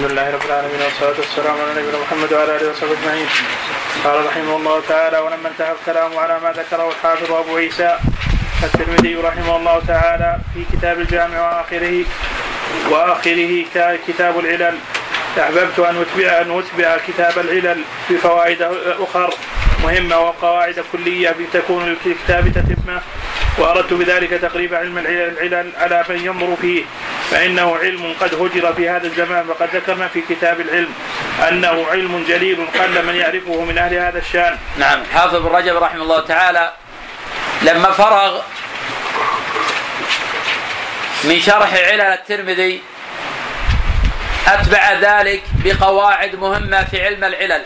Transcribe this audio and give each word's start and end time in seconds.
الحمد 0.00 0.12
لله 0.12 0.30
رب 0.30 0.44
العالمين 0.46 0.82
والصلاة 0.82 1.18
والسلام 1.18 1.56
على 1.60 1.82
نبينا 1.82 1.98
محمد 1.98 2.32
وعلى 2.32 2.56
آله 2.56 2.70
وصحبه 2.70 2.92
أجمعين. 2.92 3.26
قال 4.04 4.26
رحمه 4.26 4.56
الله 4.56 4.82
تعالى 4.88 5.18
ولما 5.18 5.48
انتهى 5.48 5.72
الكلام 5.72 6.18
على 6.18 6.40
ما 6.40 6.52
ذكره 6.52 6.88
الحافظ 6.88 7.32
أبو 7.32 7.56
عيسى 7.56 7.98
الترمذي 8.62 9.14
رحمه 9.14 9.56
الله 9.56 9.82
تعالى 9.88 10.38
في 10.54 10.64
كتاب 10.72 11.00
الجامع 11.00 11.38
وآخره 11.40 12.04
وآخره 12.90 13.64
كتاب 14.08 14.38
العلل 14.38 14.78
أحببت 15.38 15.78
أن 15.78 15.96
أتبع 16.02 16.40
أن 16.40 16.58
أتبع 16.58 16.96
كتاب 17.08 17.38
العلل 17.38 17.80
بفوائد 18.10 18.62
أخر 19.00 19.34
مهمة 19.84 20.18
وقواعد 20.18 20.84
كلية 20.92 21.36
تكون 21.52 21.86
للكتاب 21.86 22.48
تتمة 22.48 23.00
وأردت 23.58 23.92
بذلك 23.92 24.30
تقريب 24.30 24.74
علم 24.74 24.98
العلل 24.98 25.72
على 25.78 26.04
من 26.08 26.24
ينظر 26.24 26.56
فيه 26.60 26.84
فإنه 27.30 27.76
علم 27.76 28.14
قد 28.20 28.34
هجر 28.34 28.74
في 28.74 28.88
هذا 28.88 29.06
الزمان 29.06 29.48
وقد 29.48 29.68
ذكرنا 29.74 30.08
في 30.08 30.20
كتاب 30.28 30.60
العلم 30.60 30.92
أنه 31.48 31.86
علم 31.90 32.24
جليل 32.28 32.66
قل 32.74 33.06
من 33.06 33.14
يعرفه 33.14 33.64
من 33.64 33.78
أهل 33.78 33.94
هذا 33.94 34.18
الشأن. 34.18 34.58
نعم. 34.78 35.02
حافظ 35.14 35.36
بن 35.36 35.46
رجب 35.46 35.76
رحمه 35.76 36.02
الله 36.02 36.20
تعالى 36.20 36.72
لما 37.62 37.90
فرغ 37.90 38.40
من 41.24 41.40
شرح 41.40 41.74
علل 41.74 42.00
الترمذي 42.00 42.82
أتبع 44.46 44.92
ذلك 44.92 45.42
بقواعد 45.64 46.36
مهمة 46.36 46.84
في 46.84 47.04
علم 47.06 47.24
العلل. 47.24 47.64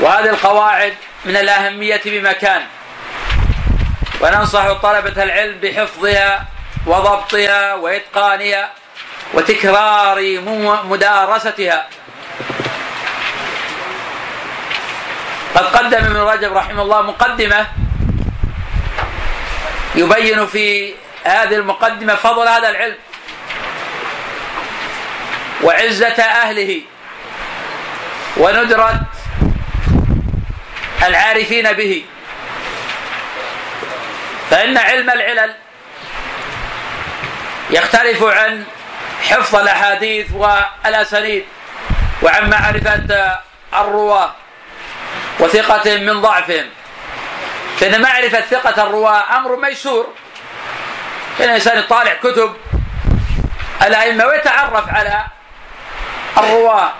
وهذه 0.00 0.28
القواعد 0.28 0.94
من 1.24 1.36
الأهمية 1.36 2.00
بمكان. 2.04 2.62
وننصح 4.20 4.72
طلبة 4.72 5.22
العلم 5.22 5.58
بحفظها 5.62 6.46
وضبطها 6.86 7.74
وإتقانها 7.74 8.70
وتكرار 9.34 10.40
مدارستها. 10.84 11.88
قد 15.54 15.64
قدم 15.64 16.04
ابن 16.04 16.16
رجب 16.16 16.52
رحمه 16.56 16.82
الله 16.82 17.02
مقدمة 17.02 17.66
يبين 19.94 20.46
في 20.46 20.94
هذه 21.24 21.54
المقدمة 21.54 22.14
فضل 22.14 22.48
هذا 22.48 22.68
العلم 22.68 22.96
وعزة 25.62 26.22
أهله. 26.22 26.82
وندرة 28.36 29.00
العارفين 31.02 31.72
به. 31.72 32.04
فإن 34.50 34.78
علم 34.78 35.10
العلل 35.10 35.54
يختلف 37.70 38.22
عن 38.22 38.64
حفظ 39.22 39.56
الأحاديث 39.56 40.26
والأسانيد 40.32 41.44
وعن 42.22 42.50
معرفة 42.50 43.38
الرواة 43.74 44.32
وثقة 45.40 45.96
من 45.96 46.20
ضعفهم. 46.20 46.66
فإن 47.80 48.02
معرفة 48.02 48.40
ثقة 48.40 48.82
الرواة 48.82 49.36
أمر 49.36 49.56
ميسور. 49.56 50.14
فإن 51.38 51.48
الإنسان 51.48 51.78
يطالع 51.78 52.14
كتب 52.14 52.56
الأئمة 53.82 54.26
ويتعرف 54.26 54.88
على 54.88 55.24
الرواة 56.38 56.92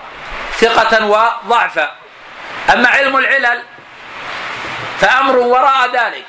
ثقة 0.59 1.05
وضعفا. 1.05 1.91
أما 2.73 2.89
علم 2.89 3.17
العلل 3.17 3.63
فأمر 5.01 5.37
وراء 5.37 5.91
ذلك. 5.93 6.25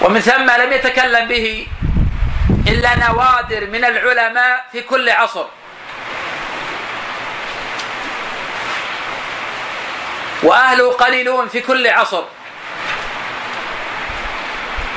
ومن 0.00 0.20
ثم 0.20 0.50
لم 0.50 0.72
يتكلم 0.72 1.28
به 1.28 1.66
إلا 2.68 3.08
نوادر 3.08 3.66
من 3.66 3.84
العلماء 3.84 4.64
في 4.72 4.80
كل 4.80 5.10
عصر. 5.10 5.46
وأهله 10.42 10.92
قليلون 10.92 11.48
في 11.48 11.60
كل 11.60 11.88
عصر. 11.88 12.24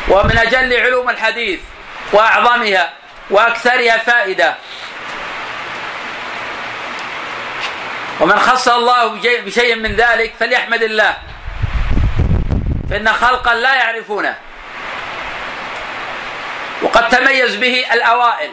ومن 0.07 0.37
أجل 0.37 0.73
علوم 0.73 1.09
الحديث 1.09 1.59
وأعظمها 2.13 2.93
وأكثرها 3.29 3.97
فائدة. 3.97 4.55
ومن 8.19 8.39
خص 8.39 8.67
الله 8.67 9.07
بشيء 9.45 9.75
من 9.75 9.95
ذلك 9.95 10.33
فليحمد 10.39 10.83
الله. 10.83 11.17
فإن 12.89 13.13
خلقا 13.13 13.55
لا 13.55 13.75
يعرفونه. 13.75 14.35
وقد 16.81 17.09
تميز 17.09 17.55
به 17.55 17.85
الأوائل. 17.93 18.51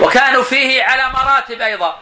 وكانوا 0.00 0.42
فيه 0.42 0.82
على 0.82 1.10
مراتب 1.10 1.60
أيضا. 1.60 1.98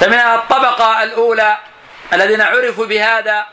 فمن 0.00 0.14
الطبقة 0.14 1.02
الأولى 1.02 1.58
الذين 2.12 2.40
عرفوا 2.40 2.86
بهذا 2.86 3.46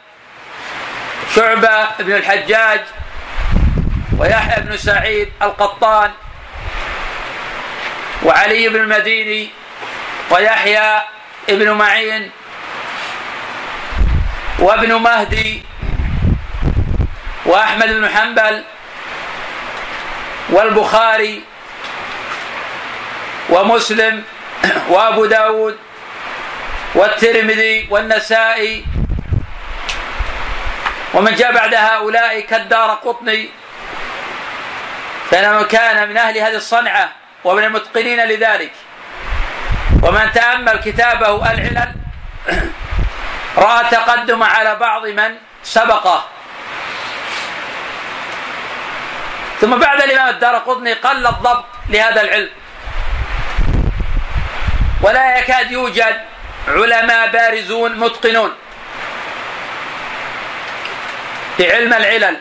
شعبة 1.36 1.88
بن 2.00 2.14
الحجاج 2.16 2.82
ويحيى 4.20 4.64
بن 4.64 4.78
سعيد 4.78 5.32
القطان 5.42 6.12
وعلي 8.24 8.70
بن 8.70 8.76
المديني 8.76 9.50
ويحيى 10.30 11.02
بن 11.50 11.72
معين 11.72 12.32
وابن 14.60 14.94
مهدي 14.94 15.64
وأحمد 17.46 17.88
بن 17.88 18.10
حنبل 18.10 18.64
والبخاري 20.50 21.44
ومسلم 23.50 24.24
وأبو 24.90 25.26
داود 25.26 25.78
والترمذي 26.96 27.88
والنسائي 27.90 28.86
ومن 31.14 31.36
جاء 31.36 31.52
بعد 31.52 31.74
هؤلاء 31.74 32.40
كالدار 32.40 32.90
قطني 32.90 33.50
فإنه 35.32 35.64
كان 35.64 36.10
من 36.10 36.18
أهل 36.18 36.38
هذه 36.38 36.56
الصنعة 36.56 37.12
ومن 37.44 37.64
المتقنين 37.64 38.26
لذلك. 38.26 38.72
ومن 40.04 40.32
تأمل 40.32 40.78
كتابه 40.80 41.52
العلل 41.52 41.92
رأى 43.58 43.86
تقدم 43.92 44.44
على 44.44 44.76
بعض 44.76 45.06
من 45.08 45.36
سبقه. 45.64 46.24
ثم 49.62 49.80
بعد 49.80 50.02
الإمام 50.02 50.30
الدار 50.30 50.56
قطني 50.56 50.94
قل 50.94 51.28
الضبط 51.28 51.66
لهذا 51.90 52.22
العلم. 52.22 52.50
ولا 55.02 55.38
يكاد 55.38 55.72
يوجد 55.72 56.22
علماء 56.68 57.30
بارزون 57.30 58.00
متقنون 58.00 58.52
في 61.58 61.72
علم 61.76 61.94
العلل. 61.94 62.38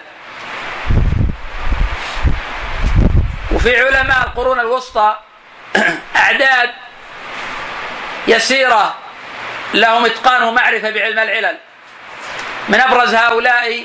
وفي 3.53 3.81
علماء 3.81 4.22
القرون 4.26 4.60
الوسطى 4.60 5.16
أعداد 6.16 6.70
يسيرة 8.27 8.95
لهم 9.75 10.05
إتقان 10.05 10.43
ومعرفة 10.43 10.91
بعلم 10.91 11.19
العلل. 11.19 11.59
من 12.69 12.81
أبرز 12.81 13.15
هؤلاء 13.15 13.85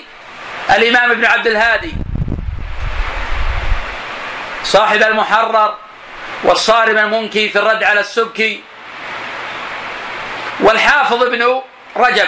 الإمام 0.69 1.11
ابن 1.11 1.25
عبد 1.25 1.47
الهادي 1.47 1.93
صاحب 4.63 5.03
المحرر 5.03 5.77
والصارم 6.43 6.97
المنكي 6.97 7.49
في 7.49 7.59
الرد 7.59 7.83
على 7.83 7.99
السبكي 7.99 8.63
والحافظ 10.59 11.23
ابن 11.23 11.61
رجب. 11.97 12.27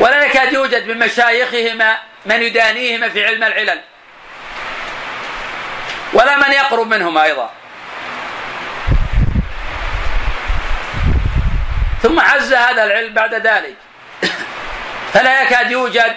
ولا 0.00 0.24
يكاد 0.24 0.52
يوجد 0.52 0.88
من 0.88 0.98
مشايخهما 0.98 1.98
من 2.26 2.42
يدانيهما 2.42 3.08
في 3.08 3.26
علم 3.26 3.44
العلل 3.44 3.80
ولا 6.12 6.36
من 6.36 6.52
يقرب 6.52 6.86
منهما 6.86 7.22
أيضا. 7.22 7.50
ثم 12.02 12.20
عز 12.20 12.52
هذا 12.52 12.84
العلم 12.84 13.14
بعد 13.14 13.34
ذلك. 13.34 13.74
فلا 15.14 15.42
يكاد 15.42 15.70
يوجد 15.70 16.14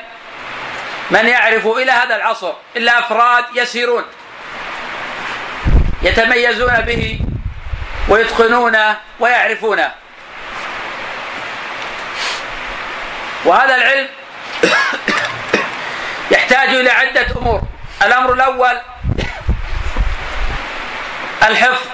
من 1.12 1.28
يعرف 1.28 1.68
إلى 1.68 1.92
هذا 1.92 2.16
العصر 2.16 2.54
إلا 2.76 3.00
أفراد 3.00 3.46
يسيرون 3.56 4.04
يتميزون 6.02 6.82
به 6.82 7.20
ويتقنونه 8.10 8.98
ويعرفونه. 9.20 9.92
وهذا 13.46 13.76
العلم 13.76 14.08
يحتاج 16.32 16.70
إلى 16.70 16.90
عدة 16.90 17.28
أمور. 17.38 17.62
الأمر 18.04 18.34
الأول 18.34 18.82
الحفظ 21.44 21.88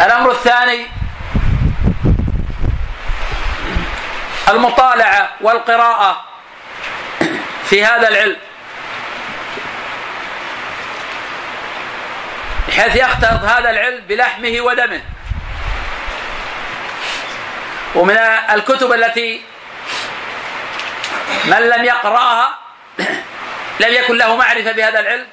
الأمر 0.00 0.30
الثاني 0.30 0.86
المطالعة 4.48 5.30
والقراءة 5.40 6.24
في 7.64 7.84
هذا 7.84 8.08
العلم 8.08 8.36
بحيث 12.68 12.96
يختلط 12.96 13.42
هذا 13.42 13.70
العلم 13.70 14.04
بلحمه 14.08 14.60
ودمه. 14.60 15.00
ومن 17.94 18.16
الكتب 18.50 18.92
التي 18.92 19.42
من 21.44 21.60
لم 21.60 21.84
يقرأها 21.84 22.58
لم 23.80 23.92
يكن 23.92 24.16
له 24.16 24.36
معرفة 24.36 24.72
بهذا 24.72 25.00
العلم 25.00 25.26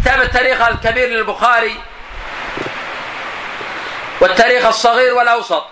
كتاب 0.00 0.20
التاريخ 0.20 0.60
الكبير 0.62 1.08
للبخاري 1.08 1.76
والتاريخ 4.24 4.66
الصغير 4.66 5.14
والأوسط. 5.14 5.66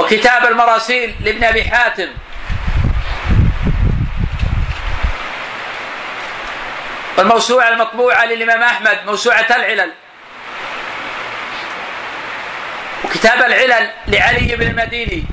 وكتاب 0.00 0.44
المراسيل 0.44 1.14
لابن 1.20 1.44
أبي 1.44 1.64
حاتم. 1.64 2.08
والموسوعة 7.18 7.68
المطبوعة 7.68 8.24
للإمام 8.24 8.62
أحمد 8.62 8.98
موسوعة 9.06 9.46
العلل. 9.50 9.92
وكتاب 13.04 13.38
العلل 13.38 13.90
لعلي 14.08 14.56
بن 14.56 14.66
المديني. 14.66 15.24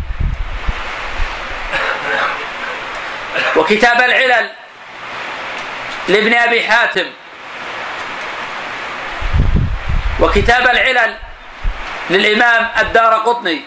وكتاب 3.56 4.02
العلل 4.02 4.50
لابن 6.08 6.34
أبي 6.34 6.68
حاتم. 6.68 7.06
وكتاب 10.20 10.68
العلل 10.68 11.16
للإمام 12.10 12.70
الدار 12.80 13.14
قطني. 13.14 13.62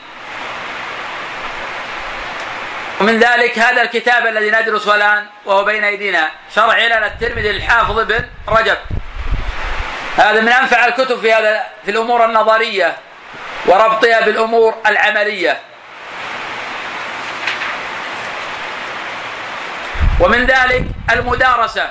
ومن 3.00 3.19
ذلك 3.19 3.58
هذا 3.58 3.82
الكتاب 3.82 4.26
الذي 4.26 4.50
ندرسه 4.50 4.94
الآن 4.94 5.26
وهو 5.44 5.64
بين 5.64 5.84
أيدينا 5.84 6.31
شرع 6.54 6.72
علل 6.72 6.93
الترمذي 6.93 7.52
للحافظ 7.52 7.98
ابن 7.98 8.28
رجب. 8.48 8.76
هذا 10.16 10.40
من 10.40 10.48
أنفع 10.48 10.87
الكتب 10.87 11.20
في 11.20 11.32
هذا 11.32 11.66
في 11.84 11.90
الأمور 11.90 12.25
النظرية 12.25 12.96
وربطها 13.66 14.20
بالأمور 14.20 14.75
العملية. 14.87 15.60
ومن 20.20 20.46
ذلك 20.46 20.84
المدارسة. 21.10 21.90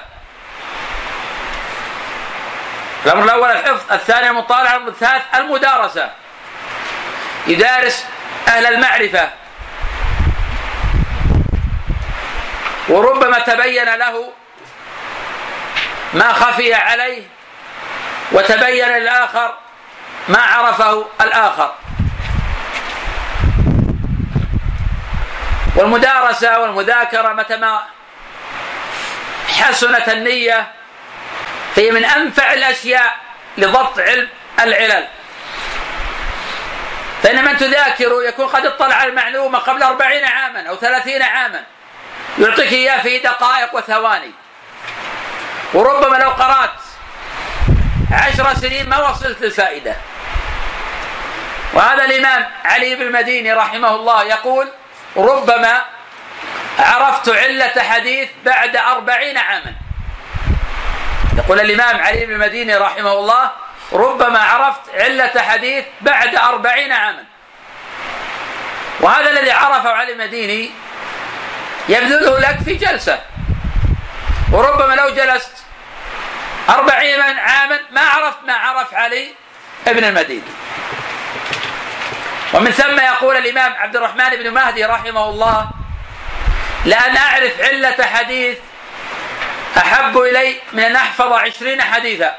الأمر 3.06 3.24
الأول 3.24 3.52
الحفظ 3.52 3.94
الثاني 3.94 4.30
المطالعة 4.30 4.72
الأمر 4.72 4.88
الثالث 4.88 5.24
المدارسة. 5.36 6.12
يدارس 7.48 8.06
أهل 8.48 8.66
المعرفة. 8.66 9.30
وربما 12.90 13.40
تبين 13.40 13.96
له 13.96 14.32
ما 16.14 16.34
خفي 16.34 16.74
عليه 16.74 17.24
وتبين 18.32 18.88
للآخر 18.90 19.54
ما 20.28 20.42
عرفه 20.42 21.06
الآخر. 21.22 21.74
والمدارسة 25.76 26.60
والمذاكرة 26.60 27.34
متى 27.34 27.58
ما 27.58 27.82
حسنت 29.60 30.10
النية 30.10 30.72
فهي 31.76 31.92
من 31.92 32.06
أنفع 32.06 32.54
الأشياء 32.54 33.16
لضبط 33.58 34.00
علم 34.00 34.30
العلل. 34.60 35.08
فإن 37.24 37.46
من 37.46 37.58
تذاكر 37.58 38.12
يكون 38.28 38.48
قد 38.48 38.66
اطلع 38.66 38.96
على 38.96 39.10
المعلومة 39.10 39.60
قبل 39.60 39.84
أربعين 39.84 40.26
عاما 40.26 40.70
أو 40.70 40.76
ثلاثين 40.76 41.22
عاما 41.22 41.64
يعطيك 42.40 42.72
إياه 42.74 43.02
في 43.02 43.20
دقائق 43.20 43.76
وثواني. 43.76 44.32
وربما 45.74 46.18
لو 46.18 46.30
قرأت 46.30 46.70
عشر 48.12 48.54
سنين 48.54 48.90
ما 48.90 49.10
وصلت 49.10 49.42
للفائدة. 49.42 49.96
وهذا 51.74 52.06
الإمام 52.06 52.52
علي 52.66 52.96
بن 52.96 53.02
المديني 53.02 53.54
رحمه 53.54 53.96
الله 53.96 54.24
يقول 54.24 54.70
ربما 55.18 55.86
عرفت 56.80 57.30
علة 57.30 57.84
حديث 57.84 58.30
بعد 58.46 58.76
أربعين 58.76 59.38
عاما. 59.38 59.85
يقول 61.38 61.60
الإمام 61.60 62.02
علي 62.02 62.26
بن 62.26 62.34
المديني 62.34 62.76
رحمه 62.76 63.12
الله 63.12 63.52
ربما 63.94 64.40
عرفت 64.40 64.82
علة 64.94 65.42
حديث 65.42 65.86
بعد 66.02 66.36
أربعين 66.36 66.92
عاما. 66.92 67.24
وهذا 69.00 69.30
الذي 69.30 69.52
عرفه 69.52 69.90
علي 69.90 70.12
المديني 70.12 70.72
يبذله 71.90 72.40
لك 72.40 72.58
في 72.66 72.76
جلسة. 72.76 73.22
وربما 74.52 74.94
لو 74.94 75.10
جلست 75.10 75.58
أربعين 76.70 77.22
عاما 77.22 77.80
ما 77.92 78.02
عرفت 78.02 78.38
ما 78.48 78.54
عرف 78.54 78.94
علي 78.94 79.34
ابن 79.88 80.04
المديني. 80.04 80.52
ومن 82.54 82.72
ثم 82.72 83.00
يقول 83.00 83.38
الإمام 83.38 83.74
عبد 83.74 83.96
الرحمن 83.96 84.30
بن 84.30 84.54
مهدي 84.54 84.86
رحمه 84.86 85.30
الله 85.30 85.70
لأن 86.86 87.18
أعرف 87.18 87.62
علة 87.62 88.06
حديث 88.06 88.58
أحب 89.78 90.18
إلي 90.18 90.56
من 90.74 90.80
أن 90.80 90.96
أحفظ 90.96 91.34
عشرين 91.34 91.82
حديثا. 91.82 92.36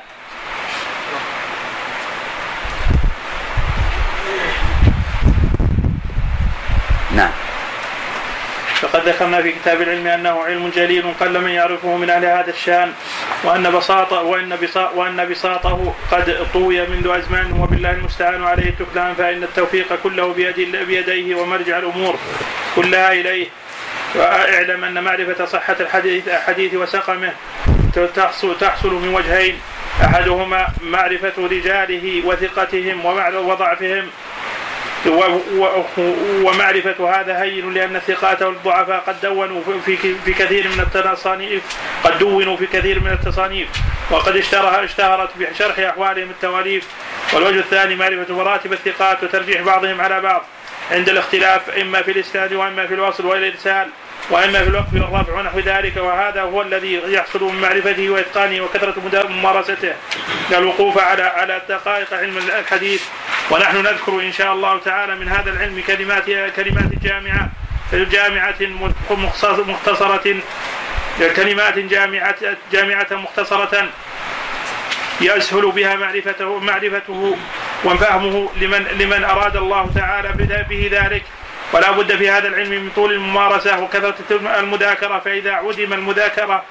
نعم. 7.16 7.30
فقد 8.80 9.08
ذكرنا 9.08 9.42
في 9.42 9.52
كتاب 9.52 9.82
العلم 9.82 10.06
أنه 10.06 10.42
علم 10.44 10.70
جليل 10.76 11.14
قل 11.20 11.40
من 11.40 11.50
يعرفه 11.50 11.96
من 11.96 12.10
أهل 12.10 12.24
هذا 12.24 12.50
الشأن 12.50 12.92
وأن 13.44 13.70
بساطه 13.70 14.22
وأن 14.22 14.58
وأن 14.94 15.28
بساطه 15.28 15.94
قد 16.10 16.46
طوي 16.52 16.86
منذ 16.86 17.08
أزمان 17.08 17.52
وبالله 17.52 17.90
المستعان 17.90 18.44
عليه 18.44 18.68
التكلان 18.68 19.14
فإن 19.14 19.42
التوفيق 19.42 19.98
كله 20.02 20.32
بيد 20.32 20.76
بيديه 20.76 21.34
ومرجع 21.34 21.78
الأمور 21.78 22.18
كلها 22.76 23.12
إليه. 23.12 23.46
واعلم 24.16 24.84
أن 24.84 25.04
معرفة 25.04 25.44
صحة 25.44 25.76
الحديث 25.80 26.28
الحديث 26.28 26.74
وسقمه 26.74 27.32
تحصل 28.14 28.58
تحصل 28.58 28.92
من 28.92 29.14
وجهين. 29.14 29.60
أحدهما 30.04 30.66
معرفة 30.82 31.32
رجاله 31.38 32.22
وثقتهم 32.26 33.06
وضعفهم. 33.36 34.10
ومعرفة 36.42 37.20
هذا 37.20 37.42
هين 37.42 37.74
لأن 37.74 37.96
الثقات 37.96 38.42
والضعفاء 38.42 39.00
قد 39.06 39.20
دونوا 39.20 39.62
في 39.86 39.96
في 40.24 40.32
كثير 40.32 40.68
من 40.68 40.80
التصانيف. 40.80 41.62
قد 42.04 42.18
دونوا 42.18 42.56
في 42.56 42.66
كثير 42.66 43.00
من 43.00 43.10
التصانيف. 43.10 43.68
وقد 44.10 44.36
اشتهر 44.36 44.84
اشتهرت 44.84 45.30
بشرح 45.36 45.78
أحوالهم 45.78 46.30
التواليف. 46.30 46.84
والوجه 47.32 47.58
الثاني 47.58 47.94
معرفة 47.94 48.34
مراتب 48.34 48.72
الثقات 48.72 49.24
وترجيح 49.24 49.60
بعضهم 49.62 50.00
على 50.00 50.20
بعض. 50.20 50.44
عند 50.90 51.08
الاختلاف 51.08 51.70
إما 51.70 52.02
في 52.02 52.10
الإسناد 52.10 52.52
وإما 52.52 52.86
في 52.86 52.94
الوصل 52.94 53.26
والإرسال 53.26 53.88
وأما 54.30 54.62
في 54.64 54.68
الوقف 54.68 54.94
والرفع 54.94 55.32
ونحو 55.32 55.58
ذلك 55.58 55.96
وهذا 55.96 56.42
هو 56.42 56.62
الذي 56.62 57.00
يحصل 57.06 57.44
من 57.44 57.60
معرفته 57.60 58.10
وإتقانه 58.10 58.60
وكثرة 58.60 59.26
ممارسته. 59.28 59.92
الوقوف 60.50 60.98
على 60.98 61.22
على 61.22 61.62
دقائق 61.68 62.14
علم 62.14 62.38
الحديث. 62.38 63.02
ونحن 63.50 63.76
نذكر 63.76 64.12
إن 64.12 64.32
شاء 64.32 64.52
الله 64.52 64.78
تعالى 64.78 65.14
من 65.14 65.28
هذا 65.28 65.50
العلم 65.50 65.82
كلمات 65.86 66.24
كلمات 66.56 66.90
جامعة 67.02 67.48
جامعة 67.92 68.54
مختصرة 69.10 70.36
كلمات 71.36 71.78
جامعة 71.78 72.36
جامعة 72.72 73.06
مختصرة 73.10 73.88
يسهل 75.20 75.70
بها 75.70 75.96
معرفته 75.96 76.58
معرفته 76.58 77.36
وفهمه 77.84 78.50
لمن 78.60 78.86
لمن 78.98 79.24
أراد 79.24 79.56
الله 79.56 79.90
تعالى 79.94 80.28
به 80.68 80.88
ذلك. 80.92 81.24
ولا 81.72 81.90
بد 81.90 82.16
في 82.16 82.30
هذا 82.30 82.48
العلم 82.48 82.70
من 82.70 82.90
طول 82.96 83.12
الممارسة 83.12 83.80
وكثرة 83.80 84.14
المذاكرة 84.58 85.18
فإذا 85.18 85.52
عدم 85.52 85.92
المذاكرة 85.92 86.64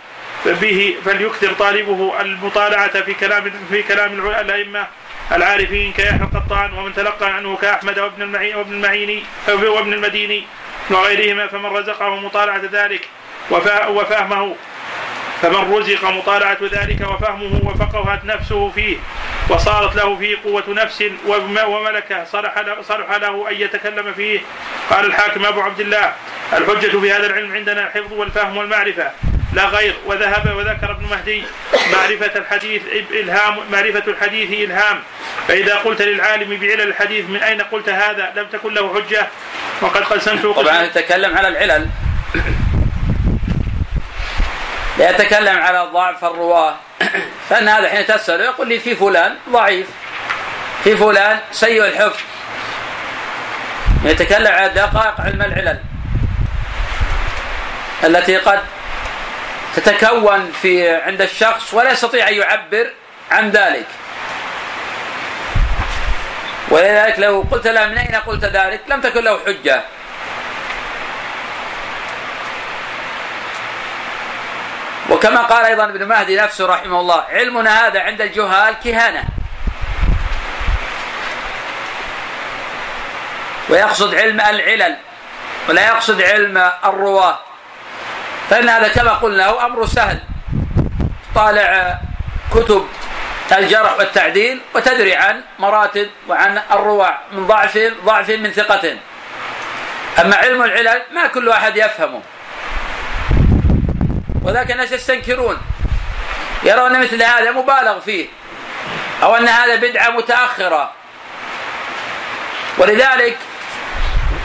به 0.46 0.96
فليكثر 1.06 1.54
طالبه 1.54 2.22
المطالعة 2.22 3.02
في 3.02 3.14
كلام 3.14 3.52
في 3.70 3.84
كلام 3.84 4.28
الأئمة 4.28 4.88
العارفين 5.32 5.92
كيحيى 5.94 6.22
القطان 6.22 6.74
ومن 6.74 6.94
تلقى 6.94 7.34
عنه 7.34 7.58
كأحمد 7.62 8.00
وابن 8.00 8.22
المعين 8.22 8.56
وابن 8.56 8.74
المعيني 8.74 9.24
وابن 9.48 9.94
المديني 9.94 10.44
وغيرهما 10.90 11.48
فمن 11.48 11.66
رزقه 11.66 12.16
مطالعة 12.16 12.62
ذلك 12.72 13.08
وفهمه 13.90 14.56
فمن 15.42 15.74
رزق 15.74 16.06
مطالعة 16.06 16.58
ذلك 16.62 17.02
وفهمه 17.02 17.62
وفقهت 17.64 18.26
نفسه 18.26 18.70
فيه 18.70 18.98
وصارت 19.50 19.96
له 19.96 20.18
فيه 20.18 20.38
قوة 20.44 20.64
نفس 20.68 21.04
وملكة 21.66 22.24
صلح 22.24 22.58
له, 22.58 22.82
صلح 22.82 23.12
له 23.12 23.50
أن 23.50 23.56
يتكلم 23.56 24.14
فيه. 24.14 24.40
قال 24.90 25.06
الحاكم 25.06 25.46
أبو 25.46 25.62
عبد 25.62 25.80
الله 25.80 26.14
الحجة 26.54 27.00
في 27.00 27.12
هذا 27.12 27.26
العلم 27.26 27.54
عندنا 27.54 27.88
الحفظ 27.88 28.14
والفهم 28.14 28.58
والمعرفة. 28.58 29.12
لا 29.54 29.66
غير 29.66 29.96
وذهب 30.06 30.56
وذكر 30.56 30.92
ابن 30.92 31.06
مهدي 31.12 31.44
معرفة 31.94 32.40
الحديث 32.40 32.82
إلهام 33.12 33.58
معرفة 33.72 34.04
الحديث 34.08 34.70
إلهام. 34.70 35.00
فإذا 35.48 35.76
قلت 35.76 36.02
للعالم 36.02 36.58
بعلل 36.58 36.82
الحديث 36.82 37.26
من 37.30 37.44
أين 37.44 37.62
قلت 37.62 37.90
هذا؟ 37.90 38.34
لم 38.36 38.46
تكن 38.46 38.74
له 38.74 38.94
حجة. 38.94 39.28
وقد 39.82 40.04
قسمت 40.04 40.46
طبعا 40.46 40.84
يتكلم 40.84 41.38
على 41.38 41.48
العلل. 41.48 41.88
لا 44.98 45.10
يتكلم 45.10 45.60
على 45.60 45.90
ضعف 45.94 46.26
الرواة. 46.26 46.76
فان 47.50 47.68
هذا 47.68 47.90
حين 47.90 48.06
تسأله 48.06 48.44
يقول 48.44 48.68
لي 48.70 48.80
في 48.80 48.96
فلان 48.96 49.36
ضعيف. 49.50 49.88
في 50.84 50.98
فلان 50.98 51.40
سيء 51.52 51.86
الحفظ. 51.86 52.20
يتكلم 54.04 54.52
على 54.52 54.70
دقائق 54.70 55.22
علم 55.22 55.42
العلل. 55.42 55.80
التي 58.04 58.38
قد 58.38 58.60
تتكون 59.76 60.52
في 60.62 60.96
عند 60.96 61.22
الشخص 61.22 61.74
ولا 61.74 61.92
يستطيع 61.92 62.30
أن 62.30 62.34
يعبر 62.34 62.88
عن 63.32 63.50
ذلك. 63.50 63.88
ولذلك 66.70 67.20
لو 67.20 67.46
قلت 67.52 67.68
له 67.68 67.86
من 67.86 67.98
أين 67.98 68.16
قلت 68.16 68.46
ذلك؟ 68.46 68.82
لم 68.88 69.02
تكن 69.02 69.24
له 69.24 69.40
حجة. 69.46 69.82
وكما 75.10 75.42
قال 75.42 75.66
أيضا 75.66 75.84
ابن 75.86 76.08
مهدي 76.08 76.36
نفسه 76.36 76.66
رحمه 76.66 77.00
الله 77.00 77.24
علمنا 77.30 77.88
هذا 77.88 78.00
عند 78.00 78.22
الجهال 78.22 78.76
كهانة. 78.84 79.24
ويقصد 83.70 84.16
علم 84.16 84.42
العلل 84.42 84.98
ولا 85.70 85.88
يقصد 85.88 86.22
علم 86.22 86.72
الرواة. 86.86 87.40
فإن 88.50 88.70
هذا 88.70 88.88
كما 88.88 89.12
قلنا 89.12 89.46
هو 89.48 89.66
أمر 89.66 89.86
سهل. 89.86 90.20
طالع 91.36 92.00
كتب 92.54 92.88
الجرح 93.52 93.98
والتعديل 93.98 94.62
وتدري 94.74 95.16
عن 95.16 95.42
مراتب 95.60 96.10
وعن 96.28 96.62
الرواع 96.72 97.20
من 97.32 97.48
ضعف 97.48 97.80
ضعف 98.06 98.30
من 98.30 98.52
ثقة. 98.52 98.98
أما 100.22 100.36
علم 100.36 100.64
العلل 100.64 101.02
ما 101.12 101.28
كل 101.28 101.50
أحد 101.50 101.78
يفهمه. 101.78 102.22
وذاك 104.46 104.72
الناس 104.72 104.92
يستنكرون. 104.92 105.58
يرون 106.64 107.02
مثل 107.02 107.24
هذا 107.24 107.52
مبالغ 107.52 108.00
فيه. 108.00 108.28
أو 109.24 109.36
أن 109.36 109.48
هذا 109.48 109.76
بدعة 109.76 110.10
متأخرة. 110.10 110.92
ولذلك 112.78 113.38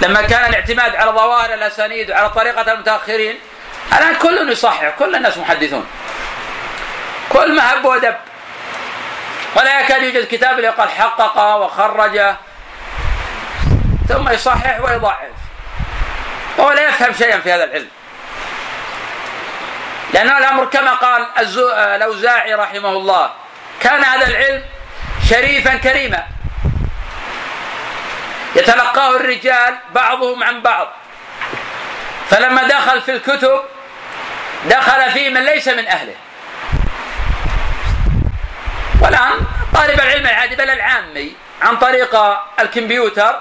لما 0.02 0.22
كان 0.22 0.48
الاعتماد 0.48 0.96
على 0.96 1.10
ظواهر 1.10 1.54
الأسانيد 1.54 2.10
وعلى 2.10 2.30
طريقة 2.30 2.72
المتأخرين 2.72 3.38
الآن 3.92 4.14
كل 4.14 4.52
يصحح 4.52 4.88
كل 4.98 5.14
الناس 5.14 5.38
محدثون. 5.38 5.86
كل 7.28 7.56
ما 7.56 7.72
هب 7.72 7.84
ودب. 7.84 8.16
ولا 9.56 9.80
يكاد 9.80 10.02
يوجد 10.02 10.26
كتاب 10.26 10.56
اللي 10.56 10.66
يقال 10.66 10.88
حقق 10.88 11.56
وخرج. 11.56 12.34
ثم 14.08 14.28
يصحح 14.28 14.80
ويضعف. 14.80 15.30
وهو 16.58 16.72
لا 16.72 16.88
يفهم 16.88 17.12
شيئا 17.12 17.40
في 17.40 17.52
هذا 17.52 17.64
العلم. 17.64 17.88
لأن 20.14 20.28
الأمر 20.28 20.64
كما 20.64 20.92
قال 20.92 21.26
الأوزاعي 21.68 22.54
رحمه 22.54 22.88
الله 22.88 23.30
كان 23.80 24.04
هذا 24.04 24.26
العلم 24.26 24.62
شريفا 25.30 25.76
كريما. 25.76 26.26
يتلقاه 28.56 29.16
الرجال 29.16 29.78
بعضهم 29.94 30.44
عن 30.44 30.62
بعض. 30.62 30.88
فلما 32.30 32.62
دخل 32.62 33.00
في 33.02 33.10
الكتب 33.10 33.60
دخل 34.64 35.10
فيه 35.10 35.30
من 35.30 35.44
ليس 35.44 35.68
من 35.68 35.86
أهله. 35.86 36.14
والآن 39.02 39.38
طالب 39.74 40.00
العلم 40.00 40.26
العادي 40.26 40.56
بل 40.56 40.70
العامي 40.70 41.36
عن 41.62 41.76
طريق 41.76 42.14
الكمبيوتر 42.60 43.40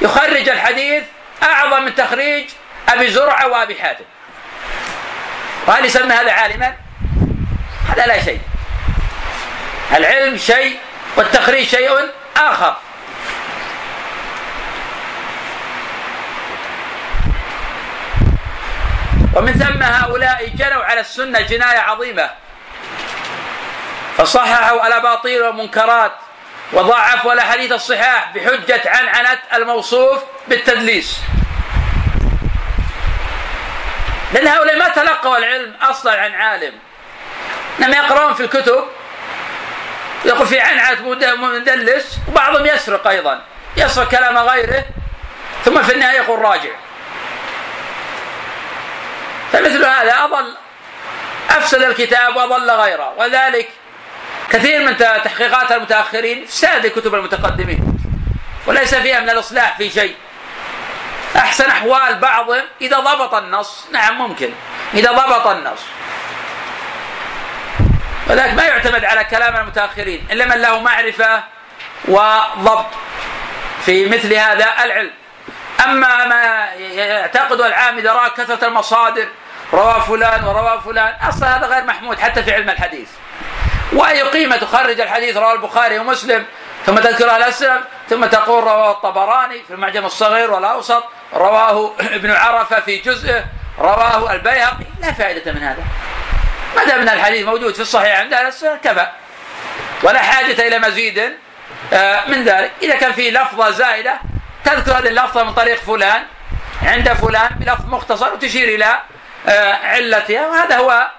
يخرج 0.00 0.48
الحديث 0.48 1.04
أعظم 1.42 1.82
من 1.82 1.94
تخريج 1.94 2.50
أبي 2.88 3.10
زرعة 3.10 3.48
وأبي 3.48 3.82
حاتم. 3.82 4.04
وهل 5.68 5.84
يسمى 5.84 6.14
هذا 6.14 6.32
عالما؟ 6.32 6.74
هذا 7.88 8.06
لا 8.06 8.22
شيء. 8.24 8.40
العلم 9.96 10.36
شيء 10.36 10.78
والتخريج 11.16 11.68
شيء 11.68 11.90
آخر. 12.36 12.76
ومن 19.34 19.52
ثم 19.52 19.82
هؤلاء 19.82 20.48
جنوا 20.54 20.84
على 20.84 21.00
السنة 21.00 21.40
جناية 21.40 21.78
عظيمة. 21.78 22.30
فصححوا 24.16 24.86
الأباطيل 24.86 25.42
والمنكرات 25.42 26.12
وضعفوا 26.72 27.32
الأحاديث 27.32 27.72
الصحاح 27.72 28.32
بحجة 28.34 28.82
عنعنة 28.86 29.38
الموصوف 29.54 30.22
بالتدليس. 30.48 31.20
لأن 34.32 34.46
هؤلاء 34.46 34.76
ما 34.78 34.88
تلقوا 34.88 35.38
العلم 35.38 35.74
أصلا 35.82 36.20
عن 36.20 36.34
عالم. 36.34 36.72
إنما 37.78 37.96
يقرؤون 37.96 38.34
في 38.34 38.40
الكتب 38.40 38.84
يقول 40.24 40.46
في 40.46 40.60
عنعنة 40.60 41.08
مدلس 41.36 42.18
وبعضهم 42.28 42.66
يسرق 42.66 43.06
أيضا 43.06 43.42
يسرق 43.76 44.08
كلام 44.08 44.38
غيره 44.38 44.84
ثم 45.64 45.82
في 45.82 45.94
النهاية 45.94 46.16
يقول 46.16 46.38
راجع. 46.38 46.70
فمثل 49.52 49.84
هذا 49.84 50.24
أضل 50.24 50.54
أفسد 51.50 51.82
الكتاب 51.82 52.36
وأضل 52.36 52.70
غيره. 52.70 53.14
وذلك 53.18 53.68
كثير 54.50 54.86
من 54.86 54.96
تحقيقات 54.96 55.72
المتأخرين 55.72 56.44
فساد 56.46 56.86
كتب 56.86 57.14
المتقدمين 57.14 57.98
وليس 58.66 58.94
فيها 58.94 59.20
من 59.20 59.30
الإصلاح 59.30 59.76
في 59.76 59.90
شيء. 59.90 60.16
أحسن 61.36 61.70
أحوال 61.70 62.18
بعضهم 62.18 62.62
إذا 62.80 62.98
ضبط 62.98 63.34
النص. 63.34 63.86
نعم 63.92 64.18
ممكن. 64.18 64.50
إذا 64.94 65.12
ضبط 65.12 65.46
النص. 65.46 65.80
ولكن 68.26 68.56
ما 68.56 68.64
يعتمد 68.64 69.04
على 69.04 69.24
كلام 69.24 69.56
المتأخرين 69.56 70.26
إلا 70.30 70.44
من 70.44 70.62
له 70.62 70.80
معرفة 70.80 71.42
وضبط 72.08 72.86
في 73.86 74.08
مثل 74.08 74.34
هذا 74.34 74.84
العلم. 74.84 75.10
أما 75.84 76.24
ما 76.24 76.68
يعتقد 76.74 77.60
العام 77.60 77.98
إذا 77.98 78.12
رأى 78.12 78.30
كثرة 78.30 78.66
المصادر 78.66 79.28
روى 79.72 80.00
فلان 80.00 80.44
وروى 80.44 80.80
فلان 80.84 81.14
أصلا 81.28 81.56
هذا 81.56 81.66
غير 81.66 81.84
محمود 81.84 82.18
حتى 82.18 82.42
في 82.42 82.54
علم 82.54 82.70
الحديث. 82.70 83.08
وأي 83.92 84.22
قيمة 84.22 84.56
تخرج 84.56 85.00
الحديث 85.00 85.36
رواه 85.36 85.52
البخاري 85.52 85.98
ومسلم 85.98 86.46
ثم 86.86 86.98
تذكر 86.98 87.36
الأسلم 87.36 87.84
ثم 88.10 88.26
تقول 88.26 88.64
رواه 88.64 88.90
الطبراني 88.90 89.62
في 89.62 89.74
المعجم 89.74 90.04
الصغير 90.04 90.50
والأوسط 90.50 91.04
رواه 91.34 91.92
ابن 92.00 92.30
عرفة 92.30 92.80
في 92.80 92.96
جزءه 92.96 93.44
رواه 93.78 94.32
البيهقي. 94.32 94.84
لا 95.00 95.12
فائدة 95.12 95.52
من 95.52 95.62
هذا. 95.62 95.84
ما 96.76 96.84
دام 96.84 97.00
ان 97.00 97.08
الحديث 97.08 97.46
موجود 97.46 97.74
في 97.74 97.80
الصحيح 97.80 98.20
عند 98.20 98.32
أهل 98.32 98.46
السنة. 98.46 98.76
كفى. 98.84 99.06
ولا 100.02 100.18
حاجة 100.18 100.68
إلى 100.68 100.78
مزيد 100.78 101.32
آه، 101.92 102.28
من 102.28 102.44
ذلك. 102.44 102.70
إذا 102.82 102.96
كان 102.96 103.12
في 103.12 103.30
لفظة 103.30 103.70
زائدة 103.70 104.20
تذكر 104.64 104.98
هذه 104.98 105.08
اللفظة 105.08 105.44
من 105.44 105.52
طريق 105.52 105.80
فلان 105.80 106.22
عند 106.82 107.12
فلان 107.12 107.48
بلفظ 107.48 107.86
مختصر 107.86 108.32
وتشير 108.32 108.68
إلى 108.68 108.98
آه، 109.48 109.72
علتها 109.72 110.46
وهذا 110.46 110.76
هو 110.76 111.10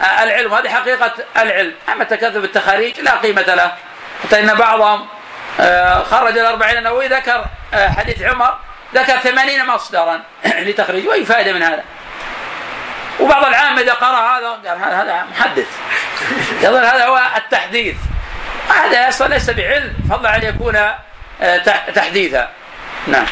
آه، 0.00 0.22
العلم. 0.22 0.54
هذه 0.54 0.68
حقيقة 0.68 1.12
العلم. 1.36 1.74
أما 1.92 2.02
التكذب 2.02 2.42
بالتخاريج 2.42 3.00
لا 3.00 3.16
قيمة 3.16 3.42
له. 3.42 3.72
حتى 4.24 4.40
إن 4.40 4.54
بعضهم 4.54 5.06
خرج 6.10 6.38
الأربعين 6.38 6.78
النووي 6.78 7.08
ذكر 7.08 7.44
حديث 7.74 8.22
عمر 8.22 8.58
ذكر 8.94 9.18
ثمانين 9.18 9.66
مصدرا 9.66 10.22
لتخريج 10.66 11.08
وأي 11.08 11.24
فائدة 11.24 11.52
من 11.52 11.62
هذا؟ 11.62 11.84
وبعض 13.20 13.44
العام 13.44 13.78
إذا 13.78 13.92
قرأ 13.92 14.38
هذا 14.38 14.48
قال 14.50 14.78
هذا 14.78 15.26
محدث. 15.30 15.66
يظن 16.62 16.84
هذا 16.84 17.06
هو 17.06 17.20
التحديث. 17.36 17.96
هذا 18.68 19.08
أصلا 19.08 19.28
ليس 19.28 19.50
بعلم 19.50 19.94
فضلا 20.10 20.36
أن 20.36 20.42
يكون 20.42 20.76
آه، 21.42 21.56
تحديثا. 21.94 22.48
نعم. 23.06 23.26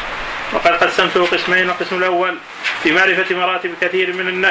وقد 0.53 0.71
قسمته 0.71 1.25
قسمين 1.25 1.69
القسم 1.69 1.97
الأول 1.97 2.37
في 2.83 2.91
معرفة 2.91 3.35
مراتب 3.35 3.73
كثير 3.81 4.13
من 4.13 4.41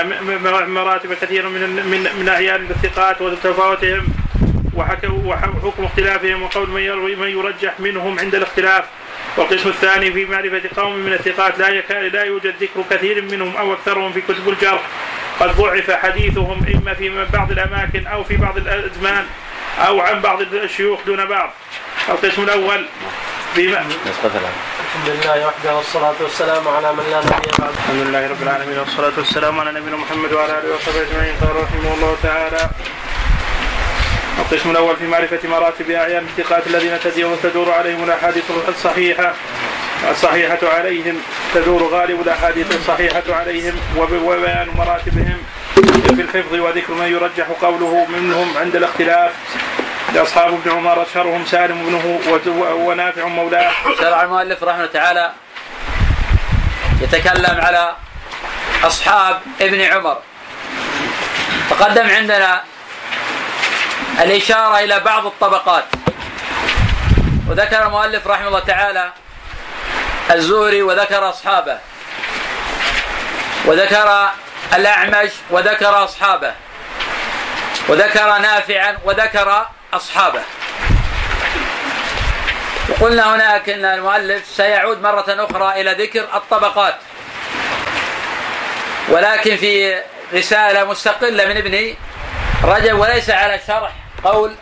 مراتب 0.75 1.15
كثير 1.15 1.49
من 1.49 1.71
من 1.71 2.09
من 2.19 2.29
أعيان 2.29 2.67
الثقات 2.71 3.21
وتفاوتهم 3.21 4.07
وحكم 4.75 5.85
اختلافهم 5.85 6.43
وقول 6.43 6.71
من 7.19 7.29
يرجح 7.29 7.81
منهم 7.81 8.19
عند 8.19 8.35
الاختلاف. 8.35 8.85
والقسم 9.37 9.69
الثاني 9.69 10.13
في 10.13 10.25
معرفة 10.25 10.63
قوم 10.77 10.97
من 10.97 11.13
الثقات 11.13 11.59
لا 11.59 11.69
يكاد 11.69 12.15
لا 12.15 12.25
يوجد 12.25 12.55
ذكر 12.61 12.85
كثير 12.91 13.23
منهم 13.23 13.57
أو 13.57 13.73
أكثرهم 13.73 14.13
في 14.13 14.21
كتب 14.21 14.49
الجرح. 14.49 14.81
قد 15.41 15.57
ضعف 15.57 15.91
حديثهم 15.91 16.67
إما 16.75 16.95
في 16.95 17.27
بعض 17.33 17.51
الأماكن 17.51 18.07
أو 18.07 18.25
في 18.25 18.37
بعض 18.37 18.57
الأزمان 18.57 19.27
أو 19.79 20.01
عن 20.01 20.21
بعض 20.21 20.41
الشيوخ 20.41 21.01
دون 21.07 21.25
بعض. 21.25 21.51
القسم 22.09 22.43
الأول 22.43 22.87
في 23.55 23.67
نسخة 24.07 24.31
الحمد 24.95 25.09
لله 25.09 25.47
وحده 25.47 25.77
والصلاة 25.77 26.15
والسلام 26.21 26.69
على 26.69 26.93
من 26.93 27.05
لا 27.11 27.19
نبي 27.19 27.51
بعد. 27.59 27.71
الحمد 27.75 28.07
لله 28.07 28.31
رب 28.31 28.43
العالمين 28.43 28.79
والصلاة 28.79 29.13
والسلام 29.17 29.61
على 29.61 29.73
نبينا 29.73 29.97
محمد 29.97 30.33
وعلى 30.33 30.59
آله 30.59 30.75
وصحبه 30.75 31.03
أجمعين. 31.03 31.35
قال 31.41 31.57
رحمه 31.63 31.95
الله 31.95 32.17
تعالى 32.23 32.71
القسم 34.39 34.71
الأول 34.71 34.97
في 34.97 35.07
معرفة 35.07 35.49
مراتب 35.49 35.91
أعيان 35.91 36.27
الثقات 36.39 36.67
الذين 36.67 36.99
تدور 37.43 37.71
عليهم 37.73 38.05
الأحاديث 38.05 38.45
الصحيحة 38.69 39.33
الصحيحة 40.11 40.59
عليهم 40.63 41.23
تدور 41.55 41.83
غالب 41.83 42.21
الأحاديث 42.21 42.77
الصحيحة 42.77 43.23
عليهم 43.29 43.81
وبيان 43.97 44.69
مراتبهم 44.77 45.39
في 46.15 46.23
الحفظ 46.23 46.55
وذكر 46.55 46.93
من 46.93 47.07
يرجح 47.07 47.47
قوله 47.63 48.07
منهم 48.09 48.57
عند 48.57 48.77
الاختلاف. 48.77 49.33
أصحاب 50.17 50.55
ابن 50.55 50.71
عمر 50.71 51.03
أشهرهم 51.03 51.47
سالم 51.47 51.79
ابنه 51.79 52.21
ونافع 52.59 53.27
مولاه. 53.27 53.73
شرع 54.01 54.23
المؤلف 54.23 54.63
رحمه 54.63 54.87
تعالى 54.87 55.33
يتكلم 57.01 57.61
على 57.61 57.97
أصحاب 58.85 59.41
ابن 59.61 59.81
عمر. 59.81 60.19
تقدم 61.71 62.07
عندنا 62.07 62.63
الإشارة 64.21 64.79
إلى 64.79 65.01
بعض 65.01 65.27
الطبقات. 65.27 65.85
وذكر 67.49 67.87
المؤلف 67.87 68.27
رحمه 68.27 68.49
الله 68.49 68.61
تعالى 68.61 69.13
الزهري 70.31 70.83
وذكر 70.83 71.29
أصحابه. 71.29 71.79
وذكر 73.65 74.29
الأعمش 74.75 75.31
وذكر 75.51 76.05
أصحابه. 76.05 76.55
وذكر 77.89 78.39
نافعا 78.39 78.99
وذكر 79.05 79.67
أصحابه. 79.95 80.41
وقلنا 82.89 83.35
هناك 83.35 83.69
أن 83.69 83.85
المؤلف 83.85 84.47
سيعود 84.57 85.03
مرة 85.03 85.25
أخرى 85.29 85.81
إلى 85.81 86.05
ذكر 86.05 86.21
الطبقات. 86.35 86.95
ولكن 89.09 89.57
في 89.57 90.03
رسالة 90.35 90.85
مستقلة 90.85 91.45
من 91.45 91.57
ابن 91.57 91.95
رجب 92.65 92.99
وليس 92.99 93.31
على 93.31 93.61
شرح 93.67 93.93
قول 94.25 94.57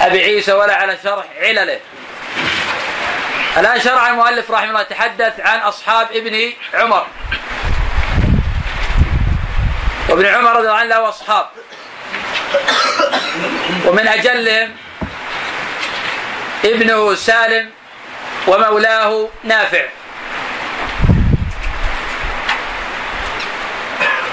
أبي 0.00 0.22
عيسى 0.22 0.52
ولا 0.52 0.74
على 0.74 0.98
شرح 1.02 1.24
علله. 1.40 1.80
الآن 3.56 3.80
شرع 3.80 4.08
المؤلف 4.08 4.50
رحمه 4.50 4.68
الله 4.68 4.80
يتحدث 4.80 5.40
عن 5.40 5.58
أصحاب 5.58 6.12
ابن 6.12 6.52
عمر. 6.74 7.06
وابن 10.08 10.26
عمر 10.26 10.50
رضي 10.50 10.66
الله 10.66 10.78
عنه 10.78 10.88
له 10.88 11.08
أصحاب. 11.08 11.48
ومن 13.84 14.08
أجلهم 14.08 14.76
ابنه 16.64 17.14
سالم 17.14 17.70
ومولاه 18.46 19.28
نافع. 19.44 19.84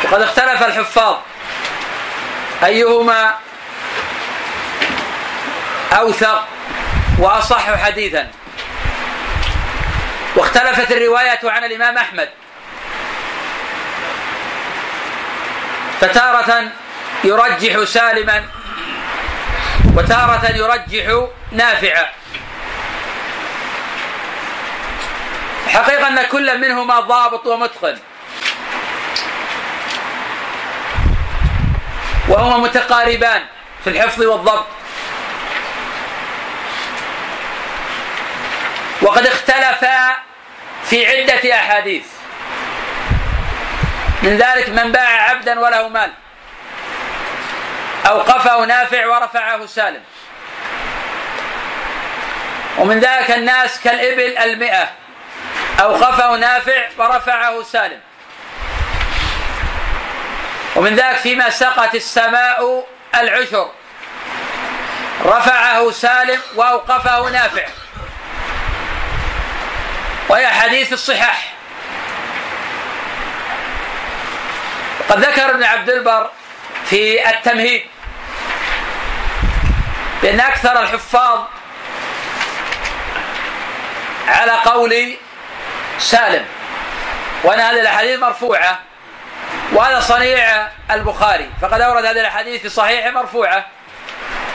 وقد 0.03 0.21
اختلف 0.21 0.63
الحفاظ 0.63 1.15
أيهما 2.63 3.35
أوثق 5.93 6.47
وأصح 7.19 7.83
حديثا. 7.83 8.27
واختلفت 10.35 10.91
الرواية 10.91 11.39
عن 11.43 11.63
الإمام 11.63 11.97
أحمد. 11.97 12.29
فتارة 16.01 16.63
يرجح 17.23 17.83
سالما 17.83 18.43
وتارة 19.95 20.51
يرجح 20.55 21.27
نافعا. 21.51 22.05
حقيقة 25.67 26.07
أن 26.07 26.23
كل 26.23 26.57
منهما 26.61 26.99
ضابط 26.99 27.47
ومتقن. 27.47 27.97
وهما 32.27 32.57
متقاربان 32.57 33.45
في 33.83 33.89
الحفظ 33.89 34.21
والضبط. 34.21 34.65
وقد 39.01 39.27
اختلفا 39.27 40.15
في 40.89 41.05
عدة 41.05 41.55
أحاديث. 41.55 42.05
من 44.23 44.37
ذلك 44.37 44.69
من 44.69 44.91
باع 44.91 45.29
عبدا 45.29 45.59
وله 45.59 45.87
مال. 45.87 46.11
أوقفه 48.07 48.65
نافع 48.65 49.05
ورفعه 49.07 49.65
سالم. 49.65 50.03
ومن 52.77 52.99
ذلك 52.99 53.31
الناس 53.31 53.79
كالإبل 53.83 54.37
المئة. 54.37 54.89
أوقفه 55.81 56.35
نافع 56.35 56.81
ورفعه 56.97 57.63
سالم. 57.63 57.99
ومن 60.75 60.95
ذلك 60.95 61.17
فيما 61.17 61.49
سقت 61.49 61.95
السماء 61.95 62.87
العشر. 63.15 63.71
رفعه 65.25 65.91
سالم 65.91 66.41
وأوقفه 66.55 67.29
نافع. 67.29 67.65
وهي 70.29 70.47
حديث 70.47 70.93
الصحاح. 70.93 71.53
وقد 74.99 75.19
ذكر 75.19 75.49
ابن 75.49 75.63
عبد 75.63 75.89
البر 75.89 76.29
في 76.85 77.29
التمهيد 77.29 77.85
بأن 80.21 80.39
أكثر 80.39 80.81
الحفاظ 80.81 81.39
على 84.27 84.51
قول 84.51 85.15
سالم 85.99 86.45
وأن 87.43 87.59
هذه 87.59 87.79
الأحاديث 87.79 88.19
مرفوعة 88.19 88.79
وهذا 89.73 89.99
صنيع 89.99 90.67
البخاري 90.91 91.49
فقد 91.61 91.81
أورد 91.81 92.05
هذه 92.05 92.19
الأحاديث 92.19 92.61
في 92.61 92.69
صحيحه 92.69 93.09
مرفوعة 93.09 93.65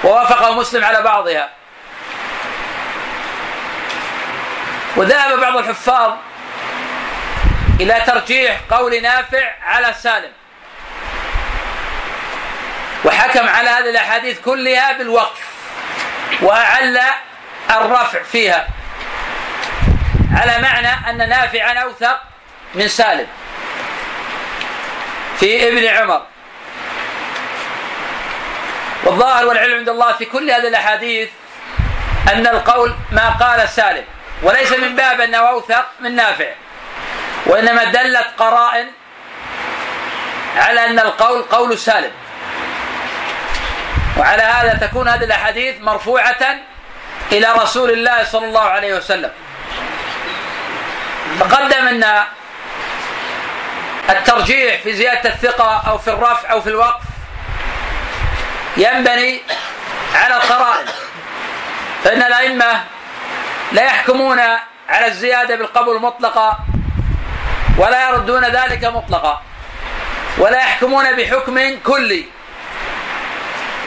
ووافقه 0.05 0.53
مسلم 0.55 0.85
على 0.85 1.03
بعضها. 1.03 1.51
وذهب 4.97 5.41
بعض 5.41 5.57
الحفاظ 5.57 6.13
إلى 7.81 8.03
ترجيح 8.07 8.61
قول 8.71 9.03
نافع 9.03 9.55
على 9.63 9.95
سالم. 10.03 10.33
وحكم 13.05 13.49
على 13.49 13.71
هذه 13.71 13.91
الأحاديث 13.91 14.41
كلها 14.41 14.93
بالوقف 14.93 15.41
وأعل 16.43 17.01
الرفع 17.71 18.23
فيها. 18.23 18.69
على 20.35 20.59
معنى 20.63 21.11
أن 21.11 21.29
نافعا 21.29 21.73
أوثق 21.73 22.21
من 22.75 22.89
سالم. 22.89 23.27
في 25.41 25.69
ابن 25.69 25.85
عمر. 25.85 26.23
والظاهر 29.05 29.47
والعلم 29.47 29.75
عند 29.75 29.89
الله 29.89 30.13
في 30.13 30.25
كل 30.25 30.51
هذه 30.51 30.69
الأحاديث 30.69 31.29
أن 32.33 32.47
القول 32.47 32.95
ما 33.13 33.29
قال 33.31 33.69
سالم. 33.69 34.05
وليس 34.43 34.73
من 34.73 34.97
باب 34.97 35.21
أنه 35.21 35.39
أوثق 35.39 35.87
من 36.01 36.17
نافع. 36.17 36.49
وإنما 37.47 37.85
دلت 37.85 38.27
قرائن 38.39 38.87
على 40.57 40.87
أن 40.87 40.99
القول 40.99 41.43
قول 41.43 41.79
سالم. 41.79 42.13
وعلى 44.19 44.43
هذا 44.43 44.87
تكون 44.87 45.09
هذه 45.09 45.25
الأحاديث 45.25 45.81
مرفوعة 45.81 46.57
إلى 47.33 47.53
رسول 47.53 47.91
الله 47.91 48.25
صلى 48.25 48.47
الله 48.47 48.65
عليه 48.65 48.97
وسلم. 48.97 49.31
تقدم 51.41 51.89
أن 51.89 52.25
الترجيح 54.11 54.83
في 54.83 54.93
زيادة 54.93 55.31
الثقة 55.31 55.83
أو 55.89 55.99
في 55.99 56.09
الرفع 56.09 56.53
أو 56.53 56.61
في 56.61 56.69
الوقف 56.69 57.03
ينبني 58.77 59.43
على 60.15 60.37
القرائن. 60.37 60.87
فإن 62.05 62.23
الأئمة 62.23 62.85
لا 63.73 63.83
يحكمون 63.83 64.41
على 64.89 65.07
الزيادة 65.07 65.57
بالقبول 65.57 66.01
مطلقا 66.01 66.59
ولا 67.79 68.09
يردون 68.09 68.45
ذلك 68.45 68.85
مطلقا 68.85 69.43
ولا 70.39 70.59
يحكمون 70.59 71.17
بحكم 71.17 71.81
كلي 71.81 72.25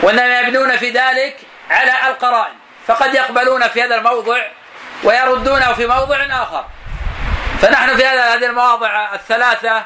وإنما 0.01 0.39
يبنون 0.39 0.77
في 0.77 0.89
ذلك 0.89 1.37
على 1.69 2.07
القرائن 2.07 2.53
فقد 2.87 3.13
يقبلون 3.13 3.67
في 3.67 3.83
هذا 3.83 3.95
الموضع 3.95 4.41
ويردونه 5.03 5.73
في 5.73 5.87
موضع 5.87 6.25
آخر. 6.31 6.65
فنحن 7.61 7.97
في 7.97 8.05
هذه 8.05 8.45
المواضع 8.45 9.13
الثلاثة 9.13 9.85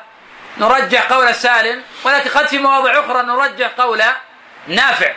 نرجح 0.58 1.12
قول 1.12 1.36
سالم 1.36 1.82
ولكن 2.04 2.30
قد 2.30 2.48
في 2.48 2.60
مواضع 2.60 2.92
أخرى 2.92 3.24
نرجح 3.24 3.68
قول 3.78 4.02
نافع. 4.68 5.14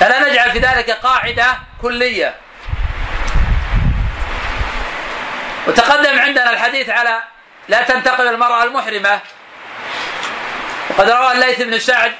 فلا 0.00 0.28
نجعل 0.28 0.50
في 0.50 0.58
ذلك 0.58 0.90
قاعدة 0.90 1.46
كلية. 1.82 2.34
وتقدم 5.66 6.18
عندنا 6.18 6.50
الحديث 6.50 6.88
على 6.88 7.22
لا 7.68 7.82
تنتقل 7.82 8.28
المرأة 8.28 8.64
المحرمة. 8.64 9.20
وقد 10.90 11.10
روى 11.10 11.32
الليث 11.32 11.62
بن 11.62 11.78
سعد 11.78 12.12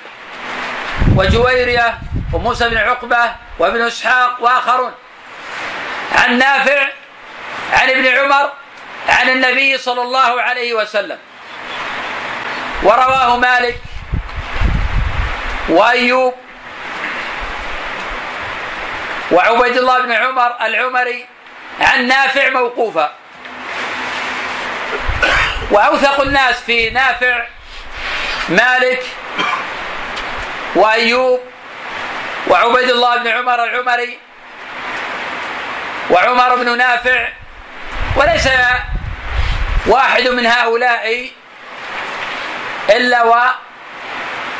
وجويرية 1.16 1.98
وموسى 2.32 2.68
بن 2.68 2.76
عقبة 2.76 3.34
وابن 3.58 3.80
إسحاق 3.80 4.36
وآخرون 4.40 4.92
عن 6.12 6.38
نافع 6.38 6.86
عن 7.72 7.90
ابن 7.90 8.06
عمر 8.06 8.52
عن 9.08 9.28
النبي 9.28 9.78
صلى 9.78 10.02
الله 10.02 10.42
عليه 10.42 10.74
وسلم. 10.74 11.18
ورواه 12.82 13.36
مالك 13.36 13.76
وأيوب 15.68 16.34
وعبيد 19.30 19.76
الله 19.76 20.00
بن 20.00 20.12
عمر 20.12 20.56
العمري 20.60 21.26
عن 21.80 22.06
نافع 22.06 22.50
موقوفا. 22.50 23.12
وأوثق 25.70 26.20
الناس 26.20 26.60
في 26.60 26.90
نافع 26.90 27.46
مالك 28.48 29.02
وأيوب 30.74 31.40
وعبيد 32.48 32.90
الله 32.90 33.16
بن 33.16 33.28
عمر 33.28 33.64
العمري 33.64 34.18
وعمر 36.10 36.54
بن 36.54 36.78
نافع 36.78 37.28
وليس 38.16 38.48
واحد 39.86 40.28
من 40.28 40.46
هؤلاء 40.46 41.30
إلا 42.90 43.22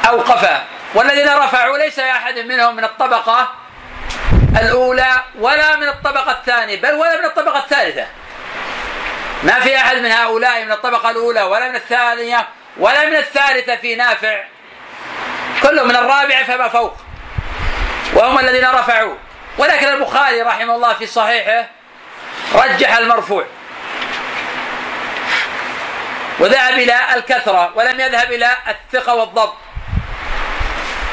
وأوقفه 0.05 0.62
والذين 0.95 1.29
رفعوا 1.29 1.79
ليس 1.79 1.99
أحد 1.99 2.38
منهم 2.38 2.77
من 2.77 2.85
الطبقة 2.85 3.53
الأولى 4.61 5.23
ولا 5.38 5.77
من 5.77 5.88
الطبقة 5.88 6.33
الثانية 6.33 6.81
بل 6.81 6.93
ولا 6.93 7.19
من 7.19 7.25
الطبقة 7.25 7.59
الثالثة. 7.59 8.07
ما 9.42 9.61
في 9.61 9.76
أحد 9.76 9.96
من 9.96 10.11
هؤلاء 10.11 10.64
من 10.64 10.72
الطبقة 10.72 11.11
الأولى 11.11 11.42
ولا 11.42 11.68
من 11.68 11.76
الثانية 11.76 12.48
ولا 12.76 13.05
من 13.05 13.16
الثالثة 13.16 13.76
في 13.76 13.94
نافع. 13.94 14.44
كله 15.62 15.85
من 15.85 15.96
الرابعة 15.96 16.44
فما 16.44 16.68
فوق. 16.68 16.96
وهم 18.14 18.38
الذين 18.38 18.64
رفعوا. 18.64 19.14
ولكن 19.59 19.88
البخاري 19.88 20.42
رحمه 20.42 20.74
الله 20.74 20.94
في 20.94 21.07
صحيحه 21.07 21.68
رجح 22.55 22.96
المرفوع. 22.96 23.44
وذهب 26.38 26.72
إلى 26.74 27.14
الكثرة 27.14 27.72
ولم 27.74 28.00
يذهب 28.00 28.33
إلى 28.33 28.57
الثقة 28.68 29.14
والضبط. 29.14 29.57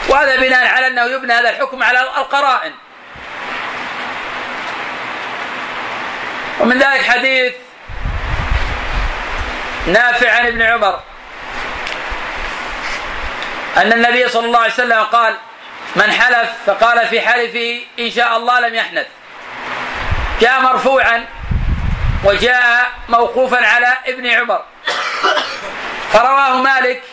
وهذا 0.10 0.36
بناء 0.36 0.68
على 0.68 0.88
أنه 0.88 1.06
يبنى 1.06 1.34
هذا 1.34 1.50
الحكم 1.50 1.84
على 1.84 2.02
القرائن. 2.02 2.74
ومن 6.60 6.80
ذلك 6.80 7.02
حديث 7.02 7.54
نافع 9.88 10.32
عن 10.32 10.48
ابن 10.48 10.62
عمر. 10.62 11.00
أن 13.78 13.94
النبي 13.94 14.30
صلى 14.30 14.46
الله 14.46 14.60
عليه 14.60 14.74
وسلم 14.74 15.04
قال 15.04 15.36
من 15.96 16.12
حلف 16.12 16.50
فقال 16.66 17.08
في 17.08 17.22
حلفه 17.22 17.82
إن 18.00 18.12
شاء 18.12 18.38
الله 18.38 18.60
لم 18.60 18.76
يحنث 18.76 19.06
جاء 20.42 20.62
مرفوعا 20.62 21.26
وجاء 22.24 22.92
موقوفا 23.10 23.66
على 23.66 23.98
ابن 24.08 24.28
عمر. 24.28 24.62
فرواه 26.14 26.58
مالك 26.62 27.04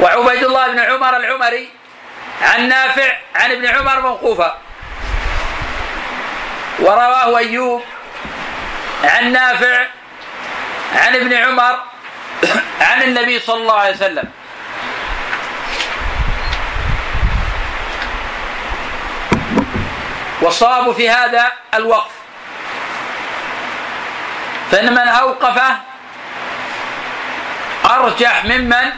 وعبيد 0.00 0.44
الله 0.44 0.68
بن 0.68 0.78
عمر 0.78 1.16
العمري 1.16 1.68
عن 2.42 2.68
نافع 2.68 3.16
عن 3.34 3.50
ابن 3.50 3.66
عمر 3.66 4.00
موقوفا. 4.00 4.58
ورواه 6.80 7.38
أيوب 7.38 7.84
عن 9.04 9.32
نافع 9.32 9.86
عن 10.94 11.14
ابن 11.14 11.32
عمر 11.32 11.78
عن 12.80 13.02
النبي 13.02 13.38
صلى 13.38 13.56
الله 13.56 13.78
عليه 13.78 13.94
وسلم. 13.94 14.24
والصواب 20.40 20.92
في 20.92 21.10
هذا 21.10 21.52
الوقف. 21.74 22.10
فإن 24.70 24.92
من 24.92 25.08
أوقفه 25.08 25.76
أرجح 27.90 28.44
ممن 28.44 28.92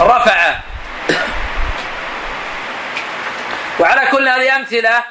رفعه. 0.00 0.60
وعلى 3.78 4.06
كل 4.10 4.28
هذه 4.28 4.56
أمثلة 4.56 5.04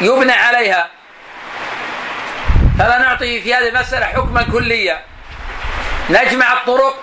يبنى 0.00 0.32
عليها. 0.32 0.88
فلا 2.78 2.98
نعطي 2.98 3.42
في 3.42 3.54
هذه 3.54 3.68
المسألة 3.68 4.06
حكما 4.06 4.42
كليا. 4.42 5.02
نجمع 6.10 6.52
الطرق 6.52 7.02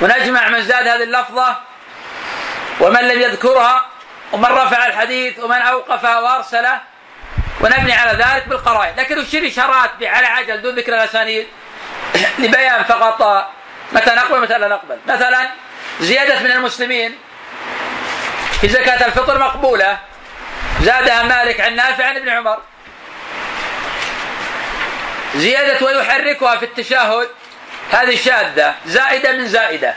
ونجمع 0.00 0.48
من 0.48 0.62
زاد 0.62 0.88
هذه 0.88 1.02
اللفظة 1.02 1.56
ومن 2.80 3.00
لم 3.00 3.20
يذكرها 3.20 3.86
ومن 4.32 4.44
رفع 4.44 4.86
الحديث 4.86 5.38
ومن 5.38 5.56
أوقفه 5.56 6.22
وأرسله 6.22 6.80
ونبني 7.60 7.92
على 7.92 8.24
ذلك 8.24 8.48
بالقرائن. 8.48 8.96
لكن 8.96 9.18
نشير 9.18 9.48
إشارات 9.48 9.90
على 10.02 10.26
عجل 10.26 10.62
دون 10.62 10.74
ذكر 10.74 10.94
الأسانيد 10.94 11.46
لبيان 12.38 12.84
فقط 12.84 13.48
متى 13.92 14.10
نقبل 14.10 14.40
متى 14.40 14.58
لا 14.58 14.68
نقبل. 14.68 14.98
مثلا 15.08 15.48
زيادة 16.00 16.40
من 16.40 16.50
المسلمين 16.50 17.18
في 18.60 18.68
زكاة 18.68 19.06
الفطر 19.06 19.38
مقبولة. 19.38 19.98
زادها 20.80 21.22
مالك 21.22 21.60
عن 21.60 21.76
نافع 21.76 22.04
عن 22.04 22.16
ابن 22.16 22.28
عمر. 22.28 22.58
زيادة 25.36 25.86
ويحركها 25.86 26.56
في 26.56 26.64
التشهد 26.64 27.28
هذه 27.92 28.16
شاذة 28.16 28.74
زائدة 28.86 29.32
من 29.32 29.48
زائدة. 29.48 29.94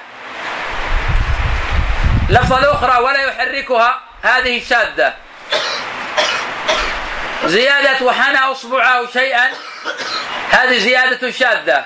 لفظة 2.30 2.60
الأخرى 2.60 3.04
ولا 3.04 3.20
يحركها 3.20 4.02
هذه 4.24 4.64
شاذة. 4.70 5.14
زيادة 7.46 8.06
وحنى 8.06 8.38
أصبعه 8.38 9.12
شيئا 9.14 9.50
هذه 10.52 10.78
زيادة 10.78 11.32
شاذة. 11.32 11.86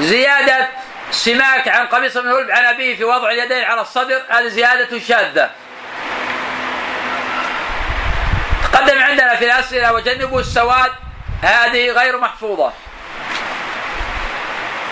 زيادة 0.00 0.68
سماك 1.10 1.68
عن 1.68 1.86
قميص 1.86 2.16
بن 2.16 2.28
هلب 2.28 2.50
عن 2.50 2.64
أبيه 2.64 2.96
في 2.96 3.04
وضع 3.04 3.30
اليدين 3.30 3.64
على 3.64 3.80
الصدر 3.80 4.22
هذه 4.28 4.48
زيادة 4.48 4.98
شاذة. 4.98 5.50
تقدم 8.82 9.02
عندنا 9.02 9.36
في 9.36 9.44
الأسئلة 9.44 9.92
وجنبوا 9.92 10.40
السواد 10.40 10.92
هذه 11.42 11.90
غير 11.90 12.18
محفوظة. 12.18 12.72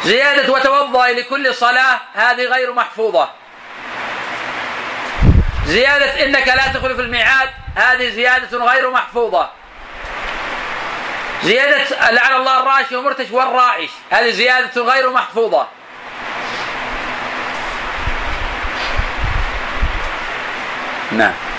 زيادة 0.05 0.53
وتوضأ 0.53 1.09
لكل 1.09 1.55
صلاة 1.55 2.01
هذه 2.15 2.45
غير 2.45 2.73
محفوظة. 2.73 3.31
زيادة 5.67 6.25
إنك 6.25 6.49
لا 6.49 6.67
تخلف 6.75 7.01
الميعاد 7.01 7.51
هذه 7.77 8.11
زيادة 8.11 8.59
غير 8.59 8.91
محفوظة. 8.91 9.51
زيادة 11.45 12.11
لعن 12.11 12.35
الله 12.35 12.61
الراشي 12.61 12.97
ومرتش 12.97 13.31
والرائش 13.31 13.91
هذه 14.11 14.31
زيادة 14.31 14.83
غير 14.83 15.11
محفوظة. 15.11 15.67
نعم. 21.13 21.50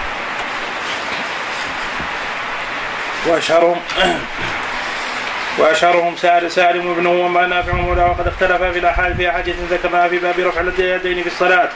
واشهرهم 5.59 6.15
سال 6.15 6.51
سالم 6.51 6.93
بن 6.93 7.05
وما 7.05 7.47
نافع 7.47 7.73
مولى 7.73 8.01
وقد 8.01 8.27
اختلف 8.27 8.63
في 8.63 8.79
الأحاديث 8.79 9.17
في 9.17 9.29
أحاديث 9.29 9.55
ذكرناها 9.71 10.07
في 10.07 10.17
باب 10.17 10.39
رفع 10.39 10.61
اليدين 10.61 11.21
في 11.21 11.27
الصلاة. 11.27 11.69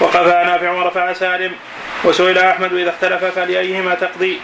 وقفا 0.00 0.44
نافع 0.44 0.70
ورفع 0.70 1.12
سالم 1.12 1.52
وسئل 2.04 2.38
أحمد 2.38 2.72
إذا 2.72 2.90
اختلف 2.90 3.24
فلأيهما 3.24 3.94
تقضي؟ 3.94 4.40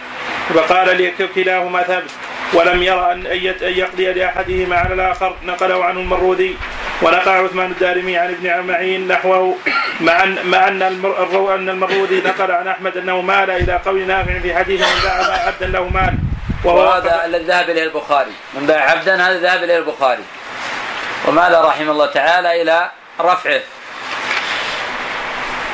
فقال 0.53 1.11
كلاهما 1.35 1.83
ثبت 1.83 2.11
ولم 2.53 2.83
يرى 2.83 3.11
ان 3.11 3.25
أن 3.63 3.73
يقضي 3.73 4.13
لأحدهما 4.13 4.75
على 4.75 4.93
الآخر. 4.93 5.35
نقله 5.45 5.85
عنه 5.85 5.99
المرودي 5.99 6.55
ونقل 7.01 7.31
عثمان 7.31 7.71
الدارمي 7.71 8.17
عن 8.17 8.29
ابن 8.29 8.67
معين 8.67 9.07
نحوه. 9.07 9.57
مع 10.01 10.23
ان 10.23 10.37
مع 10.45 10.67
أن 10.67 10.81
أن 10.81 11.69
المرودي 11.69 12.21
نقل 12.21 12.51
عن 12.51 12.67
أحمد 12.67 12.97
أنه 12.97 13.21
مال 13.21 13.49
إلى 13.49 13.79
قول 13.85 14.07
نافع 14.07 14.39
في 14.39 14.55
حديث 14.55 14.81
من 14.81 15.01
باع 15.03 15.47
عبدا 15.47 15.67
له 15.67 15.89
مال. 15.89 16.30
وهو 16.63 16.91
هذا 16.91 17.25
الذي 17.25 17.43
ذهب 17.43 17.69
إليه 17.69 17.83
البخاري. 17.83 18.31
من 18.53 18.67
باع 18.67 18.91
عبدا 18.91 19.15
هذا 19.15 19.39
ذهب 19.39 19.63
إليه 19.63 19.77
البخاري. 19.77 20.23
ومال 21.27 21.65
رحمه 21.65 21.91
الله 21.91 22.05
تعالى 22.05 22.61
إلى 22.61 22.91
رفعه؟ 23.19 23.61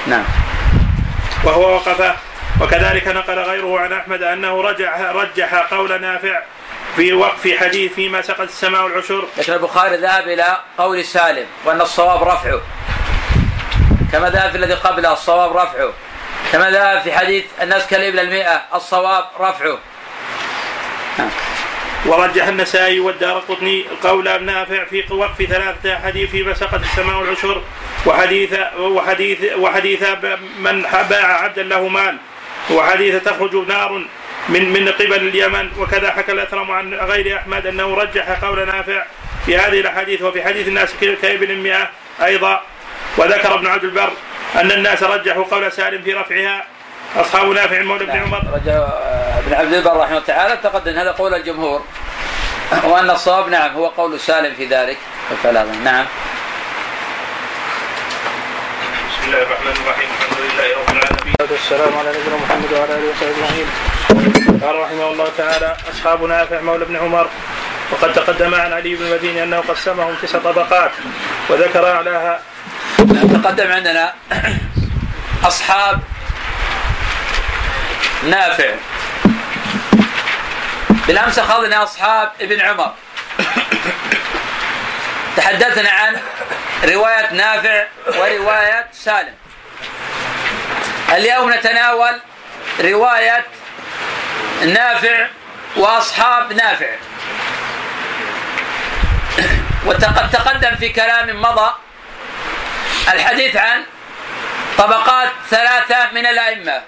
نعم. 0.07 0.25
وهو 1.43 1.75
وقف 1.75 2.15
وكذلك 2.61 3.07
نقل 3.07 3.39
غيره 3.39 3.79
عن 3.79 3.93
أحمد 3.93 4.23
أنه 4.23 4.61
رجح 4.61 4.99
رجح 4.99 5.55
قول 5.73 6.01
نافع 6.01 6.41
في 6.95 7.13
وقف 7.13 7.57
حديث 7.57 7.93
فيما 7.93 8.21
سقط 8.21 8.41
السماء 8.41 8.87
العشر 8.87 9.27
لكن 9.37 9.53
البخاري 9.53 9.97
ذهب 9.97 10.27
إلى 10.27 10.57
قول 10.77 11.05
سالم 11.05 11.45
وأن 11.65 11.81
الصواب 11.81 12.23
رفعه. 12.23 12.61
كما 14.11 14.29
ذهب 14.29 14.51
في 14.51 14.57
الذي 14.57 14.73
قبله 14.73 15.13
الصواب 15.13 15.57
رفعه. 15.57 15.93
كما 16.51 16.71
ذهب 16.71 17.01
في 17.01 17.11
حديث 17.11 17.45
الناس 17.61 17.87
كالإبل 17.87 18.19
المئة 18.19 18.61
الصواب 18.75 19.25
رفعه. 19.39 19.77
ورجح 22.05 22.47
النسائي 22.47 22.99
والدار 22.99 23.39
قطني 23.39 23.85
قول 24.03 24.43
نافع 24.43 24.83
في 24.85 25.03
وقف 25.09 25.43
ثلاثة 25.43 25.99
حديث 25.99 26.29
فيما 26.29 26.53
سقط 26.53 26.79
السماء 26.79 27.21
العشر 27.21 27.61
وحديث 28.05 28.53
وحديث 28.79 29.39
وحديث 29.57 30.03
من 30.59 30.85
باع 31.09 31.43
عبدا 31.43 31.63
له 31.63 31.87
مال 31.87 32.17
وحديث 32.71 33.23
تخرج 33.23 33.55
نار 33.67 34.05
من 34.49 34.73
من 34.73 34.89
قبل 34.89 35.27
اليمن 35.27 35.71
وكذا 35.79 36.11
حكى 36.11 36.31
الأثرم 36.31 36.71
عن 36.71 36.93
غير 36.93 37.37
أحمد 37.37 37.67
أنه 37.67 37.95
رجح 37.95 38.43
قول 38.43 38.65
نافع 38.67 39.05
في 39.45 39.57
هذه 39.57 39.79
الأحاديث 39.79 40.21
وفي 40.21 40.43
حديث 40.43 40.67
الناس 40.67 40.93
كابن 41.21 41.51
المئة 41.51 41.89
أيضا. 42.23 42.61
وذكر 43.17 43.55
ابن 43.55 43.67
عبد 43.67 43.83
البر 43.83 44.11
أن 44.55 44.71
الناس 44.71 45.03
رجحوا 45.03 45.43
قول 45.43 45.71
سالم 45.71 46.01
في 46.01 46.13
رفعها 46.13 46.65
أصحاب 47.15 47.47
نافع 47.47 47.81
مولى 47.81 48.05
بن 48.05 48.17
عمر. 48.17 48.43
رجع 48.53 48.73
آه، 48.73 49.39
ابن 49.39 49.53
عبد 49.53 49.73
البر 49.73 49.97
رحمه 49.97 50.07
الله 50.07 50.27
تعالى. 50.27 50.57
تقدم 50.63 50.99
هذا 50.99 51.11
قول 51.11 51.33
الجمهور. 51.33 51.83
وأن 52.83 53.09
الصواب 53.09 53.49
نعم 53.49 53.73
هو 53.73 53.87
قول 53.87 54.19
سالم 54.19 54.55
في 54.55 54.65
ذلك. 54.65 54.97
فلا 55.43 55.63
نعم. 55.63 56.05
بسم 59.09 59.27
الله 59.27 59.41
الرحمن 59.41 59.71
الرحيم. 59.71 60.09
الحمد 60.19 60.39
لله 60.39 60.67
رب 60.77 60.89
العالمين. 60.89 61.35
والسلام 61.51 61.97
على 61.97 62.09
نبينا 62.09 62.35
محمد 62.35 62.73
وعلى 62.73 62.93
آله 62.95 63.09
وصحبه 63.09 63.31
أجمعين. 63.31 63.67
قال 64.63 64.75
رحمه 64.75 65.07
الله 65.11 65.27
تعالى 65.37 65.77
أصحاب 65.93 66.23
نافع 66.23 66.61
مولى 66.61 66.85
بن 66.85 66.95
عمر. 66.95 67.27
وقد 67.91 68.13
تقدم 68.13 68.55
عن 68.55 68.73
علي 68.73 68.95
بن 68.95 69.05
المديني 69.05 69.43
أنه 69.43 69.59
قسمهم 69.59 70.15
تسع 70.21 70.39
طبقات 70.39 70.91
وذكر 71.49 71.91
أعلاها. 71.91 72.41
تقدم 73.33 73.71
عندنا 73.71 74.13
أصحاب 75.43 75.99
نافع. 78.23 78.73
بالأمس 81.07 81.39
اخذنا 81.39 81.83
أصحاب 81.83 82.31
ابن 82.41 82.61
عمر. 82.61 82.93
تحدثنا 85.37 85.89
عن 85.89 86.21
رواية 86.83 87.33
نافع 87.33 87.87
ورواية 88.07 88.87
سالم. 88.91 89.33
اليوم 91.09 91.53
نتناول 91.53 92.19
رواية 92.79 93.45
نافع 94.61 95.27
وأصحاب 95.75 96.53
نافع. 96.53 96.89
وقد 99.85 100.29
تقدم 100.31 100.75
في 100.75 100.89
كلام 100.89 101.41
مضى 101.41 101.71
الحديث 103.13 103.55
عن 103.55 103.83
طبقات 104.77 105.29
ثلاثة 105.49 106.11
من 106.11 106.25
الأئمة. 106.25 106.81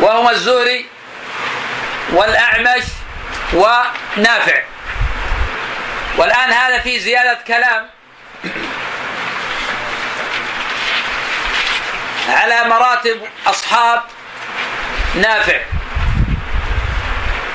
وهم 0.00 0.28
الزوري 0.28 0.86
والأعمش 2.12 2.84
ونافع. 3.52 4.62
والآن 6.16 6.52
هذا 6.52 6.78
في 6.78 7.00
زيادة 7.00 7.38
كلام 7.46 7.90
على 12.28 12.64
مراتب 12.68 13.28
أصحاب 13.46 14.02
نافع. 15.14 15.60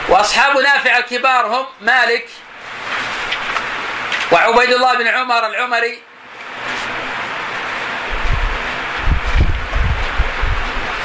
وأصحاب 0.10 0.58
نافع 0.58 0.98
الكبار 0.98 1.46
هم 1.46 1.66
مالك 1.82 2.30
وعبيد 4.32 4.74
الله 4.74 4.94
بن 4.94 5.08
عمر 5.08 5.48
العمري. 5.48 6.02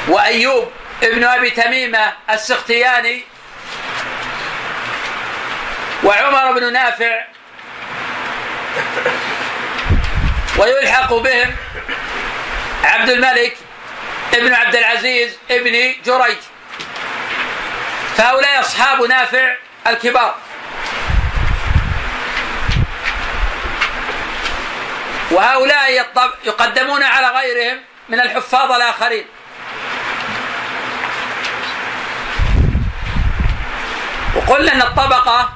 وأيوب 0.07 0.71
ابن 1.03 1.23
أبي 1.23 1.49
تميمة 1.49 2.13
السختياني 2.29 3.23
وعمر 6.03 6.51
بن 6.51 6.73
نافع 6.73 7.25
ويلحق 10.57 11.13
بهم 11.13 11.55
عبد 12.83 13.09
الملك 13.09 13.57
ابن 14.33 14.53
عبد 14.53 14.75
العزيز 14.75 15.37
ابن 15.51 15.95
جريج. 16.05 16.37
فهؤلاء 18.17 18.59
أصحاب 18.59 19.01
نافع 19.01 19.55
الكبار. 19.87 20.35
وهؤلاء 25.31 25.91
يقدمون 26.45 27.03
على 27.03 27.27
غيرهم 27.27 27.81
من 28.09 28.19
الحفاظ 28.19 28.71
الآخرين. 28.71 29.25
وقلنا 34.47 34.73
أن 34.73 34.81
الطبقة 34.81 35.49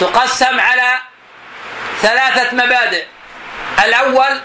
تقسم 0.00 0.60
على 0.60 0.98
ثلاثة 2.02 2.56
مبادئ. 2.56 3.04
الأول 3.84 4.40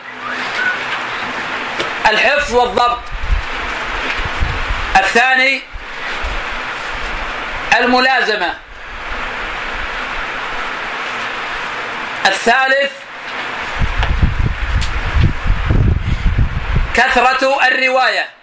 الحفظ 2.09 2.55
والضبط. 2.55 2.99
الثاني 4.97 5.61
الملازمة. 7.77 8.53
الثالث 12.25 12.91
كثرة 16.93 17.67
الرواية. 17.67 18.38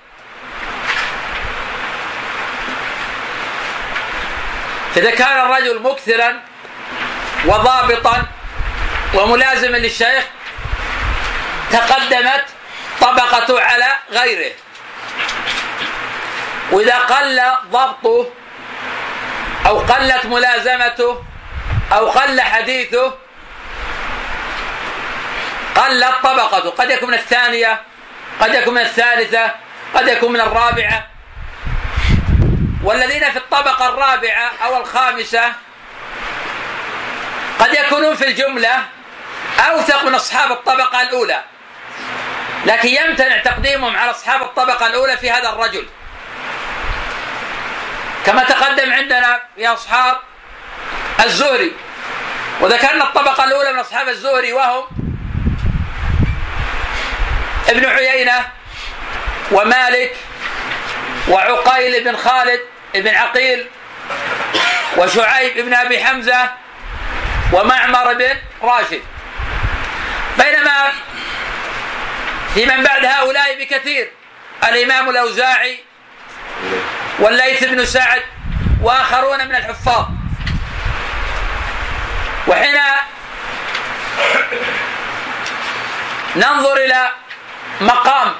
إذا 4.97 5.11
كان 5.11 5.39
الرجل 5.39 5.83
مكثرا 5.83 6.41
وضابطا 7.45 8.27
وملازما 9.15 9.77
للشيخ 9.77 10.25
تقدمت 11.73 12.45
طبقته 13.01 13.61
على 13.61 13.87
غيره. 14.11 14.53
وإذا 16.73 16.97
قل 16.99 17.43
ضبطه 17.71 18.27
أو 19.67 19.79
قلت 19.79 20.27
ملازمته 20.27 21.25
أو 21.93 22.11
قل 22.11 22.41
حديثه 22.41 23.15
قلت 25.77 26.15
طبقته. 26.23 26.71
قد 26.71 26.91
يكون 26.91 27.09
من 27.09 27.15
الثانية 27.15 27.81
قد 28.41 28.55
يكون 28.55 28.75
من 28.75 28.81
الثالثة 28.81 29.51
قد 29.95 30.09
يكون 30.09 30.33
من 30.33 30.41
الرابعة. 30.41 31.07
والذين 32.87 33.31
في 33.31 33.37
الطبقة 33.37 33.89
الرابعة 33.89 34.51
أو 34.65 34.81
الخامسة 34.81 35.53
قد 37.59 37.75
يكونون 37.75 38.17
في 38.17 38.29
الجملة 38.29 38.85
أوثق 39.59 40.05
من 40.05 40.15
أصحاب 40.15 40.53
الطبقة 40.53 41.03
الأولى. 41.03 41.45
لكن 42.67 42.89
يمتنع 42.89 43.39
تقديمهم 43.39 43.97
على 43.97 44.11
أصحاب 44.11 44.43
الطبقة 44.43 44.87
الأولى 44.87 45.17
في 45.17 45.31
هذا 45.31 45.49
الرجل. 45.49 45.87
كما 48.27 48.45
تقدم 48.45 48.93
عندنا 48.93 49.43
في 49.57 49.69
أصحاب 49.69 50.17
الزهري. 51.25 51.73
وذكرنا 52.61 53.05
الطبقة 53.05 53.45
الأولى 53.45 53.73
من 53.73 53.79
أصحاب 53.79 54.09
الزهري 54.09 54.53
وهم 54.53 54.85
ابن 57.69 57.87
عيينة 57.87 58.49
ومالك 59.53 60.17
وعقيل 61.29 62.05
بن 62.05 62.17
خالد 62.17 62.61
بن 63.01 63.15
عقيل 63.15 63.67
وشعيب 64.97 65.59
بن 65.59 65.75
أبي 65.75 66.05
حمزة 66.05 66.51
ومعمر 67.53 68.15
بن 68.15 68.37
راشد. 68.63 69.03
بينما 70.39 70.93
في 72.55 72.67
من 72.67 72.83
بعد 72.83 73.05
هؤلاء 73.05 73.59
بكثير 73.59 74.11
الإمام 74.69 75.11
الأوزاعي 75.11 75.79
والليث 77.19 77.65
بن 77.65 77.85
سعد 77.85 78.23
وآخرون 78.83 79.49
من 79.49 79.55
الحفاظ. 79.55 80.07
وحين 82.47 82.81
ننظر 86.37 86.77
إلى 86.77 87.11
مقام 87.81 88.35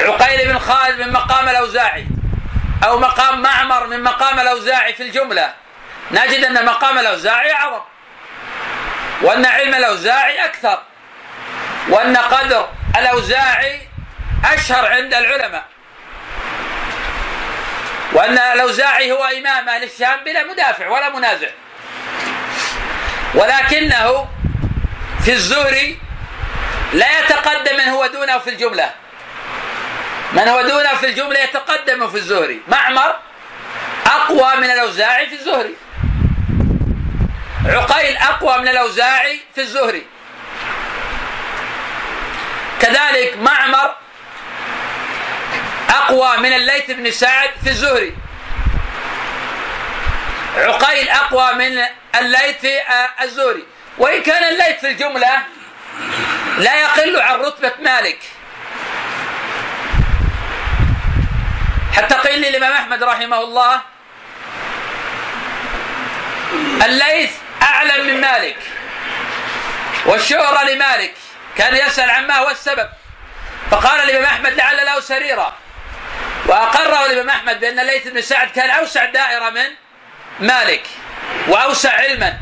عقيل 0.00 0.48
بن 0.48 0.58
خالد 0.58 1.00
من 1.00 1.12
مقام 1.12 1.48
الأوزاعي 1.48 2.06
أو 2.84 2.98
مقام 2.98 3.42
معمر 3.42 3.86
من 3.86 4.02
مقام 4.02 4.40
الأوزاعي 4.40 4.94
في 4.94 5.02
الجملة. 5.02 5.54
نجد 6.10 6.44
أن 6.44 6.64
مقام 6.64 6.98
الأوزاعي 6.98 7.52
أعظم 7.52 7.80
وأن 9.22 9.46
علم 9.46 9.74
الأوزاعي 9.74 10.44
أكثر 10.44 10.82
وأن 11.88 12.16
قدر 12.16 12.68
الأوزاعي 12.98 13.80
أشهر 14.44 14.86
عند 14.86 15.14
العلماء. 15.14 15.64
وأن 18.12 18.38
الأوزاعي 18.38 19.12
هو 19.12 19.24
إمام 19.24 19.68
أهل 19.68 19.82
الشام 19.82 20.24
بلا 20.24 20.44
مدافع 20.44 20.88
ولا 20.88 21.08
منازع. 21.08 21.48
ولكنه 23.34 24.28
في 25.24 25.32
الزهري 25.32 25.98
لا 26.92 27.20
يتقدم 27.20 27.76
من 27.76 27.88
هو 27.88 28.06
دونه 28.06 28.38
في 28.38 28.50
الجملة. 28.50 28.94
من 30.32 30.48
هو 30.48 30.62
دونه 30.62 30.94
في 30.94 31.06
الجملة 31.06 31.38
يتقدم 31.40 32.08
في 32.08 32.16
الزهري. 32.16 32.62
معمر 32.68 33.16
أقوى 34.06 34.56
من 34.56 34.70
الأوزاعي 34.70 35.26
في 35.26 35.34
الزهري. 35.34 35.74
عقيل 37.66 38.16
أقوى 38.16 38.58
من 38.58 38.68
الأوزاعي 38.68 39.40
في 39.54 39.60
الزهري. 39.60 40.06
كذلك 42.80 43.36
معمر 43.38 43.94
أقوى 45.90 46.36
من 46.36 46.52
الليث 46.52 46.90
بن 46.90 47.10
سعد 47.10 47.50
في 47.64 47.70
الزهري. 47.70 48.16
عقيل 50.56 51.08
أقوى 51.08 51.52
من 51.52 51.84
الليث 52.20 52.56
في 52.60 52.80
الزهري. 53.22 53.64
وإن 53.98 54.22
كان 54.22 54.44
الليث 54.44 54.80
في 54.80 54.90
الجملة 54.90 55.42
لا 56.58 56.74
يقل 56.80 57.20
عن 57.20 57.40
رتبة 57.40 57.72
مالك. 57.80 58.18
حتى 61.96 62.14
قيل 62.14 62.42
للإمام 62.42 62.72
أحمد 62.72 63.02
رحمه 63.02 63.40
الله. 63.40 63.80
الليث 66.84 67.30
أعلم 67.62 68.06
من 68.06 68.20
مالك 68.20 68.56
والشهرة 70.06 70.64
لمالك. 70.64 71.14
كان 71.56 71.76
يسأل 71.76 72.10
عما 72.10 72.34
هو 72.34 72.50
السبب. 72.50 72.88
فقال 73.70 74.00
الإمام 74.00 74.24
أحمد 74.24 74.52
لعل 74.52 74.76
له 74.76 75.00
سريرة 75.00 75.52
وأقره 76.46 77.06
الإمام 77.06 77.28
أحمد 77.28 77.60
بأن 77.60 77.78
الليث 77.78 78.08
بن 78.08 78.22
سعد 78.22 78.50
كان 78.50 78.70
أوسع 78.70 79.04
دائرة 79.04 79.50
من 79.50 79.66
مالك 80.40 80.86
وأوسع 81.48 81.92
علما. 81.92 82.38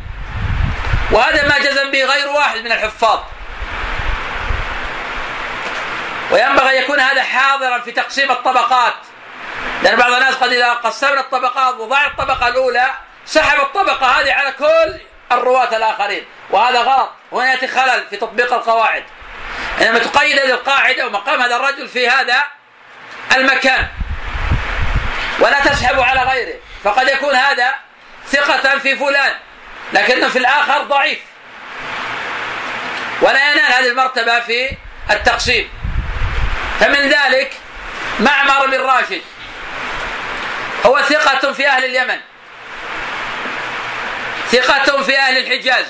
وهذا 1.11 1.49
ما 1.49 1.59
جزم 1.59 1.91
به 1.91 2.05
غير 2.05 2.29
واحد 2.29 2.59
من 2.59 2.73
الحفاظ. 2.73 3.21
وينبغي 6.31 6.79
أن 6.79 6.83
يكون 6.83 7.01
هذا 7.01 7.23
حاضرا 7.23 7.79
في 7.79 7.93
تقسيم 7.93 8.31
الطبقات. 8.31 8.95
لأن 9.83 9.97
بعض 9.97 10.13
الناس 10.13 10.35
قد 10.35 10.53
إذا 10.53 10.73
قسمنا 10.73 11.21
الطبقات 11.21 11.75
وضع 11.75 12.07
الطبقة 12.07 12.49
الأولى 12.49 12.91
سحب 13.27 13.61
الطبقة 13.61 14.07
هذه 14.07 14.33
على 14.33 14.53
كل 14.53 15.01
الرواة 15.33 15.77
الآخرين. 15.77 16.25
وهذا 16.51 16.79
غلط. 16.79 17.11
وهنا 17.31 17.51
يأتي 17.51 17.69
خلل 17.69 18.07
في 18.11 18.17
تطبيق 18.17 18.53
القواعد. 18.53 19.05
إنما 19.81 19.99
تقيد 19.99 20.39
هذه 20.39 20.51
القاعدة 20.51 21.07
ومقام 21.07 21.43
هذا 21.43 21.57
الرجل 21.57 21.89
في 21.89 22.09
هذا 22.09 22.45
المكان. 23.37 23.89
ولا 25.41 25.61
تسحب 25.61 26.01
على 26.01 26.21
غيره. 26.21 26.55
فقد 26.85 27.09
يكون 27.09 27.35
هذا 27.35 27.75
ثقة 28.27 28.79
في 28.79 28.97
فلان 28.97 29.35
لكنه 29.93 30.29
في 30.29 30.39
الآخر 30.39 30.83
ضعيف. 30.83 31.19
ولا 33.21 33.53
ينال 33.53 33.73
هذه 33.73 33.89
المرتبة 33.89 34.41
في 34.41 34.71
التقسيم. 35.11 35.71
فمن 36.81 37.09
ذلك 37.09 37.53
معمر 38.21 38.67
بن 38.67 38.81
راشد. 38.81 39.23
هو 40.87 41.03
ثقة 41.03 41.53
في 41.53 41.69
أهل 41.69 41.85
اليمن. 41.85 42.21
ثقة 44.53 45.03
في 45.03 45.19
أهل 45.19 45.39
الحجاز. 45.39 45.87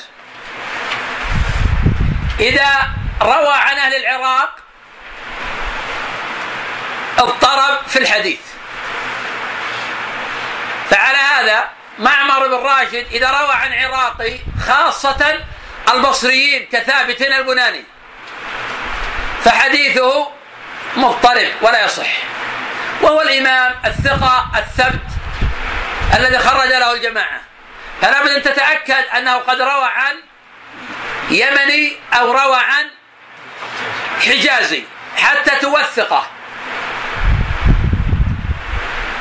إذا 2.41 2.89
روى 3.23 3.53
عن 3.53 3.77
أهل 3.77 3.95
العراق 3.95 4.57
اضطرب 7.19 7.87
في 7.87 7.99
الحديث. 7.99 8.41
فعلى 10.91 11.19
هذا 11.19 11.69
معمر 11.99 12.47
بن 12.47 12.55
راشد 12.55 13.07
إذا 13.13 13.31
روى 13.31 13.53
عن 13.53 13.73
عراقي 13.73 14.39
خاصة 14.67 15.41
البصريين 15.95 16.69
كثابت 16.73 17.23
البناني 17.23 17.85
فحديثه 19.45 20.31
مضطرب 20.97 21.53
ولا 21.63 21.85
يصح. 21.85 22.34
وهو 23.05 23.21
الإمام 23.21 23.75
الثقة 23.85 24.51
الثبت 24.59 25.07
الذي 26.19 26.39
خرج 26.39 26.69
له 26.69 26.93
الجماعة. 26.93 27.41
فلا 28.03 28.23
بد 28.23 28.31
أن 28.31 28.43
تتأكد 28.43 29.05
أنه 29.17 29.37
قد 29.37 29.61
روى 29.61 29.85
عن 29.85 30.17
يمني 31.31 31.97
أو 32.13 32.33
روى 32.33 32.57
عن 32.57 32.91
حجازي 34.21 34.85
حتى 35.17 35.51
توثقه. 35.51 36.27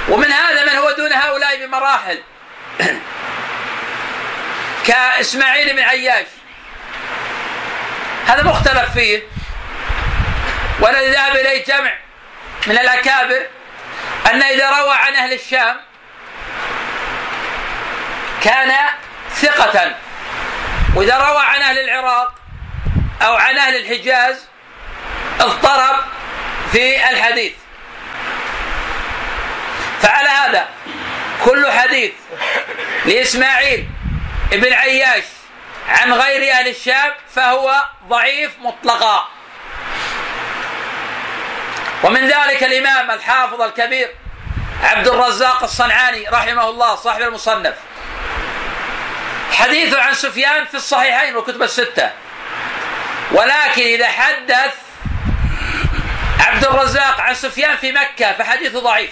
ومن 0.09 0.31
هذا 0.31 0.65
من 0.65 0.77
هو 0.77 0.91
دون 0.91 1.13
هؤلاء 1.13 1.65
بمراحل. 1.65 2.21
كإسماعيل 4.87 5.75
بن 5.75 5.79
عياش. 5.83 6.27
هذا 8.27 8.43
مختلف 8.43 8.93
فيه. 8.93 9.23
والذي 10.79 11.11
ذهب 11.11 11.35
إليه 11.35 11.65
جمع 11.65 11.93
من 12.67 12.77
الأكابر. 12.77 13.47
أن 14.31 14.43
إذا 14.43 14.69
روى 14.69 14.93
عن 14.93 15.15
أهل 15.15 15.33
الشام 15.33 15.77
كان 18.43 18.73
ثقة. 19.35 19.95
وإذا 20.95 21.17
روى 21.17 21.41
عن 21.41 21.61
أهل 21.61 21.79
العراق 21.79 22.35
أو 23.21 23.35
عن 23.35 23.57
أهل 23.57 23.75
الحجاز 23.75 24.45
اضطرب 25.39 25.95
في 26.71 27.09
الحديث. 27.09 27.53
فعلى 30.01 30.29
هذا 30.29 30.67
كل 31.45 31.71
حديث 31.71 32.11
لإسماعيل 33.05 33.87
ابن 34.53 34.73
عياش 34.73 35.23
عن 35.89 36.13
غير 36.13 36.51
أهل 36.51 36.67
الشام 36.67 37.11
فهو 37.35 37.83
ضعيف 38.07 38.51
مطلقا. 38.59 39.27
ومن 42.03 42.27
ذلك 42.27 42.63
الإمام 42.63 43.11
الحافظ 43.11 43.61
الكبير 43.61 44.15
عبد 44.83 45.07
الرزاق 45.07 45.63
الصنعاني 45.63 46.29
رحمه 46.29 46.69
الله 46.69 46.95
صاحب 46.95 47.21
المصنف. 47.21 47.73
حديثه 49.51 50.01
عن 50.01 50.13
سفيان 50.13 50.65
في 50.65 50.75
الصحيحين 50.75 51.35
والكتب 51.35 51.61
الستة. 51.61 52.11
ولكن 53.31 53.81
إذا 53.81 54.07
حدث 54.07 54.75
عبد 56.39 56.65
الرزاق 56.65 57.21
عن 57.21 57.35
سفيان 57.35 57.77
في 57.77 57.91
مكة 57.91 58.33
فحديثه 58.33 58.79
ضعيف. 58.79 59.11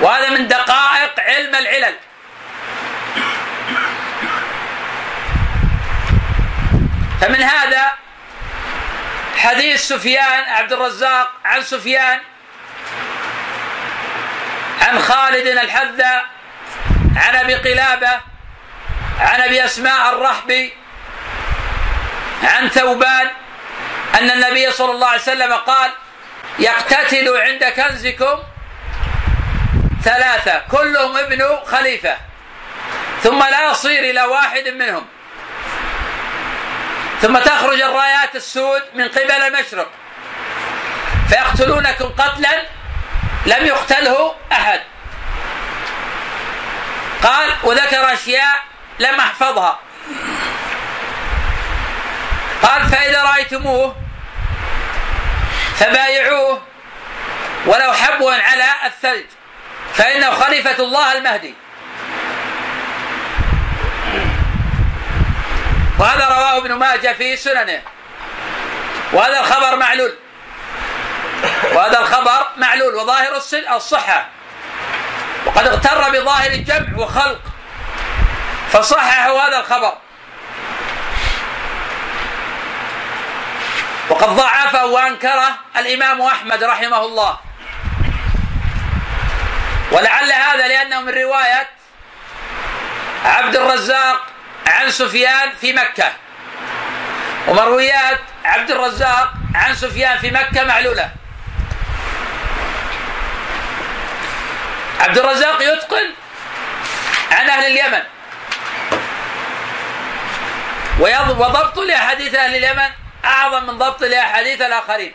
وهذا 0.00 0.30
من 0.30 0.48
دقائق 0.48 1.20
علم 1.20 1.54
العلل. 1.54 1.94
فمن 7.20 7.42
هذا 7.42 8.03
حديث 9.36 9.88
سفيان 9.88 10.44
عبد 10.48 10.72
الرزاق 10.72 11.30
عن 11.44 11.62
سفيان 11.62 12.20
عن 14.82 14.98
خالد 14.98 15.46
الحذا 15.46 16.22
عن 17.16 17.36
أبي 17.36 17.54
قلابة 17.54 18.20
عن 19.20 19.40
أبي 19.40 19.64
أسماء 19.64 20.14
الرحبي 20.14 20.72
عن 22.42 22.68
ثوبان 22.68 23.30
أن 24.20 24.30
النبي 24.30 24.70
صلى 24.70 24.92
الله 24.92 25.08
عليه 25.08 25.20
وسلم 25.22 25.52
قال 25.52 25.90
يقتتل 26.58 27.36
عند 27.36 27.64
كنزكم 27.64 28.38
ثلاثة 30.04 30.62
كلهم 30.70 31.16
ابن 31.16 31.58
خليفة 31.66 32.16
ثم 33.22 33.38
لا 33.38 33.70
يصير 33.70 34.10
إلى 34.10 34.22
واحد 34.22 34.68
منهم. 34.68 35.06
ثم 37.24 37.38
تخرج 37.38 37.80
الرايات 37.80 38.36
السود 38.36 38.82
من 38.94 39.08
قبل 39.08 39.30
المشرق 39.30 39.90
فيقتلونكم 41.28 42.08
قتلا 42.08 42.62
لم 43.46 43.66
يقتله 43.66 44.34
أحد. 44.52 44.80
قال 47.22 47.54
وذكر 47.62 48.12
أشياء 48.12 48.62
لم 48.98 49.20
أحفظها. 49.20 49.78
قال 52.62 52.88
فإذا 52.88 53.22
رأيتموه 53.22 53.96
فبايعوه 55.76 56.62
ولو 57.66 57.92
حبوا 57.92 58.32
على 58.32 58.66
الثلج 58.86 59.26
فإنه 59.94 60.30
خليفة 60.30 60.84
الله 60.84 61.12
المهدي. 61.12 61.54
وهذا 65.98 66.28
رواه 66.28 66.56
ابن 66.56 66.72
ماجه 66.72 67.12
في 67.12 67.36
سننه. 67.36 67.82
وهذا 69.12 69.40
الخبر 69.40 69.76
معلول. 69.76 70.14
وهذا 71.72 72.00
الخبر 72.00 72.46
معلول 72.56 72.94
وظاهر 72.94 73.36
الصحة. 73.76 74.26
وقد 75.46 75.66
اغتر 75.66 76.10
بظاهر 76.10 76.50
الجمع 76.50 76.98
وخلق 76.98 77.40
فصححوا 78.72 79.40
هذا 79.40 79.58
الخبر. 79.58 79.92
وقد 84.08 84.28
ضعفه 84.28 84.86
وأنكره 84.86 85.48
الإمام 85.76 86.22
أحمد 86.22 86.64
رحمه 86.64 87.04
الله. 87.04 87.38
ولعل 89.92 90.32
هذا 90.32 90.68
لأنه 90.68 91.00
من 91.00 91.08
رواية 91.08 91.68
عبد 93.24 93.56
الرزاق 93.56 94.33
عن 94.66 94.90
سفيان 94.90 95.50
في 95.60 95.72
مكة. 95.72 96.12
ومرويات 97.48 98.20
عبد 98.44 98.70
الرزاق 98.70 99.32
عن 99.54 99.74
سفيان 99.74 100.18
في 100.18 100.30
مكة 100.30 100.64
معلولة. 100.64 101.10
عبد 105.00 105.18
الرزاق 105.18 105.62
يتقن 105.62 106.10
عن 107.30 107.48
أهل 107.48 107.64
اليمن. 107.66 108.02
وضبط 110.98 111.78
لأحاديث 111.78 112.34
أهل 112.34 112.56
اليمن 112.56 112.88
أعظم 113.24 113.66
من 113.66 113.78
ضبط 113.78 114.02
لأحاديث 114.02 114.60
الآخرين. 114.60 115.14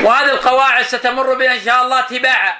وهذه 0.00 0.30
القواعد 0.30 0.84
ستمر 0.84 1.34
بنا 1.34 1.54
إن 1.54 1.64
شاء 1.64 1.82
الله 1.82 2.00
تباعا. 2.00 2.54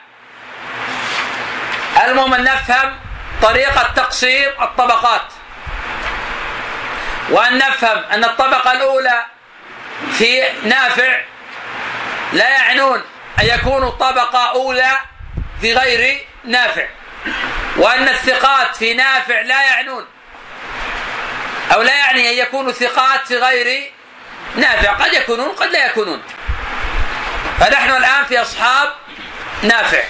المهم 2.05 2.35
أن 2.35 2.45
نفهم 2.45 2.97
طريقة 3.43 3.93
تقسيم 3.97 4.49
الطبقات. 4.63 5.23
وأن 7.31 7.59
نفهم 7.59 8.05
أن 8.13 8.25
الطبقة 8.25 8.73
الأولى 8.73 9.27
في 10.19 10.43
نافع 10.65 11.21
لا 12.33 12.49
يعنون 12.49 13.03
أن 13.41 13.47
يكونوا 13.47 13.91
طبقة 13.91 14.51
أولى 14.51 14.93
في 15.61 15.75
غير 15.75 16.27
نافع. 16.45 16.87
وأن 17.77 18.09
الثقات 18.09 18.77
في 18.77 18.95
نافع 18.95 19.41
لا 19.41 19.63
يعنون 19.63 20.07
أو 21.75 21.83
لا 21.83 21.97
يعني 21.97 22.31
أن 22.31 22.35
يكونوا 22.35 22.73
ثقات 22.73 23.27
في 23.27 23.37
غير 23.39 23.93
نافع. 24.57 24.93
قد 24.93 25.13
يكونون 25.13 25.49
قد 25.49 25.67
لا 25.67 25.87
يكونون. 25.87 26.23
فنحن 27.61 27.91
الآن 27.91 28.25
في 28.25 28.43
أصحاب 28.43 28.93
نافع. 29.63 30.03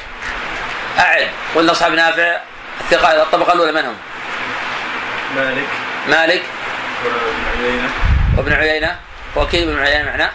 أعد. 0.99 1.31
قلنا 1.55 1.73
أصحاب 1.73 1.93
نافع. 1.93 2.41
الثقات 2.81 3.27
الطبقة 3.27 3.53
الأولى 3.53 3.73
من 3.73 3.85
هم؟ 3.85 3.95
مالك. 5.37 5.67
مالك. 6.09 6.43
وابن 7.05 7.63
عيينة. 7.63 7.91
وابن 8.37 8.53
عيينة. 8.53 8.97
وكيل 9.37 9.67
بن 9.67 9.79
عيينة 9.79 10.05
معنا. 10.11 10.31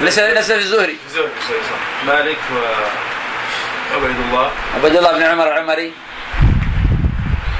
ليس 0.00 0.18
ليس 0.18 0.52
في 0.52 0.58
الزهري. 0.58 0.96
زهري 1.14 1.28
زهري 1.48 1.60
صح. 1.62 2.06
مالك 2.06 2.36
و 2.52 2.56
عبيد 3.94 4.16
الله 4.28 4.50
عبد 4.76 4.96
الله 4.96 5.12
بن 5.12 5.22
عمر 5.22 5.46
العمري. 5.52 5.92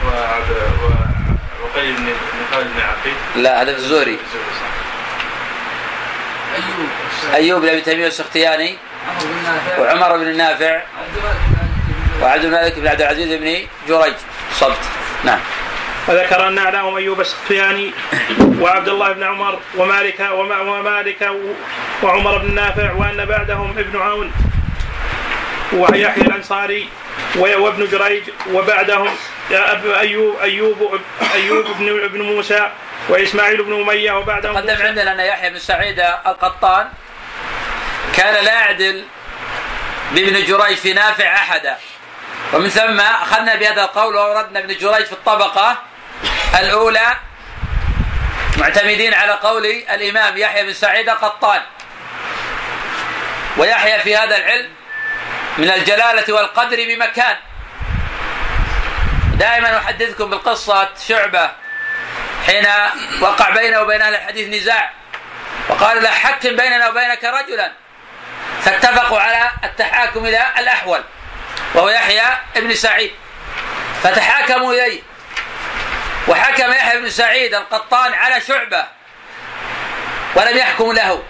وعبد 0.06 0.50
و- 0.50 1.64
وقيل 1.64 1.96
بن 1.96 2.12
خالد 2.52 2.66
بن 2.74 2.80
عقيل. 2.80 3.14
لا 3.42 3.62
هذا 3.62 3.72
في 3.72 3.78
الزهري. 3.78 4.18
زهري 4.32 4.54
صح. 4.60 4.74
أيوب. 7.34 7.62
بن 7.62 7.68
أبي 7.68 7.80
تيمية 7.80 8.06
السختياني. 8.06 8.78
وعمر 9.78 10.16
بن 10.16 10.22
النافع 10.28 10.82
وعبد 12.24 12.44
الملك 12.44 12.78
بن 12.78 12.88
عبد 12.88 13.00
العزيز 13.02 13.28
بن 13.38 13.66
جريج. 13.88 14.14
صبت. 14.54 14.78
نعم. 15.24 15.40
وذكر 16.08 16.48
أن 16.48 16.58
اعلاهم 16.58 16.96
أيوب 16.96 17.20
السختياني 17.20 17.90
وعبد 18.60 18.88
الله 18.88 19.12
بن 19.12 19.22
عمر 19.22 19.58
ومالك 19.76 20.20
وما- 20.32 20.60
ومالك 20.60 21.30
وعمر 22.02 22.38
بن 22.38 22.54
نافع 22.54 22.92
وأن 22.92 23.24
بعدهم 23.24 23.78
ابن 23.78 24.00
عون 24.00 24.32
ويحيى 25.72 26.22
الأنصاري 26.22 26.88
و- 27.36 27.58
وابن 27.64 27.86
جريج 27.86 28.22
وبعدهم 28.52 29.08
ايوب 29.50 30.36
ايوب 30.42 31.00
أيوب 31.34 31.66
بن 31.78 32.04
ابن 32.04 32.22
موسى 32.22 32.70
وإسماعيل 33.08 33.62
بن 33.62 33.80
أمية 33.80 34.12
وبعدهم 34.12 34.56
قدم 34.56 34.82
عندنا 34.86 35.12
أن 35.12 35.20
يحيى 35.20 35.50
بن 35.50 35.58
سعيد 35.58 36.00
القطان 36.26 36.88
كان 38.16 38.44
لا 38.44 38.52
يعدل 38.52 39.04
بابن 40.14 40.44
جريج 40.44 40.76
في 40.76 40.92
نافع 40.92 41.34
أحدا. 41.34 41.76
ومن 42.54 42.68
ثم 42.68 43.00
أخذنا 43.00 43.54
بهذا 43.54 43.82
القول 43.82 44.16
وأوردنا 44.16 44.58
ابن 44.58 44.76
جريج 44.76 45.06
في 45.06 45.12
الطبقة 45.12 45.82
الأولى 46.60 47.16
معتمدين 48.56 49.14
على 49.14 49.32
قول 49.32 49.66
الإمام 49.66 50.38
يحيى 50.38 50.66
بن 50.66 50.72
سعيد 50.72 51.08
القطان 51.08 51.62
ويحيى 53.56 53.98
في 53.98 54.16
هذا 54.16 54.36
العلم 54.36 54.70
من 55.58 55.70
الجلالة 55.70 56.34
والقدر 56.34 56.76
بمكان. 56.76 57.36
دائما 59.38 59.78
أحدثكم 59.78 60.30
بالقصة 60.30 60.88
شعبة 61.08 61.50
حين 62.46 62.66
وقع 63.20 63.50
بينه 63.50 63.80
وبين 63.80 64.02
أهل 64.02 64.14
الحديث 64.14 64.62
نزاع. 64.62 64.90
وقالوا 65.68 66.02
لا 66.02 66.10
حكم 66.10 66.56
بيننا 66.56 66.88
وبينك 66.88 67.24
رجلا. 67.24 67.72
فاتفقوا 68.62 69.20
على 69.20 69.50
التحاكم 69.64 70.26
إلى 70.26 70.44
الأحول. 70.58 71.04
وهو 71.74 71.88
يحيى 71.88 72.38
بن 72.56 72.74
سعيد. 72.74 73.12
فتحاكموا 74.02 74.72
إليه. 74.72 75.02
وحكم 76.28 76.72
يحيى 76.72 77.00
بن 77.00 77.10
سعيد 77.10 77.54
القطان 77.54 78.14
على 78.14 78.40
شعبة 78.40 78.84
ولم 80.34 80.56
يحكم 80.56 80.92
له. 80.92 81.22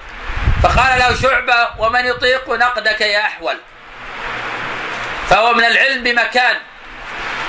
فقال 0.62 0.98
له 0.98 1.20
شعبة 1.22 1.68
ومن 1.78 2.06
يطيق 2.06 2.50
نقدك 2.50 3.00
يا 3.00 3.20
أحول؟ 3.20 3.58
فهو 5.30 5.54
من 5.54 5.64
العلم 5.64 6.02
بمكان. 6.02 6.56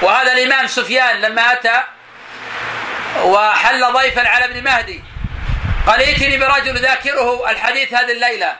وهذا 0.01 0.33
الإمام 0.33 0.67
سفيان 0.67 1.21
لما 1.21 1.53
أتى 1.53 1.83
وحل 3.23 3.93
ضيفا 3.93 4.27
على 4.27 4.45
ابن 4.45 4.63
مهدي 4.63 5.03
قال 5.87 6.01
ائتني 6.01 6.37
برجل 6.37 6.77
ذاكره 6.77 7.49
الحديث 7.49 7.93
هذه 7.93 8.11
الليلة. 8.11 8.55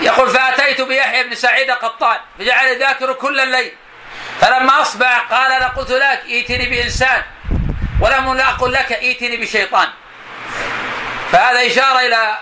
يقول 0.00 0.30
فأتيت 0.30 0.80
بيحيى 0.80 1.24
بن 1.24 1.34
سعيد 1.34 1.70
قطان 1.70 2.18
فجعل 2.38 2.66
يذاكر 2.66 3.12
كل 3.12 3.40
الليل. 3.40 3.72
فلما 4.40 4.82
أصبح 4.82 5.18
قال 5.18 5.52
أنا 5.52 5.68
قلت 5.68 5.90
لك 5.90 6.22
ائتني 6.30 6.66
بإنسان 6.66 7.22
ولم 8.00 8.40
أقل 8.40 8.72
لك 8.72 8.92
ائتني 8.92 9.36
بشيطان. 9.36 9.88
فهذا 11.32 11.66
إشارة 11.66 12.00
إلى 12.00 12.38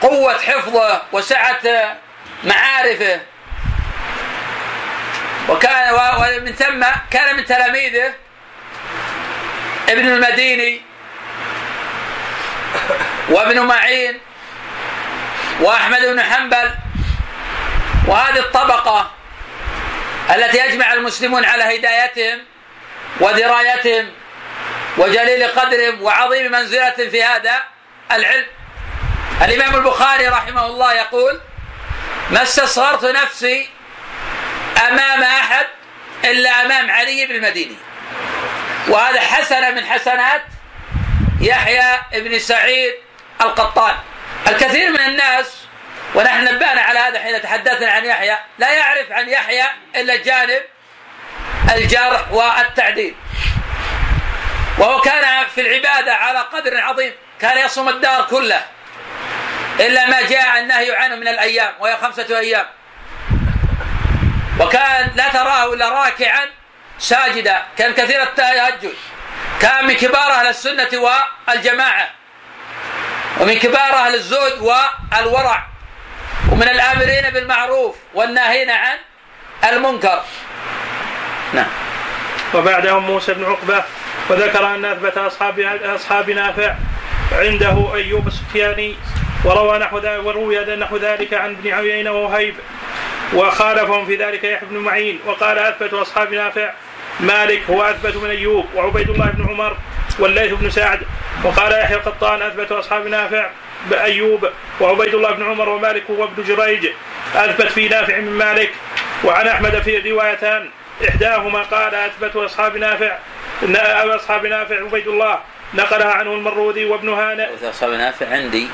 قوة 0.00 0.38
حفظه 0.38 1.02
وسعة 1.12 1.96
معارفه. 2.44 3.20
وكان 5.48 5.94
ومن 5.94 6.52
ثم 6.52 6.84
كان 7.10 7.36
من 7.36 7.44
تلاميذه 7.44 8.14
ابن 9.88 10.08
المديني 10.08 10.82
وابن 13.28 13.60
معين 13.60 14.20
وأحمد 15.60 16.00
بن 16.00 16.22
حنبل 16.22 16.74
وهذه 18.08 18.38
الطبقة 18.38 19.10
التي 20.34 20.58
يجمع 20.58 20.92
المسلمون 20.92 21.44
على 21.44 21.62
هدايتهم 21.62 22.38
ودرايتهم 23.20 24.12
وجليل 24.96 25.48
قدرهم 25.48 26.02
وعظيم 26.02 26.52
منزله 26.52 26.90
في 26.90 27.24
هذا 27.24 27.62
العلم. 28.12 28.46
الإمام 29.42 29.74
البخاري 29.74 30.28
رحمه 30.28 30.66
الله 30.66 30.92
يقول 30.94 31.40
ما 32.30 32.42
استصغرت 32.42 33.04
نفسي 33.04 33.68
أمام 34.88 35.22
أحد 35.22 35.66
إلا 36.24 36.50
أمام 36.50 36.90
علي 36.90 37.26
بن 37.26 37.34
المديني. 37.34 37.76
وهذا 38.88 39.20
حسنة 39.20 39.70
من 39.70 39.86
حسنات 39.86 40.42
يحيى 41.40 42.00
بن 42.12 42.38
سعيد 42.38 42.94
القطان. 43.40 43.94
الكثير 44.48 44.90
من 44.90 45.00
الناس 45.00 45.67
ونحن 46.14 46.44
نبهنا 46.44 46.82
على 46.82 46.98
هذا 46.98 47.20
حين 47.20 47.42
تحدثنا 47.42 47.90
عن 47.90 48.04
يحيى. 48.04 48.38
لا 48.58 48.70
يعرف 48.70 49.12
عن 49.12 49.28
يحيى 49.28 49.64
إلا 49.96 50.16
جانب 50.16 50.62
الجرح 51.74 52.32
والتعديل. 52.32 53.14
وهو 54.78 55.00
كان 55.00 55.46
في 55.54 55.60
العبادة 55.60 56.14
على 56.14 56.38
قدر 56.38 56.80
عظيم. 56.80 57.12
كان 57.40 57.58
يصوم 57.58 57.88
الدار 57.88 58.22
كله. 58.22 58.60
إلا 59.80 60.06
ما 60.06 60.22
جاء 60.22 60.58
النهي 60.58 60.96
عنه 60.96 61.14
من 61.14 61.28
الأيام 61.28 61.72
وهي 61.80 61.96
خمسة 61.96 62.38
أيام. 62.38 62.66
وكان 64.60 65.10
لا 65.14 65.28
تراه 65.28 65.74
إلا 65.74 65.88
راكعا 65.88 66.46
ساجدا. 66.98 67.62
كان 67.78 67.94
كثير 67.94 68.22
التهجد. 68.22 68.94
كان 69.60 69.86
من 69.86 69.94
كبار 69.94 70.30
أهل 70.30 70.46
السنة 70.46 70.88
والجماعة. 71.48 72.10
ومن 73.40 73.58
كبار 73.58 73.94
أهل 73.94 74.14
الزهد 74.14 74.58
والورع. 74.58 75.66
ومن 76.52 76.68
الآمرين 76.68 77.30
بالمعروف 77.34 77.96
والناهين 78.14 78.70
عن 78.70 78.98
المنكر. 79.64 80.22
نعم. 81.54 81.68
وبعدهم 82.54 83.06
موسى 83.06 83.34
بن 83.34 83.44
عقبة 83.44 83.84
وذكر 84.30 84.74
أن 84.74 84.84
أثبت 84.84 85.18
أصحاب 85.18 85.60
أصحاب 85.84 86.30
نافع 86.30 86.74
عنده 87.32 87.94
أيوب 87.94 88.26
السفياني 88.26 88.94
وروى 89.44 89.78
نحو 89.78 89.98
ذلك 89.98 90.24
وروي 90.24 90.76
نحو 90.76 90.96
ذلك 90.96 91.34
عن 91.34 91.50
ابن 91.50 91.72
عيينة 91.72 92.12
ووهيب 92.12 92.54
وخالفهم 93.34 94.06
في 94.06 94.16
ذلك 94.16 94.44
يحيى 94.44 94.68
بن 94.68 94.76
معين 94.76 95.18
وقال 95.26 95.58
أثبت 95.58 95.92
أصحاب 95.92 96.34
نافع 96.34 96.72
مالك 97.20 97.62
هو 97.70 97.82
أثبت 97.82 98.16
من 98.16 98.30
أيوب 98.30 98.66
وعبيد 98.74 99.10
الله 99.10 99.26
بن 99.26 99.48
عمر 99.50 99.76
والليث 100.18 100.52
بن 100.52 100.70
سعد 100.70 101.00
وقال 101.44 101.72
يحيى 101.72 101.96
القطان 101.96 102.42
أثبت 102.42 102.72
أصحاب 102.72 103.06
نافع 103.06 103.50
بأيوب 103.86 104.48
وعبيد 104.80 105.14
الله 105.14 105.30
بن 105.30 105.42
عمر 105.42 105.68
ومالك 105.68 106.10
وابن 106.10 106.42
جريج 106.42 106.88
أثبت 107.34 107.66
في 107.66 107.88
نافع 107.88 108.16
من 108.16 108.32
مالك 108.32 108.70
وعن 109.24 109.48
أحمد 109.48 109.82
في 109.82 110.10
روايتان 110.10 110.70
إحداهما 111.08 111.62
قال 111.62 111.94
أثبت 111.94 112.36
أصحاب 112.36 112.76
نافع 112.76 113.18
أصحاب 114.16 114.46
نافع 114.46 114.76
عبيد 114.84 115.08
الله 115.08 115.38
نقلها 115.74 116.12
عنه 116.12 116.32
المروذي 116.32 116.84
وابن 116.84 117.08
هانئ. 117.08 117.48
أصحاب 117.70 117.90
نافع 117.90 118.30
عندي. 118.30 118.68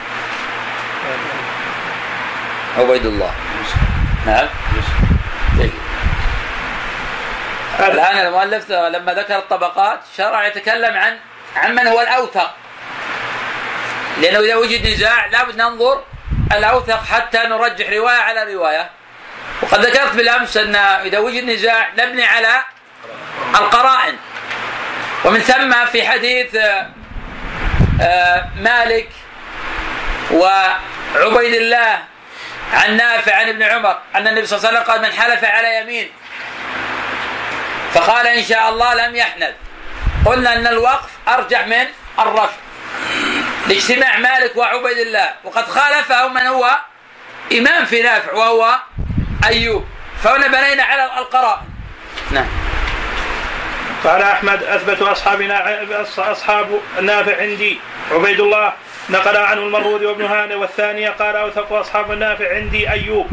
عبيد 2.79 3.07
الله. 3.07 3.35
نعم. 4.27 4.49
جيد 5.57 5.73
الآن 7.81 8.27
المؤلف 8.27 8.71
لما 8.71 9.15
ذكر 9.15 9.37
الطبقات 9.39 10.01
شرع 10.17 10.47
يتكلم 10.47 10.97
عن 10.97 11.19
عن 11.57 11.75
من 11.75 11.87
هو 11.87 12.01
الأوثق. 12.01 12.51
لأنه 14.21 14.41
إذا 14.41 14.55
وجد 14.57 14.87
نزاع 14.87 15.27
لابد 15.27 15.57
ننظر 15.57 16.05
الأوثق 16.53 17.05
حتى 17.05 17.39
نرجح 17.39 17.91
رواية 17.91 18.17
على 18.17 18.55
رواية. 18.55 18.91
وقد 19.63 19.87
ذكرت 19.87 20.15
بالأمس 20.15 20.57
أن 20.57 20.77
إذا 20.77 21.19
وجد 21.19 21.45
نزاع 21.45 21.89
نبني 21.99 22.25
على 22.25 22.63
القرائن. 23.55 24.17
ومن 25.25 25.41
ثم 25.41 25.87
في 25.87 26.09
حديث 26.09 26.55
آه، 26.55 26.89
آه، 28.01 28.49
مالك 28.57 29.09
وعبيد 30.31 31.55
الله 31.55 31.99
عن 32.73 32.97
نافع 32.97 33.35
عن 33.35 33.49
ابن 33.49 33.63
عمر 33.63 33.99
أن 34.15 34.29
النبي 34.29 34.47
صلى 34.47 34.59
الله 34.59 34.69
عليه 34.69 34.79
وسلم 34.79 34.93
قال 34.93 35.03
من 35.03 35.13
حلف 35.13 35.45
على 35.45 35.81
يمين 35.81 36.11
فقال 37.95 38.27
إن 38.27 38.45
شاء 38.45 38.69
الله 38.69 38.95
لم 38.95 39.17
يحنث. 39.17 39.55
قلنا 40.27 40.53
أن 40.53 40.67
الوقف 40.67 41.11
أرجح 41.29 41.67
من 41.67 41.87
الرفع. 42.19 42.64
لاجتماع 43.69 44.19
مالك 44.19 44.57
وعبيد 44.57 44.99
الله. 44.99 45.29
وقد 45.45 45.65
خالفه 45.65 46.29
من 46.29 46.47
هو 46.47 46.79
إمام 47.53 47.85
في 47.85 48.03
نافع 48.03 48.33
وهو 48.33 48.79
أيوب. 49.45 49.85
فهنا 50.23 50.47
بنينا 50.49 50.83
على 50.83 51.05
القرائن. 51.19 51.63
نعم. 52.31 52.47
قال 54.05 54.23
أحمد 54.23 54.63
أثبت 54.63 55.03
أصحابنا 55.03 55.85
أصحاب 56.19 56.81
نافع 57.01 57.41
عندي. 57.41 57.81
عبيد 58.11 58.41
الله 58.41 58.73
نقل 59.11 59.37
عنه 59.37 59.63
المرود 59.63 60.03
وابن 60.03 60.25
هانئ 60.25 60.55
والثانيه 60.55 61.11
قال 61.11 61.37
أوثق 61.37 61.73
أصحاب 61.73 62.13
النافع 62.13 62.55
عندي 62.55 62.91
أيوب. 62.91 63.29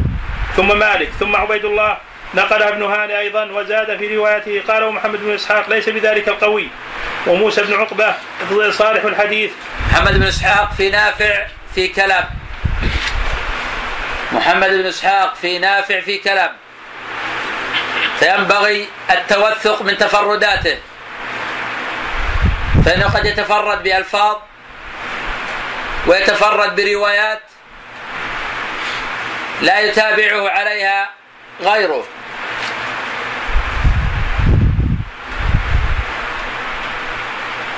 ثم 0.56 0.78
مالك 0.78 1.10
ثم 1.20 1.36
عبيد 1.36 1.64
الله 1.64 1.96
نقل 2.34 2.62
ابن 2.62 2.82
هانئ 2.82 3.18
أيضا 3.18 3.44
وزاد 3.44 3.98
في 3.98 4.16
روايته 4.16 4.62
قال 4.68 4.92
محمد 4.92 5.20
بن 5.20 5.34
إسحاق 5.34 5.70
ليس 5.70 5.88
بذلك 5.88 6.28
القوي. 6.28 6.68
وموسى 7.26 7.62
بن 7.62 7.74
عقبة 7.74 8.14
صالح 8.70 9.04
الحديث. 9.04 9.50
محمد 9.90 10.18
بن 10.18 10.22
إسحاق 10.22 10.72
في 10.72 10.90
نافع 10.90 11.46
في 11.74 11.88
كلام. 11.88 12.24
محمد 14.32 14.70
بن 14.70 14.86
إسحاق 14.86 15.34
في 15.34 15.58
نافع 15.58 16.00
في 16.00 16.18
كلام. 16.18 16.52
فينبغي 18.18 18.88
التوثق 19.10 19.82
من 19.82 19.98
تفرداته. 19.98 20.78
فإنه 22.84 23.06
قد 23.06 23.26
يتفرد 23.26 23.82
بألفاظ 23.82 24.36
ويتفرد 26.06 26.76
بروايات 26.76 27.40
لا 29.60 29.80
يتابعه 29.80 30.48
عليها 30.50 31.10
غيره. 31.60 32.04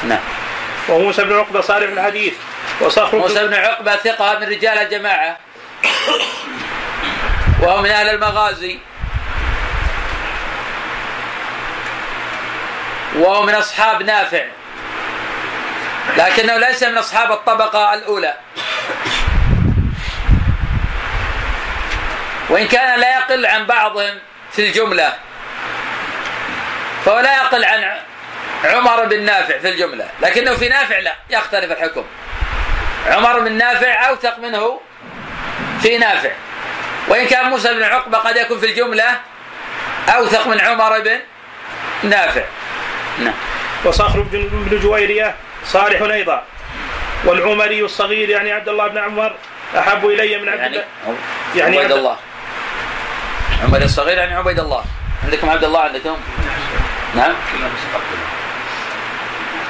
نعم. 0.09 0.21
وموسى 0.89 1.25
بن 1.25 1.39
عقبة 1.39 1.61
صالح 1.61 1.89
الحديث 1.89 2.35
وصخر 2.81 3.19
موسى 3.19 3.47
بن 3.47 3.55
عقبة 3.55 3.97
ثقة 3.97 4.39
من 4.39 4.47
رجال 4.47 4.79
الجماعة. 4.79 5.39
وهو 7.63 7.83
من 7.83 7.91
أهل 7.91 8.09
المغازي. 8.09 8.79
وهو 13.15 13.43
من 13.43 13.55
أصحاب 13.55 14.03
نافع. 14.03 14.45
لكنه 16.17 16.57
ليس 16.57 16.83
من 16.83 16.99
أصحاب 16.99 17.33
الطبقة 17.33 17.95
الأولى. 17.95 18.35
وإن 22.49 22.69
كان 22.69 23.01
لا 23.01 23.19
يقل 23.19 23.47
عن 23.47 23.67
بعضهم 23.67 24.19
في 24.53 24.67
الجملة 24.67 25.13
فهو 27.05 27.21
لا 27.21 27.37
يقل 27.37 27.65
عن 27.65 28.01
عمر 28.65 29.05
بن 29.05 29.23
نافع 29.23 29.59
في 29.59 29.69
الجملة. 29.69 30.09
لكنه 30.23 30.55
في 30.55 30.69
نافع 30.69 30.99
لا 30.99 31.15
يختلف 31.31 31.73
الحكم. 31.73 32.05
عمر 33.07 33.41
بن 33.41 33.53
نافع 33.53 34.09
أوثق 34.09 34.39
منه 34.39 34.81
في 35.83 35.99
نافع. 35.99 36.31
وإن 37.09 37.27
كان 37.27 37.51
موسى 37.51 37.75
بن 37.75 37.83
عقبة 37.83 38.19
قد 38.19 38.37
يكون 38.37 38.59
في 38.59 38.67
الجملة 38.67 39.21
أوثق 40.09 40.47
من 40.47 40.61
عمر 40.61 41.01
بن 41.01 41.21
نافع. 42.03 42.45
نعم. 43.19 43.35
وصخر 43.85 44.21
بن 44.21 44.79
جويرية 44.83 45.35
صالح 45.65 46.03
أيضا. 46.03 46.43
والعمري 47.25 47.85
الصغير 47.85 48.29
يعني 48.31 48.53
عبد 48.53 48.69
الله 48.69 48.89
بن 48.89 48.99
عمر 48.99 49.37
أحب 49.79 50.07
إلي 50.07 50.39
من 50.39 50.49
عبد 50.49 50.61
يعني 50.61 50.77
الله. 50.77 51.17
يعني 51.57 51.79
عبيد 51.79 51.93
الله. 51.93 52.17
عمر 53.65 53.83
الصغير 53.83 54.19
يعني 54.19 54.35
عبيد 54.35 54.59
الله. 54.59 54.85
عندكم 55.25 55.51
عبد 55.51 55.65
الله 55.65 55.81
عندكم؟ 55.81 56.17
نعم. 57.15 57.35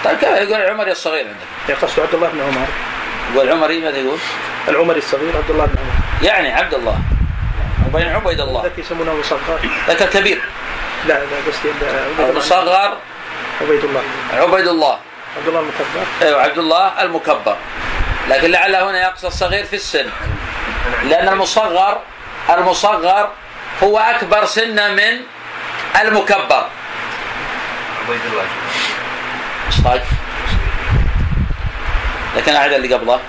طيب 0.04 0.18
كيف 0.18 0.28
يقول 0.28 0.60
العمري 0.60 0.90
الصغير 0.90 1.26
عندك؟ 1.26 1.38
يقصد 1.68 2.00
عبد 2.00 2.14
الله 2.14 2.28
بن 2.28 2.40
عمر. 2.40 2.66
يقول 3.34 3.48
العمري 3.48 3.80
ماذا 3.80 3.98
يقول؟ 3.98 4.18
العمري 4.68 4.98
الصغير 4.98 5.36
عبد 5.36 5.50
الله 5.50 5.66
بن 5.66 5.78
عمر. 5.78 6.26
يعني 6.26 6.52
عبد 6.52 6.74
الله. 6.74 6.98
وبين 7.86 8.08
عبيد 8.08 8.40
الله. 8.40 8.62
ذاك 8.62 8.78
يسمونه 8.78 9.14
مصغر 9.14 9.58
ذاك 9.86 10.02
الكبير. 10.02 10.40
لا 11.06 11.14
لا 11.14 11.20
قصدي 11.48 11.68
المصغر 12.18 12.98
عبيد 13.60 13.84
الله. 13.84 14.02
عبيد 14.32 14.68
الله. 14.68 14.98
عبد 15.36 15.48
الله 15.48 15.60
المكبر. 15.60 16.06
أيوه 16.22 16.42
عبد 16.42 16.58
الله 16.58 17.02
المكبر. 17.02 17.56
لكن 18.28 18.50
لعل 18.50 18.76
هنا 18.76 19.02
يقصد 19.02 19.24
الصغير 19.24 19.64
في 19.64 19.76
السن. 19.76 20.06
لأن 21.04 21.28
المصغر 21.28 22.00
المصغر 22.50 23.30
هو 23.82 23.98
أكبر 23.98 24.44
سنا 24.44 24.88
من 24.88 25.20
المكبر. 26.00 26.66
عبيد 28.04 28.20
الله. 28.32 28.44
إيش 29.86 29.92
طيب. 29.92 30.02
لكن 32.36 32.54
أعد 32.54 32.72
اللي 32.72 32.94
قبله. 32.94 33.20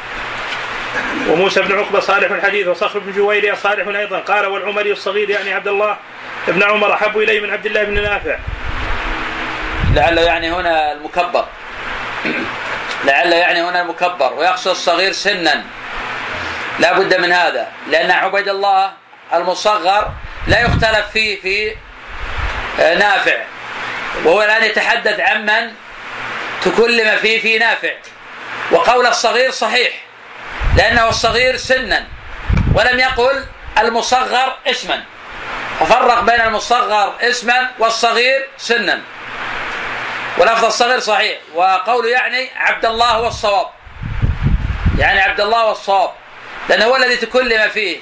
وموسى 1.29 1.61
بن 1.61 1.79
عقبة 1.79 1.99
صالح 1.99 2.31
الحديث 2.31 2.67
وصخر 2.67 2.99
بن 2.99 3.11
جويرية 3.11 3.53
صالح 3.53 3.87
أيضا 3.87 4.19
قال 4.19 4.45
والعمري 4.45 4.91
الصغير 4.91 5.29
يعني 5.29 5.53
عبد 5.53 5.67
الله 5.67 5.97
بن 6.47 6.63
عمر 6.63 6.93
أحب 6.93 7.17
الي 7.17 7.39
من 7.39 7.49
عبد 7.49 7.65
الله 7.65 7.83
بن 7.83 8.03
نافع. 8.03 8.37
لعله 9.93 10.21
يعني 10.21 10.51
هنا 10.51 10.91
المكبر. 10.91 11.45
لعل 13.05 13.31
يعني 13.33 13.61
هنا 13.61 13.81
المكبر 13.81 14.33
ويقصد 14.33 14.71
الصغير 14.71 15.11
سنا. 15.11 15.63
لا 16.79 16.99
بد 16.99 17.19
من 17.19 17.31
هذا 17.31 17.67
لأن 17.89 18.11
عبيد 18.11 18.47
الله 18.47 18.91
المصغر 19.33 20.11
لا 20.47 20.61
يختلف 20.61 21.09
فيه 21.13 21.41
في 21.41 21.75
آه، 22.79 22.95
نافع. 22.95 23.37
وهو 24.25 24.43
الآن 24.43 24.63
يتحدث 24.63 25.19
عمن 25.19 25.71
تكلم 26.65 27.17
فيه 27.17 27.41
في 27.41 27.57
نافع. 27.57 27.93
وقول 28.71 29.07
الصغير 29.07 29.51
صحيح 29.51 29.93
لأنه 30.77 31.09
الصغير 31.09 31.57
سنا 31.57 32.07
ولم 32.75 32.99
يقل 32.99 33.45
المصغر 33.77 34.57
اسما. 34.67 35.03
ففرق 35.79 36.19
بين 36.19 36.41
المصغر 36.41 37.13
اسما 37.21 37.71
والصغير 37.79 38.47
سنا. 38.57 39.01
ولفظ 40.37 40.65
الصغير 40.65 40.99
صحيح 40.99 41.37
وقوله 41.53 42.09
يعني 42.09 42.49
عبد 42.55 42.85
الله 42.85 43.11
هو 43.11 43.27
الصواب 43.27 43.67
يعني 44.97 45.19
عبد 45.21 45.41
الله 45.41 45.57
هو 45.57 45.71
الصواب 45.71 46.11
لأنه 46.69 46.85
هو 46.85 46.95
الذي 46.95 47.15
تكلم 47.15 47.69
فيه. 47.69 47.99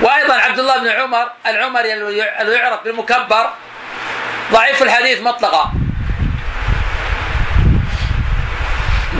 وأيضا 0.00 0.34
عبد 0.34 0.58
الله 0.58 0.78
بن 0.78 0.88
عمر 0.88 1.30
العمري 1.46 1.94
الذي 1.94 2.52
يعرف 2.56 2.82
بالمكبر 2.84 3.50
ضعيف 4.52 4.82
الحديث 4.82 5.20
مطلقا. 5.20 5.72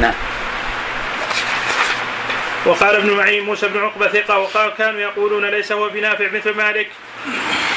نعم. 0.01 0.15
وقال 2.67 2.97
ابن 2.97 3.11
معين 3.11 3.45
موسى 3.45 3.69
بن 3.69 3.81
عقبة 3.81 4.09
ثقة 4.09 4.39
وقال 4.39 4.71
كانوا 4.79 5.01
يقولون 5.01 5.45
ليس 5.45 5.73
هو 5.73 5.89
بنافع 5.89 6.29
مثل 6.33 6.55
مالك. 6.55 6.89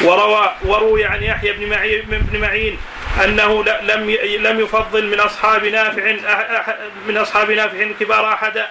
وروى 0.02 0.56
وروي 0.66 1.06
عن 1.06 1.24
يحيى 1.24 1.52
بن 1.52 1.70
معين 1.70 2.02
بن 2.08 2.42
معين 2.42 2.78
أنه 3.24 3.64
لم 3.64 4.10
لم 4.40 4.60
يفضل 4.60 5.08
من 5.08 5.20
أصحاب 5.20 5.66
نافع 5.66 6.16
من 7.08 7.18
أصحاب 7.18 7.52
نافع 7.52 7.82
الكبار 7.82 8.34
احدا 8.34 8.68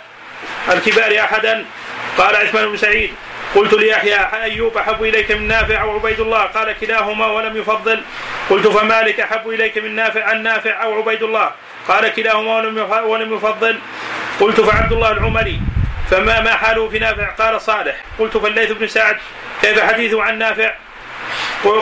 الكبار 0.73 1.21
أحدا؟ 1.21 1.65
قال 2.19 2.37
عثمان 2.37 2.69
بن 2.69 2.77
سعيد 2.77 3.15
قلت 3.55 3.75
ليحيى 3.75 4.17
أيوب 4.43 4.77
أحب 4.77 5.03
إليك 5.03 5.31
من 5.31 5.49
نافع 5.49 5.83
أو 5.83 5.95
عبيد 5.95 6.21
الله؟ 6.21 6.43
قال 6.43 6.79
كلاهما 6.81 7.27
ولم 7.27 7.57
يفضل. 7.57 8.03
قلت 8.51 8.67
فمالك 8.67 9.21
أحب 9.21 9.49
إليك 9.49 9.79
من 9.79 9.95
نافع 9.95 10.25
عن 10.25 10.43
نافع 10.43 10.83
أو 10.83 10.99
عبيد 10.99 11.23
الله؟ 11.23 11.51
قال 11.89 12.15
كلاهما 12.15 12.57
ولم 13.01 13.35
يفضل. 13.35 13.79
قلت 14.41 14.61
فعبد 14.61 14.93
الله 14.93 15.11
العمري. 15.11 15.61
فما 16.11 16.41
ما 16.41 16.57
حاله 16.57 16.89
في 16.89 16.99
نافع؟ 16.99 17.31
قال 17.31 17.61
صالح. 17.61 17.97
قلت 18.19 18.37
فالليث 18.37 18.73
بن 18.73 18.87
سعد 18.87 19.17
كيف 19.63 19.81
حديثه 19.81 20.23
عن 20.23 20.39
نافع؟ 20.39 20.73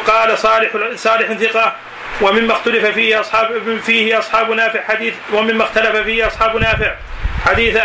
قال 0.06 0.38
صالح 0.38 0.70
صالح 0.94 1.32
ثقة. 1.32 1.76
ومما 2.20 2.52
اختلف 2.52 2.86
فيه 2.86 3.20
أصحاب 3.20 3.80
فيه 3.86 4.18
أصحاب 4.18 4.50
نافع 4.50 4.82
حديث 4.82 5.14
ومما 5.32 5.64
اختلف 5.64 5.96
فيه 5.96 6.26
أصحاب 6.26 6.56
نافع. 6.56 6.94
حديث 7.46 7.78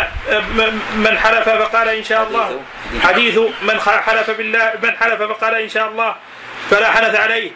من 0.94 1.18
حلف 1.18 1.48
فقال 1.48 1.88
إن 1.88 2.04
شاء 2.04 2.22
الله. 2.22 2.60
حديث 3.02 3.38
من 3.62 3.80
حلف 3.80 4.30
بالله 4.30 4.72
من 4.82 4.96
حلف 4.96 5.22
فقال 5.22 5.54
إن 5.54 5.68
شاء 5.68 5.88
الله. 5.88 6.16
فلا 6.70 6.90
حنث 6.90 7.14
عليه. 7.14 7.50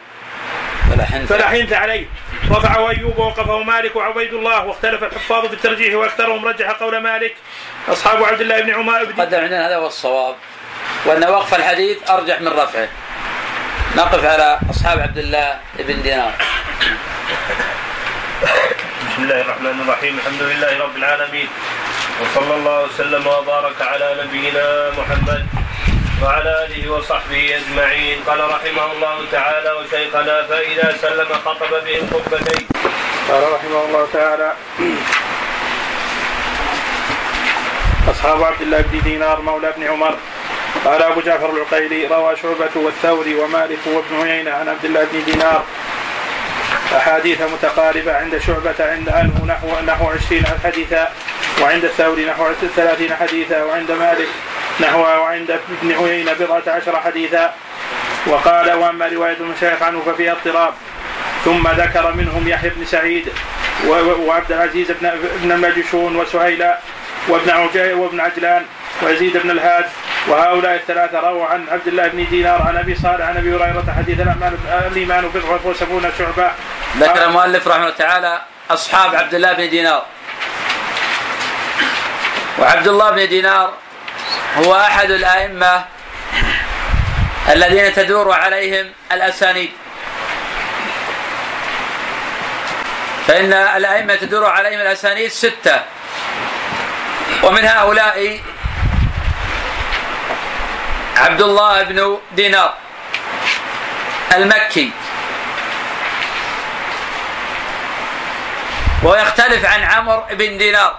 فلا 0.90 1.04
حنث 1.04 1.28
فلا 1.28 1.48
حنث 1.48 1.72
عليه. 1.72 2.06
رفعه 2.50 2.90
أيوب 2.90 3.18
ووقفه 3.18 3.62
مالك 3.62 3.96
وعبيد 3.96 4.34
الله 4.34 4.64
واختلف 4.64 5.04
الحفاظ 5.04 5.46
في 5.46 5.54
الترجيح 5.54 5.94
وأكثرهم 5.94 6.44
رجح 6.44 6.70
قول 6.70 6.98
مالك. 6.98 7.34
أصحاب 7.88 8.24
عبد 8.24 8.40
الله 8.40 8.60
بن 8.60 8.74
عمر 8.74 9.04
بن 9.04 9.22
قدم 9.22 9.40
عندنا 9.40 9.68
هذا 9.68 9.76
هو 9.76 9.86
الصواب 9.86 10.34
وأن 11.04 11.24
وقف 11.24 11.54
الحديث 11.54 12.10
أرجح 12.10 12.40
من 12.40 12.48
رفعه. 12.48 12.88
نقف 13.96 14.24
على 14.24 14.58
أصحاب 14.70 15.00
عبد 15.00 15.18
الله 15.18 15.58
بن 15.78 16.02
دينار. 16.02 16.32
بسم 19.08 19.22
الله 19.22 19.40
الرحمن 19.40 19.80
الرحيم. 19.80 20.18
الحمد 20.18 20.42
لله 20.42 20.82
رب 20.84 20.96
العالمين. 20.96 21.48
وصلى 22.22 22.54
الله 22.54 22.84
وسلم 22.84 23.26
وبارك 23.26 23.82
على 23.82 24.16
نبينا 24.24 24.90
محمد 24.98 25.46
وعلى 26.22 26.64
آله 26.64 26.92
وصحبه 26.92 27.56
أجمعين. 27.56 28.18
قال 28.26 28.40
رحمه 28.40 28.92
الله 28.92 29.16
تعالى 29.32 29.70
وشيخنا 29.72 30.42
فإذا 30.42 30.96
سلم 31.02 31.28
خطب 31.44 31.70
بهم 31.84 32.04
خطبتين 32.12 32.66
قال 33.28 33.42
رحمه 33.52 33.80
الله 33.88 34.06
تعالى 34.12 34.52
أصحاب 38.10 38.42
عبد 38.42 38.62
الله 38.62 38.80
بن 38.80 39.00
دينار 39.00 39.40
مولى 39.40 39.72
بن 39.76 39.82
عمر. 39.82 40.14
قال 40.84 41.02
أبو 41.02 41.20
جعفر 41.20 41.50
العقيلي 41.50 42.06
روى 42.06 42.36
شعبة 42.42 42.74
والثوري 42.76 43.34
ومالك 43.34 43.78
وابن 43.86 44.28
عيينة 44.28 44.50
عن 44.50 44.68
عبد 44.68 44.84
الله 44.84 45.04
بن 45.12 45.24
دينار. 45.24 45.64
أحاديث 46.96 47.40
متقاربة 47.40 48.16
عند 48.16 48.38
شعبة 48.38 48.78
عند 48.80 49.08
عنه 49.08 49.44
نحو 49.46 49.68
نحو 49.86 50.10
20 50.10 50.44
حديثا. 50.64 51.08
وعند 51.60 51.84
الثوري 51.84 52.24
نحو 52.26 52.46
30 52.76 53.14
حديثا 53.14 53.62
وعند 53.62 53.90
مالك 53.90 54.28
نحو 54.80 55.00
وعند 55.00 55.50
ابن 55.50 55.92
عيينة 55.92 56.32
بضعة 56.32 56.62
عشر 56.66 57.00
حديثا. 57.00 57.54
وقال 58.26 58.72
وأما 58.72 59.08
رواية 59.08 59.36
المشايخ 59.40 59.82
عنه 59.82 60.02
ففيها 60.06 60.32
اضطراب. 60.32 60.74
ثم 61.44 61.68
ذكر 61.68 62.12
منهم 62.12 62.48
يحيى 62.48 62.70
بن 62.70 62.84
سعيد 62.84 63.28
وعبد 64.26 64.52
العزيز 64.52 64.90
بن 64.90 65.06
ابن 65.06 65.52
الماجشون 65.52 66.16
وسهيل 66.16 66.64
وابن 67.28 67.50
عجي 67.50 67.92
وابن 67.92 68.20
عجلان 68.20 68.64
ويزيد 69.02 69.36
بن 69.36 69.50
الهاد. 69.50 69.84
وهؤلاء 70.28 70.74
الثلاثة 70.74 71.20
رووا 71.20 71.46
عن 71.46 71.66
عبد 71.72 71.86
الله 71.86 72.08
بن 72.08 72.26
دينار 72.30 72.62
عن 72.62 72.76
أبي 72.76 72.94
صالح 72.94 73.28
عن 73.28 73.36
أبي 73.36 73.54
هريرة 73.54 73.94
حديث 73.98 74.20
الإيمان 74.90 75.28
بضع 75.28 75.58
وسبعون 75.64 76.12
شعبة. 76.18 76.50
ذكر 76.98 77.24
المؤلف 77.24 77.68
رحمه 77.68 77.82
الله 77.82 77.96
تعالى 77.96 78.42
أصحاب 78.70 79.14
عبد 79.14 79.34
الله 79.34 79.52
بن 79.52 79.70
دينار. 79.70 80.02
وعبد 82.58 82.88
الله 82.88 83.10
بن 83.10 83.28
دينار 83.28 83.72
هو 84.56 84.76
أحد 84.80 85.10
الأئمة 85.10 85.84
الذين 87.48 87.94
تدور 87.94 88.32
عليهم 88.32 88.92
الأسانيد. 89.12 89.70
فإن 93.28 93.52
الأئمة 93.52 94.14
تدور 94.14 94.46
عليهم 94.46 94.80
الأسانيد 94.80 95.30
ستة. 95.30 95.82
ومن 97.42 97.64
هؤلاء 97.64 98.40
عبد 101.16 101.42
الله 101.42 101.82
بن 101.82 102.18
دينار 102.32 102.74
المكي. 104.34 104.92
ويختلف 109.02 109.64
عن 109.64 109.82
عمر 109.82 110.26
بن 110.30 110.58
دينار. 110.58 110.98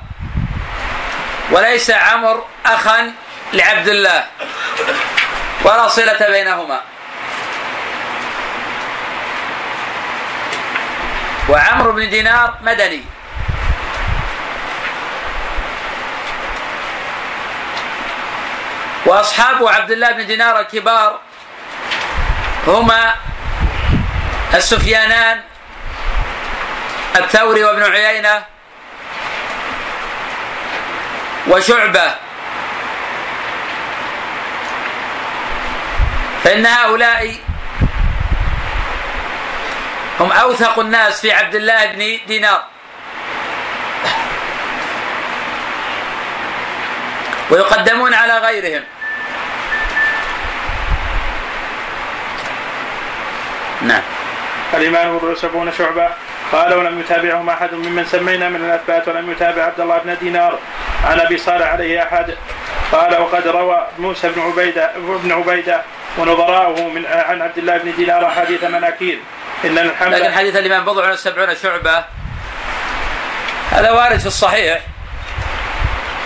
وليس 1.51 1.91
عمر 1.91 2.45
أخا 2.65 3.11
لعبد 3.53 3.87
الله 3.87 4.25
ولا 5.63 5.87
صلة 5.87 6.27
بينهما. 6.29 6.81
وعمرو 11.49 11.91
بن 11.91 12.09
دينار 12.09 12.57
مدني. 12.61 13.03
وأصحاب 19.05 19.67
عبد 19.67 19.91
الله 19.91 20.11
بن 20.11 20.27
دينار 20.27 20.59
الكبار 20.59 21.19
هما 22.67 23.15
السفيانان 24.53 25.41
الثوري 27.15 27.63
وابن 27.63 27.83
عيينة 27.83 28.52
وشعبة. 31.47 32.15
فإن 36.43 36.65
هؤلاء 36.65 37.35
هم 40.19 40.31
أوثق 40.31 40.79
الناس 40.79 41.21
في 41.21 41.31
عبد 41.31 41.55
الله 41.55 41.85
بن 41.85 42.19
دينار. 42.27 42.63
ويقدمون 47.49 48.13
على 48.13 48.37
غيرهم. 48.37 48.83
نعم. 53.81 54.01
الإيمان 54.73 55.17
بضع 55.17 55.27
وسبعون 55.27 55.71
شعبة. 55.77 56.09
قال 56.51 56.73
ولم 56.73 56.99
يتابعهم 56.99 57.49
أحد 57.49 57.73
ممن 57.73 58.05
سمينا 58.05 58.49
من 58.49 58.65
الأثبات 58.65 59.07
ولم 59.07 59.31
يتابع 59.31 59.63
عبد 59.63 59.79
الله 59.79 59.97
بن 59.97 60.17
دينار. 60.21 60.59
عن 61.03 61.19
أبي 61.19 61.37
صالح 61.37 61.67
عليه 61.67 62.03
أحد 62.03 62.35
قال 62.91 63.21
وقد 63.21 63.47
روى 63.47 63.87
موسى 63.99 64.29
بن 64.29 64.41
عبيدة 64.41 64.91
بن 64.97 65.31
عبيدة 65.31 65.81
ونظراؤه 66.17 66.89
من 66.89 67.05
عن 67.05 67.41
عبد 67.41 67.57
الله 67.57 67.77
بن 67.77 67.95
دينار 67.95 68.27
أحاديث 68.27 68.63
مناكير. 68.63 69.19
إن 69.65 69.77
الحمد 69.77 70.13
لكن 70.13 70.33
حديث 70.33 70.55
الإمام 70.55 70.85
بضع 70.85 71.11
وسبعون 71.11 71.55
شعبة 71.55 72.05
هذا 73.71 73.91
وارد 73.91 74.19
في 74.19 74.25
الصحيح. 74.25 74.81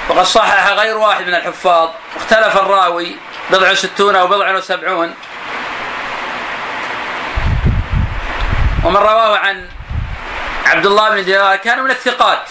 وقد 0.09 0.23
صحح 0.23 0.67
غير 0.71 0.97
واحد 0.97 1.27
من 1.27 1.35
الحفاظ 1.35 1.89
اختلف 2.15 2.57
الراوي 2.57 3.15
بضع 3.49 3.71
وستون 3.71 4.15
أو 4.15 4.27
بضع 4.27 4.55
وسبعون. 4.55 5.13
ومن 8.85 8.97
رواه 8.97 9.37
عن 9.37 9.69
عبد 10.65 10.85
الله 10.85 11.09
بن 11.09 11.25
دينار 11.25 11.55
كان 11.55 11.83
من 11.83 11.91
الثقات. 11.91 12.49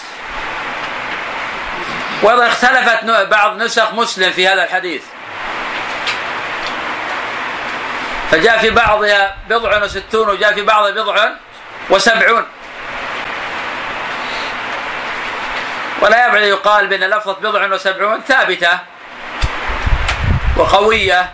وأيضا 2.21 2.47
اختلفت 2.47 3.03
بعض 3.03 3.57
نسخ 3.57 3.93
مسلم 3.93 4.31
في 4.31 4.47
هذا 4.47 4.63
الحديث. 4.63 5.03
فجاء 8.31 8.57
في 8.57 8.69
بعضها 8.69 9.35
بضع 9.49 9.83
وستون 9.83 10.29
وجاء 10.29 10.53
في 10.53 10.61
بعضها 10.61 10.91
بضع 10.91 11.29
وسبعون. 11.89 12.45
ولا 16.01 16.27
يبعد 16.27 16.41
يقال 16.41 16.87
بأن 16.87 16.99
لفظة 16.99 17.33
بضع 17.33 17.65
وسبعون 17.73 18.21
ثابتة 18.27 18.79
وقوية. 20.57 21.29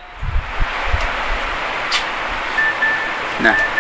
نعم. 3.39 3.72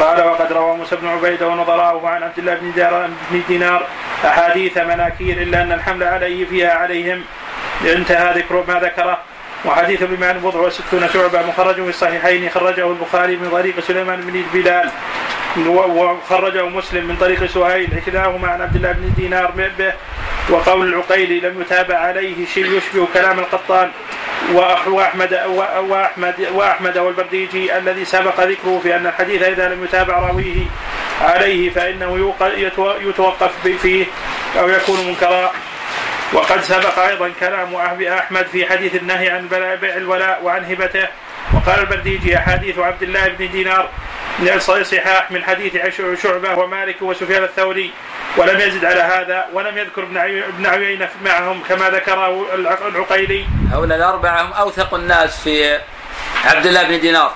قال 0.00 0.26
وقد 0.26 0.52
روى 0.52 0.76
موسى 0.76 0.96
بن 0.96 1.08
عبيدة 1.08 1.48
ونظراؤه 1.48 2.08
عن 2.08 2.22
عبد 2.22 2.38
الله 2.38 2.58
بن 3.30 3.42
دينار 3.48 3.86
أحاديث 4.24 4.78
مناكير 4.78 5.42
إلا 5.42 5.62
أن 5.62 5.72
الحمل 5.72 6.02
عليه 6.02 6.46
فيها 6.46 6.74
عليهم. 6.74 7.24
انتهى 7.96 8.38
ذكر 8.38 8.64
ما 8.68 8.80
ذكره. 8.80 9.18
وحديث 9.64 10.02
بما 10.02 10.32
بضع 10.32 10.60
وستون 10.60 11.08
شعبة 11.12 11.42
مخرج 11.46 11.74
في 11.74 11.88
الصحيحين 11.88 12.50
خرجه 12.50 12.86
البخاري 12.88 13.36
من 13.36 13.48
طريق 13.50 13.80
سليمان 13.80 14.20
بن 14.20 14.42
بلال. 14.54 14.90
وخرجه 15.68 16.64
مسلم 16.68 17.04
من 17.04 17.16
طريق 17.16 17.44
سهيل 17.44 18.02
كلاهما 18.06 18.48
عن 18.48 18.60
عبد 18.62 18.76
الله 18.76 18.92
بن 18.92 19.12
دينار 19.16 19.50
به 19.78 19.92
وقول 20.50 20.88
العقيلي 20.88 21.40
لم 21.40 21.60
يتابع 21.60 21.98
عليه 21.98 22.46
شيء 22.46 22.66
يشبه 22.66 23.08
كلام 23.14 23.38
القطان. 23.38 23.90
واحمد 24.52 25.40
واحمد 25.88 26.48
وأحمد 26.52 26.98
والبرديجي 26.98 27.78
الذي 27.78 28.04
سبق 28.04 28.40
ذكره 28.40 28.80
في 28.82 28.96
أن 28.96 29.06
الحديث 29.06 29.42
إذا 29.42 29.68
لم 29.68 29.84
يتابع 29.84 30.18
راويه 30.18 30.66
عليه 31.20 31.70
فإنه 31.70 32.34
يتوقف 33.00 33.68
فيه 33.82 34.06
أو 34.60 34.68
يكون 34.68 35.06
منكرا. 35.06 35.52
وقد 36.32 36.60
سبق 36.60 36.98
أيضا 36.98 37.30
كلام 37.40 37.74
أحمد 37.74 38.46
في 38.46 38.66
حديث 38.66 38.94
النهي 38.94 39.30
عن 39.30 39.48
بيع 39.80 39.96
الولاء 39.96 40.40
وعن 40.42 40.64
هبته 40.64 41.08
وقال 41.54 41.80
البرديجي 41.80 42.36
أحاديث 42.36 42.78
عبد 42.78 43.02
الله 43.02 43.28
بن 43.28 43.50
دينار 43.50 43.88
صحاح 44.82 45.30
من 45.30 45.44
حديث 45.44 45.76
شعبة 46.22 46.58
ومالك 46.58 47.02
وسفيان 47.02 47.44
الثوري 47.44 47.90
ولم 48.36 48.60
يزد 48.60 48.84
على 48.84 49.00
هذا 49.00 49.46
ولم 49.52 49.78
يذكر 49.78 50.02
ابن 50.02 50.66
عيينة 50.66 51.08
معهم 51.24 51.62
كما 51.68 51.90
ذكره 51.90 52.46
العقيلي. 52.88 53.44
هؤلاء 53.72 53.98
الأربعة 53.98 54.42
هم 54.42 54.52
أوثق 54.52 54.94
الناس 54.94 55.42
في 55.42 55.78
عبد 56.44 56.66
الله 56.66 56.82
بن 56.82 57.00
دينار. 57.00 57.32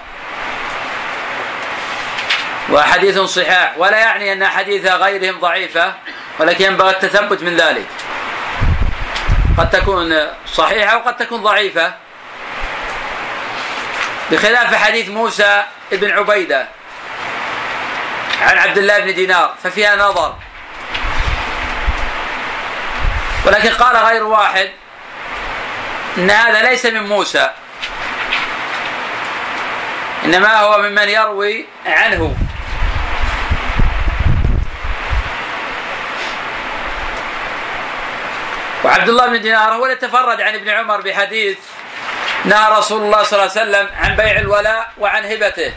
وحديث 2.71 3.19
صحاح 3.19 3.75
ولا 3.79 3.99
يعني 3.99 4.33
أن 4.33 4.47
حديث 4.47 4.87
غيرهم 4.87 5.41
ضعيفة 5.41 5.95
ولكن 6.39 6.65
ينبغي 6.65 6.91
التثبت 6.91 7.43
من 7.43 7.57
ذلك. 7.57 7.87
قد 9.59 9.71
تكون 9.71 10.27
صحيحة 10.47 10.97
وقد 10.97 11.17
تكون 11.17 11.43
ضعيفة 11.43 12.04
بخلاف 14.31 14.75
حديث 14.75 15.09
موسى 15.09 15.65
بن 15.93 16.11
عبيدة 16.11 16.69
عن 18.43 18.59
عبد 18.59 18.79
الله 18.79 18.99
بن 18.99 19.15
دينار 19.15 19.55
ففيها 19.63 19.97
نظر. 19.97 20.37
ولكن 23.47 23.71
قال 23.71 23.97
غير 23.97 24.25
واحد 24.25 24.71
إن 26.19 26.31
هذا 26.31 26.63
ليس 26.63 26.87
من 26.87 27.03
موسى 27.03 27.51
إنما 30.25 30.57
هو 30.61 30.79
ممن 30.79 31.09
يروي 31.09 31.67
عنه. 31.87 32.37
وعبد 38.85 39.09
الله 39.09 39.27
بن 39.27 39.41
دينار 39.41 39.73
هو 39.73 39.85
اللي 39.85 39.97
تفرد 39.97 40.41
عن 40.41 40.55
ابن 40.55 40.69
عمر 40.69 41.01
بحديث 41.01 41.59
نهى 42.45 42.79
رسول 42.79 43.03
الله 43.03 43.23
صلى 43.23 43.39
الله 43.43 43.51
عليه 43.51 43.63
وسلم 43.63 43.89
عن 43.97 44.17
بيع 44.17 44.37
الولاء 44.37 44.93
وعن 44.99 45.25
هبته. 45.25 45.73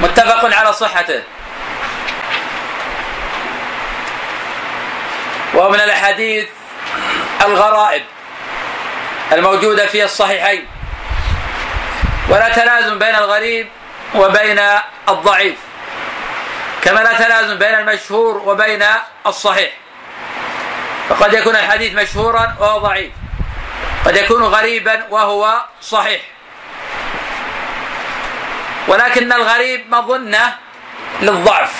متفق 0.00 0.54
على 0.54 0.72
صحته. 0.72 1.22
ومن 5.54 5.80
الأحاديث 5.80 6.46
الغرائب 7.44 8.02
الموجودة 9.32 9.86
في 9.86 10.04
الصحيحين. 10.04 10.66
ولا 12.28 12.48
تلازم 12.48 12.98
بين 12.98 13.14
الغريب 13.14 13.68
وبين 14.14 14.60
الضعيف. 15.08 15.56
كما 16.82 17.00
لا 17.00 17.12
تلازم 17.12 17.58
بين 17.58 17.74
المشهور 17.74 18.36
وبين 18.38 18.84
الصحيح. 19.26 19.70
فقد 21.08 21.32
يكون 21.32 21.56
الحديث 21.56 21.94
مشهورا 21.94 22.56
وهو 22.60 22.78
ضعيف. 22.78 23.10
قد 24.08 24.16
يكون 24.16 24.42
غريبا 24.42 25.06
وهو 25.10 25.64
صحيح. 25.82 26.20
ولكن 28.88 29.32
الغريب 29.32 29.94
مظنة 29.94 30.54
للضعف. 31.20 31.72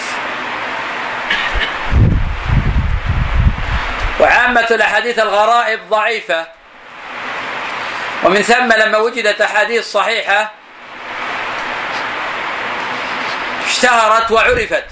وعامة 4.21 4.67
الأحاديث 4.71 5.19
الغرائب 5.19 5.81
ضعيفة. 5.91 6.47
ومن 8.25 8.43
ثم 8.43 8.73
لما 8.73 8.99
وجدت 8.99 9.41
أحاديث 9.41 9.93
صحيحة 9.93 10.53
اشتهرت 13.67 14.31
وعرفت. 14.31 14.87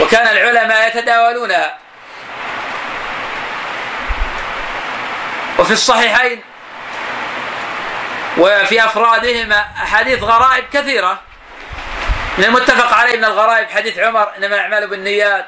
وكان 0.00 0.26
العلماء 0.26 0.88
يتداولونها. 0.88 1.78
وفي 5.60 5.72
الصحيحين 5.72 6.42
وفي 8.38 8.84
أفرادهما 8.84 9.68
أحاديث 9.82 10.22
غرائب 10.22 10.64
كثيرة. 10.72 11.20
من 12.38 12.44
المتفق 12.44 12.94
عليه 12.94 13.16
من 13.16 13.24
الغرائب 13.24 13.70
حديث 13.70 13.98
عمر 13.98 14.28
إنما 14.38 14.54
الأعمال 14.54 14.86
بالنيات. 14.86 15.46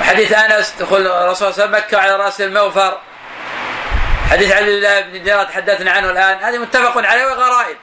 وحديث 0.00 0.32
أنس 0.32 0.74
دخول 0.80 1.06
الرسول 1.06 1.54
صلى 1.54 1.64
الله 1.64 1.76
عليه 1.76 1.76
وسلم 1.76 1.86
مكة 1.86 1.98
على 1.98 2.16
رأس 2.16 2.40
الموفر. 2.40 2.98
حديث 4.30 4.52
عبد 4.52 4.68
الله 4.68 5.00
بن 5.00 5.22
دينار 5.22 5.44
تحدثنا 5.44 5.90
عنه 5.92 6.10
الآن. 6.10 6.38
هذه 6.44 6.58
متفق 6.58 7.06
عليه 7.06 7.26
وغرائب. 7.26 7.76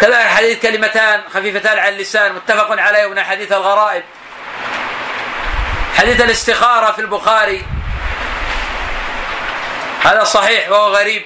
كذلك 0.00 0.26
حديث 0.26 0.62
كلمتان 0.62 1.22
خفيفتان 1.34 1.78
على 1.78 1.88
اللسان 1.88 2.32
متفق 2.32 2.80
عليه 2.80 3.06
من 3.06 3.22
حديث 3.22 3.52
الغرائب. 3.52 4.02
حديث 5.96 6.20
الاستخارة 6.20 6.92
في 6.92 7.00
البخاري. 7.00 7.64
هذا 10.04 10.24
صحيح 10.24 10.70
وهو 10.70 10.96
غريب. 10.96 11.22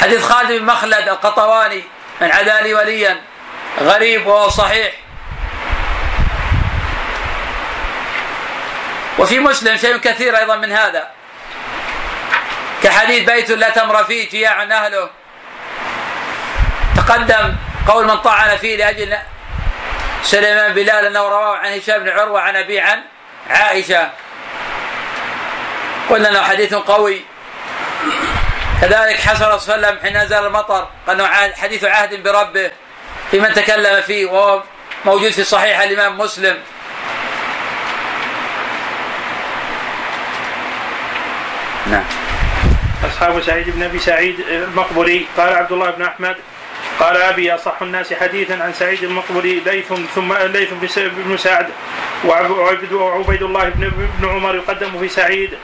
حديث 0.00 0.24
خالد 0.24 0.52
بن 0.52 0.64
مخلد 0.64 1.08
القطواني 1.08 1.82
من 2.20 2.30
عدالي 2.32 2.74
وليا 2.74 3.20
غريب 3.80 4.26
وهو 4.26 4.48
صحيح. 4.48 4.92
وفي 9.18 9.38
مسلم 9.38 9.76
شيء 9.76 9.96
كثير 9.96 10.38
أيضا 10.38 10.56
من 10.56 10.72
هذا. 10.72 11.10
كحديث 12.82 13.30
بيت 13.30 13.50
لا 13.50 13.70
تمر 13.70 14.04
فيه 14.04 14.30
جياع 14.30 14.62
أهله. 14.62 15.10
تقدم 16.96 17.56
قول 17.88 18.06
من 18.06 18.16
طعن 18.16 18.56
فيه 18.56 18.76
لأجل 18.76 19.18
سليمان 20.22 20.72
بلال 20.72 21.06
أنه 21.06 21.20
رواه 21.20 21.56
عن 21.56 21.78
هشام 21.78 21.98
بن 21.98 22.08
عروة 22.08 22.40
عن 22.40 22.56
أبي 22.56 22.80
عن 22.80 23.02
عائشة. 23.50 24.10
قلنا 26.10 26.28
انه 26.28 26.42
حديث 26.42 26.74
قوي. 26.74 27.20
كذلك 28.80 29.20
حسن 29.20 29.38
صلى 29.38 29.54
الله 29.54 29.86
عليه 29.86 29.96
وسلم 29.96 29.98
حين 30.02 30.22
نزل 30.22 30.46
المطر 30.46 30.88
إنه 31.08 31.26
حديث 31.56 31.84
عهد 31.84 32.22
بربه 32.22 32.70
في 33.30 33.40
من 33.40 33.54
تكلم 33.54 34.02
فيه 34.02 34.26
وهو 34.26 34.62
موجود 35.04 35.30
في 35.30 35.44
صحيح 35.44 35.80
الإمام 35.80 36.18
مسلم. 36.18 36.58
نعم. 41.86 42.04
أصحاب 43.04 43.42
سعيد 43.42 43.70
بن 43.70 43.82
أبي 43.82 43.98
سعيد 43.98 44.40
المقبري 44.40 45.26
قال 45.36 45.54
عبد 45.54 45.72
الله 45.72 45.90
بن 45.90 46.02
أحمد 46.02 46.36
قال 47.00 47.16
أبي 47.16 47.54
أصح 47.54 47.82
الناس 47.82 48.12
حديثا 48.12 48.52
عن 48.52 48.72
سعيد 48.72 49.02
المقبري 49.02 49.60
ليث 49.60 49.92
ثم 50.14 50.32
ليث 50.34 50.68
بن 50.96 51.36
سعد 51.36 51.68
وعبيد 52.24 53.42
الله 53.42 53.68
بن 54.20 54.28
عمر 54.28 54.54
يقدم 54.54 54.98
في 55.00 55.08
سعيد. 55.08 55.58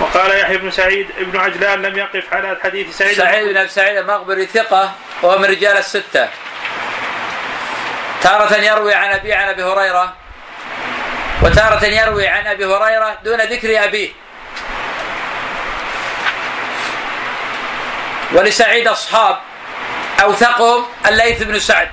وقال 0.00 0.38
يحيى 0.38 0.56
بن 0.56 0.70
سعيد 0.70 1.06
بن 1.18 1.40
عجلان 1.40 1.82
لم 1.82 1.98
يقف 1.98 2.34
على 2.34 2.58
حديث 2.62 2.98
سعيد 2.98 3.16
سعيد 3.16 3.48
بن 3.48 3.68
سعيد 3.68 3.96
المقبري 3.96 4.46
ثقة 4.46 4.92
وهو 5.22 5.38
من 5.38 5.44
رجال 5.44 5.76
الستة. 5.76 6.28
تارة 8.22 8.56
يروي 8.56 8.94
عن 8.94 9.12
ابي 9.12 9.32
عن 9.32 9.48
أبي 9.48 9.62
هريرة. 9.62 10.14
وتارة 11.42 11.84
يروي 11.84 12.28
عن 12.28 12.46
أبي 12.46 12.64
هريرة 12.64 13.18
دون 13.24 13.40
ذكر 13.40 13.84
أبيه. 13.84 14.10
ولسعيد 18.32 18.88
أصحاب 18.88 19.38
أوثقهم 20.22 20.86
الليث 21.06 21.42
بن 21.42 21.58
سعد. 21.58 21.90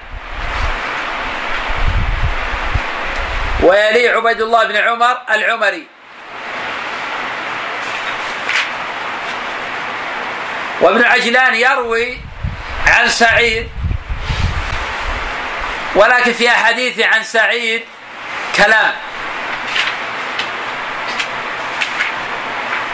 ويلي 3.64 4.10
عبيد 4.10 4.42
الله 4.42 4.64
بن 4.64 4.76
عمر 4.76 5.18
العمري. 5.30 5.88
وابن 10.82 11.04
عجلان 11.04 11.56
يروي 11.56 12.18
عن 12.88 13.10
سعيد 13.10 13.70
ولكن 15.96 16.34
في 16.34 16.50
أحاديث 16.50 17.00
عن 17.00 17.24
سعيد 17.24 17.86
كلام. 18.56 18.94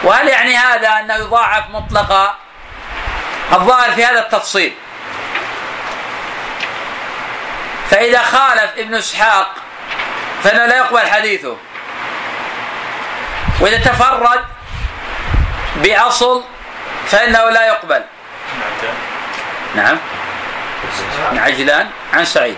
وهل 0.04 0.28
يعني 0.28 0.58
هذا 0.58 0.90
أنه 0.90 1.16
يضاعف 1.16 1.70
مطلقا 1.70 2.38
الظاهر 3.54 3.92
في 3.92 4.06
هذا 4.06 4.20
التفصيل؟ 4.20 4.74
فإذا 7.90 8.22
خالف 8.22 8.72
ابن 8.78 8.96
إسحاق 8.96 9.56
فإنه 10.44 10.66
لا 10.66 10.78
يقبل 10.78 11.08
حديثه. 11.08 11.58
وإذا 13.60 13.78
تفرد 13.78 14.46
بأصل 15.76 16.44
فإنه 17.06 17.50
لا 17.50 17.68
يقبل. 17.68 18.04
نعم. 19.76 19.98
عن 21.32 21.38
عجلان 21.38 21.90
عن 22.14 22.26
سعيد. 22.26 22.58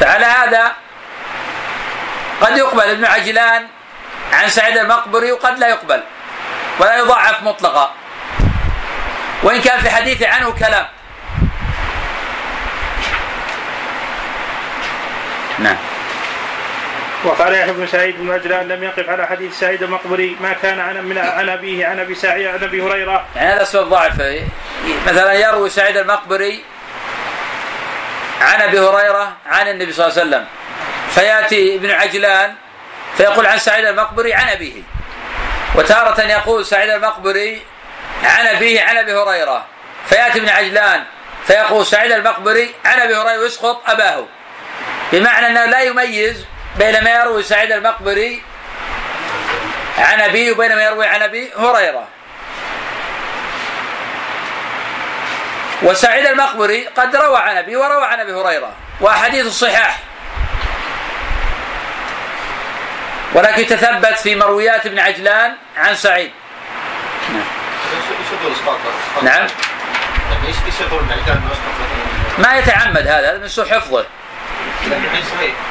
فعلى 0.00 0.26
هذا 0.26 0.72
قد 2.40 2.56
يقبل 2.56 2.90
ابن 2.90 3.04
عجلان 3.04 3.68
عن 4.32 4.48
سعيد 4.48 4.76
المقبري 4.76 5.32
وقد 5.32 5.58
لا 5.58 5.68
يقبل 5.68 6.02
ولا 6.78 6.96
يضعف 6.96 7.42
مطلقا. 7.42 8.01
وإن 9.42 9.60
كان 9.60 9.80
في 9.80 9.90
حديث 9.90 10.22
عنه 10.22 10.50
كلام. 10.50 10.86
نعم. 15.58 15.76
وقال 17.24 17.54
يحيى 17.54 17.72
بن 17.72 17.86
سعيد 17.86 18.18
بن 18.18 18.30
عجلان 18.30 18.68
لم 18.68 18.84
يقف 18.84 19.08
على 19.08 19.26
حديث 19.26 19.58
سعيد 19.58 19.82
المقبري 19.82 20.36
ما 20.40 20.52
كان 20.52 20.80
عن 20.80 21.04
من 21.04 21.18
عن 21.18 21.48
ابيه 21.48 21.86
عن 21.86 22.00
أبي 22.00 22.14
سعيد 22.14 22.46
عن 22.46 22.62
أبي 22.62 22.82
هريرة. 22.82 23.24
يعني 23.36 23.54
هذا 23.54 23.64
سبب 23.64 23.88
ضعف 23.88 24.22
مثلا 25.06 25.32
يروي 25.32 25.70
سعيد 25.70 25.96
المقبري 25.96 26.64
عن 28.40 28.60
أبي 28.60 28.80
هريرة 28.80 29.32
عن 29.46 29.68
النبي 29.68 29.92
صلى 29.92 30.06
الله 30.06 30.18
عليه 30.18 30.28
وسلم. 30.28 30.46
فيأتي 31.10 31.76
ابن 31.76 31.90
عجلان 31.90 32.54
فيقول 33.16 33.46
عن 33.46 33.58
سعيد 33.58 33.84
المقبري 33.84 34.34
عن 34.34 34.48
أبيه. 34.48 34.82
وتارة 35.74 36.20
يقول 36.20 36.66
سعيد 36.66 36.90
المقبري 36.90 37.62
عن 38.22 38.46
أبيه 38.46 38.82
عن 38.82 38.96
أبي 38.96 39.14
هريرة. 39.14 39.66
فيأتي 40.08 40.38
ابن 40.38 40.48
عجلان 40.48 41.04
فيقول 41.46 41.86
سعيد 41.86 42.12
المقبري 42.12 42.74
عن 42.84 43.00
أبي 43.00 43.14
هريرة 43.14 43.40
ويسقط 43.40 43.90
أباه. 43.90 44.26
بمعنى 45.12 45.46
أنه 45.46 45.64
لا 45.64 45.80
يميز 45.80 46.44
بين 46.78 47.04
ما 47.04 47.10
يروي 47.10 47.42
سعيد 47.42 47.72
المقبري 47.72 48.42
عن 49.98 50.20
أبيه 50.20 50.52
وبين 50.52 50.74
ما 50.74 50.82
يروي 50.82 51.06
عن 51.06 51.22
أبي 51.22 51.50
هريرة. 51.56 52.08
وسعيد 55.82 56.26
المقبري 56.26 56.86
قد 56.86 57.16
روى 57.16 57.38
عن 57.38 57.56
أبي 57.56 57.76
وروى 57.76 58.04
عن 58.04 58.20
أبي 58.20 58.32
هريرة 58.32 58.72
وأحاديث 59.00 59.46
الصحاح 59.46 59.98
ولكن 63.34 63.66
تثبت 63.66 64.18
في 64.18 64.34
مرويات 64.34 64.86
ابن 64.86 64.98
عجلان 64.98 65.56
عن 65.76 65.94
سعيد. 65.94 66.30
نعم. 69.22 69.46
يعني 70.30 71.40
ما 72.38 72.58
يتعمد 72.58 73.06
هذا 73.06 73.30
هذا 73.30 73.38
من 73.38 73.48
سوء 73.48 73.64
حفظه 73.64 74.06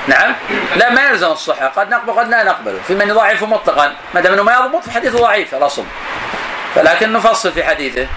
نعم. 0.08 0.36
لا 0.76 0.90
ما 0.90 1.10
يلزم 1.10 1.28
الصحة. 1.28 1.68
قد 1.68 1.90
نقبل 1.90 2.14
قد 2.14 2.30
لا 2.30 2.44
نقبل. 2.44 2.80
في 2.88 2.96
من 2.96 3.10
يضاعفه 3.10 3.46
مطلقا. 3.46 3.96
ما 4.14 4.22
دام 4.22 4.34
إنه 4.34 4.44
ما 4.44 4.54
يضبط 4.54 4.84
في 4.84 4.92
حديث 4.92 5.16
ضعيف 5.16 5.56
الأصل. 5.56 5.84
فلكن 6.76 7.14
نفصل 7.14 7.52
في 7.52 7.64
حديثه. 7.64 8.08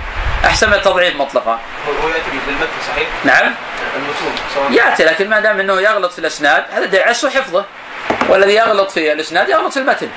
أحسن 0.44 0.68
من 0.68 0.74
التضعيف 0.74 1.16
مطلقا. 1.16 1.60
هو 2.02 2.08
يأتي 2.08 2.30
بالمتن 2.46 2.66
صحيح؟ 2.88 3.08
نعم. 3.24 3.54
المتون 3.96 4.74
يأتي 4.74 5.04
لكن 5.04 5.30
ما 5.30 5.40
دام 5.40 5.60
إنه 5.60 5.80
يغلط 5.80 6.12
في 6.12 6.18
الإسناد 6.18 6.64
هذا 6.72 6.84
دليل 6.84 7.02
على 7.02 7.14
حفظه 7.14 7.64
والذي 8.28 8.54
يغلط 8.54 8.90
في 8.90 9.12
الإسناد 9.12 9.48
يغلط 9.48 9.72
في 9.72 9.78
المتن. 9.78 10.08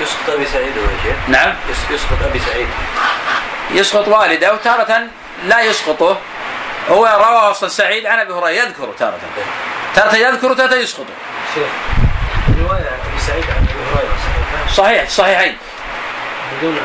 يسقط 0.00 0.30
أبي 0.34 0.46
سعيد 0.46 0.78
هو 0.78 0.84
يا 0.84 0.98
شيخ 1.02 1.16
نعم. 1.28 1.54
يس- 1.70 1.90
يسقط 1.90 2.18
أبي 2.30 2.38
سعيد. 2.38 2.68
يسقط 3.70 4.08
والده 4.08 4.54
وتارة 4.54 5.00
لا 5.44 5.60
يسقطه. 5.60 6.18
هو 6.90 7.04
روى 7.06 7.50
أصلا 7.50 7.68
سعيد 7.68 8.06
عن 8.06 8.18
أبي 8.18 8.32
هريرة 8.32 8.48
يذكره 8.64 8.94
تارة. 8.98 9.18
تارة 9.94 10.16
يذكره 10.16 10.54
تارة 10.54 10.74
يسقطه. 10.74 11.12
شيخ 11.54 11.66
رواية 12.60 12.80
أبي 12.80 13.20
سعيد 13.26 13.44
عن 13.44 13.56
أبي 13.56 13.98
هريرة 14.00 14.16
صحيح؟ 14.74 15.02
في 15.02 15.08
الصحيحين 15.08 15.56
بدون 16.58 16.78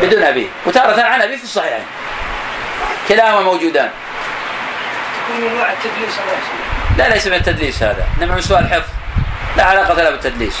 أبي 0.00 0.06
بدون 0.06 0.22
أبيه 0.22 0.46
وتارة 0.66 1.02
عن 1.02 1.22
أبيه 1.22 1.36
في 1.36 1.44
الصحيحين. 1.44 1.84
كلاهما 3.08 3.40
موجودان. 3.40 3.90
من 5.38 5.48
انواع 5.48 5.72
التدليس 5.72 6.14
لا 6.98 7.08
ليس 7.08 7.26
من 7.26 7.34
التدليس 7.34 7.82
هذا. 7.82 8.06
إنما 8.22 8.34
من 8.34 8.40
سؤال 8.40 8.64
الحفظ 8.64 8.88
لا 9.56 9.64
علاقة 9.64 9.94
له 9.94 10.10
بالتدليس. 10.10 10.56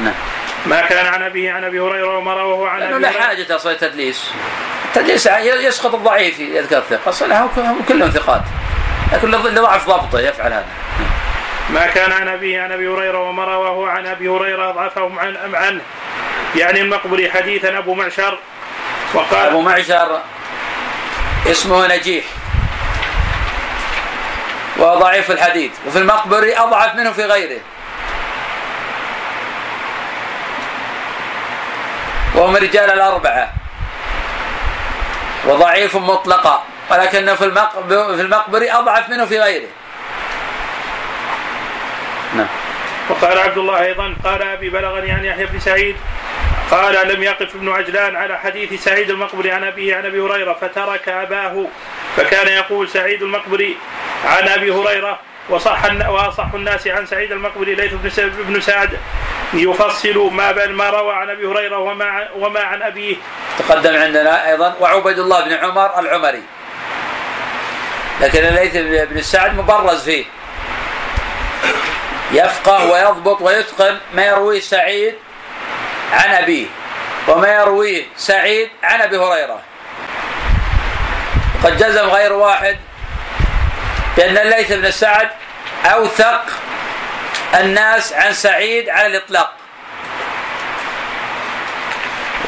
نعم. 0.00 0.14
ما 0.66 0.80
كان 0.80 1.06
عن 1.06 1.22
أبيه 1.22 1.52
عن 1.52 1.64
أبي 1.64 1.80
هريرة 1.80 2.18
وما 2.18 2.34
رواه 2.34 2.68
عن 2.68 2.82
أبي 2.82 3.02
لا 3.02 3.10
حاجة 3.10 3.56
أصلا 3.56 3.72
التدليس 3.72 4.30
التدليس 4.84 5.26
يسقط 5.42 5.94
الضعيف 5.94 6.38
يذكر 6.38 6.78
الثقة 6.78 7.08
أصلا 7.08 7.42
هم 7.42 7.82
كلهم 7.88 8.10
ثقات. 8.10 8.42
لكن 9.12 9.30
لضعف 9.30 9.88
ضبطه 9.88 10.20
يفعل 10.20 10.52
هذا. 10.52 10.66
ما 11.70 11.86
كان 11.86 12.12
عن 12.12 12.28
أبيه 12.28 12.60
عن 12.60 12.72
أبي 12.72 12.88
هريرة 12.88 13.18
وما 13.18 13.44
رواه 13.44 13.88
عن 13.88 14.06
أبي 14.06 14.28
هريرة 14.28 14.70
اضعفهم 14.70 15.18
عن 15.18 15.36
أم 15.36 15.56
عنه. 15.56 15.80
يعني 16.56 16.80
المقبري 16.80 17.30
حديثا 17.30 17.78
أبو 17.78 17.94
معشر 17.94 18.38
وقال 19.14 19.48
أبو 19.48 19.60
معشر 19.60 20.20
اسمه 21.46 21.96
نجيح. 21.96 22.24
وهو 24.76 24.98
ضعيف 24.98 25.30
الحديث. 25.30 25.70
وفي 25.86 25.98
المقبري 25.98 26.58
أضعف 26.58 26.94
منه 26.94 27.12
في 27.12 27.24
غيره. 27.24 27.60
وهم 32.36 32.56
رجال 32.56 32.90
الأربعة. 32.90 33.52
وضعيف 35.46 35.96
مطلقا. 35.96 36.64
ولكنه 36.90 37.34
في 37.34 37.44
المقبر 37.44 38.16
في 38.16 38.22
المقبري 38.22 38.72
أضعف 38.72 39.08
منه 39.08 39.24
في 39.24 39.40
غيره. 39.40 39.68
نعم. 42.34 42.48
وقال 43.08 43.38
عبد 43.38 43.58
الله 43.58 43.82
أيضا 43.82 44.14
قال 44.24 44.42
أبي 44.42 44.70
بلغني 44.70 45.12
عن 45.12 45.24
يحيى 45.24 45.46
بن 45.46 45.60
سعيد 45.60 45.96
قال 46.70 47.08
لم 47.08 47.22
يقف 47.22 47.54
ابن 47.54 47.68
عجلان 47.68 48.16
على 48.16 48.38
حديث 48.38 48.84
سعيد 48.84 49.10
المقبري 49.10 49.50
عن 49.50 49.64
أبيه 49.64 49.96
عن 49.96 50.06
أبي 50.06 50.20
هريرة 50.20 50.52
فترك 50.52 51.08
أباه 51.08 51.66
فكان 52.16 52.48
يقول 52.48 52.88
سعيد 52.88 53.22
المقبري 53.22 53.76
عن 54.24 54.48
أبي 54.48 54.70
هريرة 54.70 55.18
وصح 55.48 56.08
وأصح 56.08 56.54
الناس 56.54 56.86
عن 56.86 57.06
سعيد 57.06 57.32
المقبري 57.32 57.74
ليث 57.74 57.92
بن 58.48 58.60
سعد 58.60 58.98
يفصل 59.54 60.30
ما 60.32 60.52
بين 60.52 60.72
ما 60.72 60.90
روى 60.90 61.14
عن 61.14 61.30
أبي 61.30 61.46
هريرة 61.46 61.78
وما 61.78 62.28
وما 62.34 62.60
عن 62.60 62.82
أبيه. 62.82 63.16
تقدم 63.58 63.96
عندنا 63.96 64.48
أيضا 64.50 64.76
وعبيد 64.80 65.18
الله 65.18 65.44
بن 65.44 65.52
عمر 65.52 65.98
العمري. 65.98 66.42
لكن 68.20 68.38
الليث 68.38 68.76
بن 69.12 69.22
سعد 69.22 69.56
مبرز 69.56 70.04
فيه. 70.04 70.24
يفقه 72.32 72.90
ويضبط 72.92 73.42
ويتقن 73.42 73.98
ما 74.14 74.26
يرويه 74.26 74.60
سعيد 74.60 75.14
عن 76.12 76.30
أبيه 76.30 76.66
وما 77.28 77.54
يرويه 77.54 78.04
سعيد 78.16 78.70
عن 78.82 79.00
أبي 79.00 79.16
هريرة. 79.16 79.62
وقد 81.62 81.76
جزم 81.76 82.06
غير 82.06 82.32
واحد 82.32 82.76
بأن 84.16 84.38
الليث 84.38 84.72
بن 84.72 84.90
سعد 84.90 85.28
أوثق 85.84 86.42
الناس 87.56 88.12
عن 88.12 88.32
سعيد 88.32 88.88
على 88.88 89.06
الإطلاق. 89.06 89.52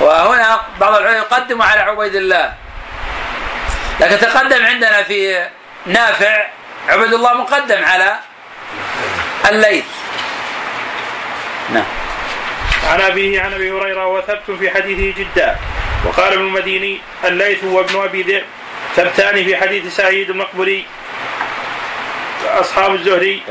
وهنا 0.01 0.61
بعض 0.81 0.95
العلماء 0.95 1.19
يقدم 1.19 1.63
على 1.63 1.81
عبيد 1.81 2.15
الله. 2.15 2.55
لكن 4.01 4.19
تقدم 4.19 4.67
عندنا 4.67 5.03
في 5.03 5.49
نافع 5.87 6.47
عبيد 6.89 7.13
الله 7.13 7.35
مقدم 7.35 7.85
على 7.85 8.19
الليث. 9.49 9.85
نعم. 11.73 11.85
عن 12.91 13.01
ابيه 13.01 13.43
عن 13.43 13.53
أبي 13.53 13.71
هريرة 13.71 14.07
وثبت 14.07 14.51
في 14.59 14.71
حديثه 14.71 15.19
جدا. 15.19 15.57
وقال 16.05 16.33
ابن 16.33 16.43
المديني 16.43 17.01
الليث 17.25 17.65
وابن 17.65 18.03
أبي 18.03 18.23
ذئب 18.23 18.45
ثبتان 18.97 19.45
في 19.45 19.57
حديث 19.57 19.97
سعيد 19.97 20.31
المقبري 20.31 20.87
أصحاب 22.47 22.95
الزهري. 22.95 23.43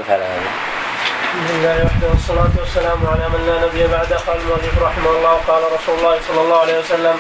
بسم 1.38 1.56
الله 1.56 1.86
وحده 1.86 2.08
والصلاة 2.10 2.52
والسلام 2.60 3.00
على 3.08 3.26
من 3.34 3.42
لا 3.48 3.56
نبي 3.68 3.88
بعده 3.88 4.18
قال 4.28 4.38
المؤلف 4.42 4.76
رحمه 4.82 5.10
الله 5.10 5.34
قال 5.48 5.62
رسول 5.76 5.96
الله 6.00 6.20
صلى 6.28 6.42
الله 6.42 6.60
عليه 6.62 6.80
وسلم 6.80 7.18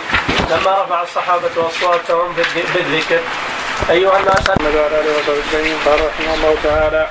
لما 0.51 0.72
رفع 0.84 1.01
الصحابة 1.03 1.49
أصواتهم 1.70 2.36
بالذ- 2.36 2.68
بالذكر 2.76 3.20
أيها 3.89 4.20
الناس 4.20 4.41
محمد 4.49 4.76
وعلى 4.76 4.95
اله 5.01 5.11
وصحبه 5.18 5.41
اجمعين 5.49 5.78
قال 5.86 5.99
رحمه 6.09 6.34
الله 6.34 6.55
تعالى 6.63 7.07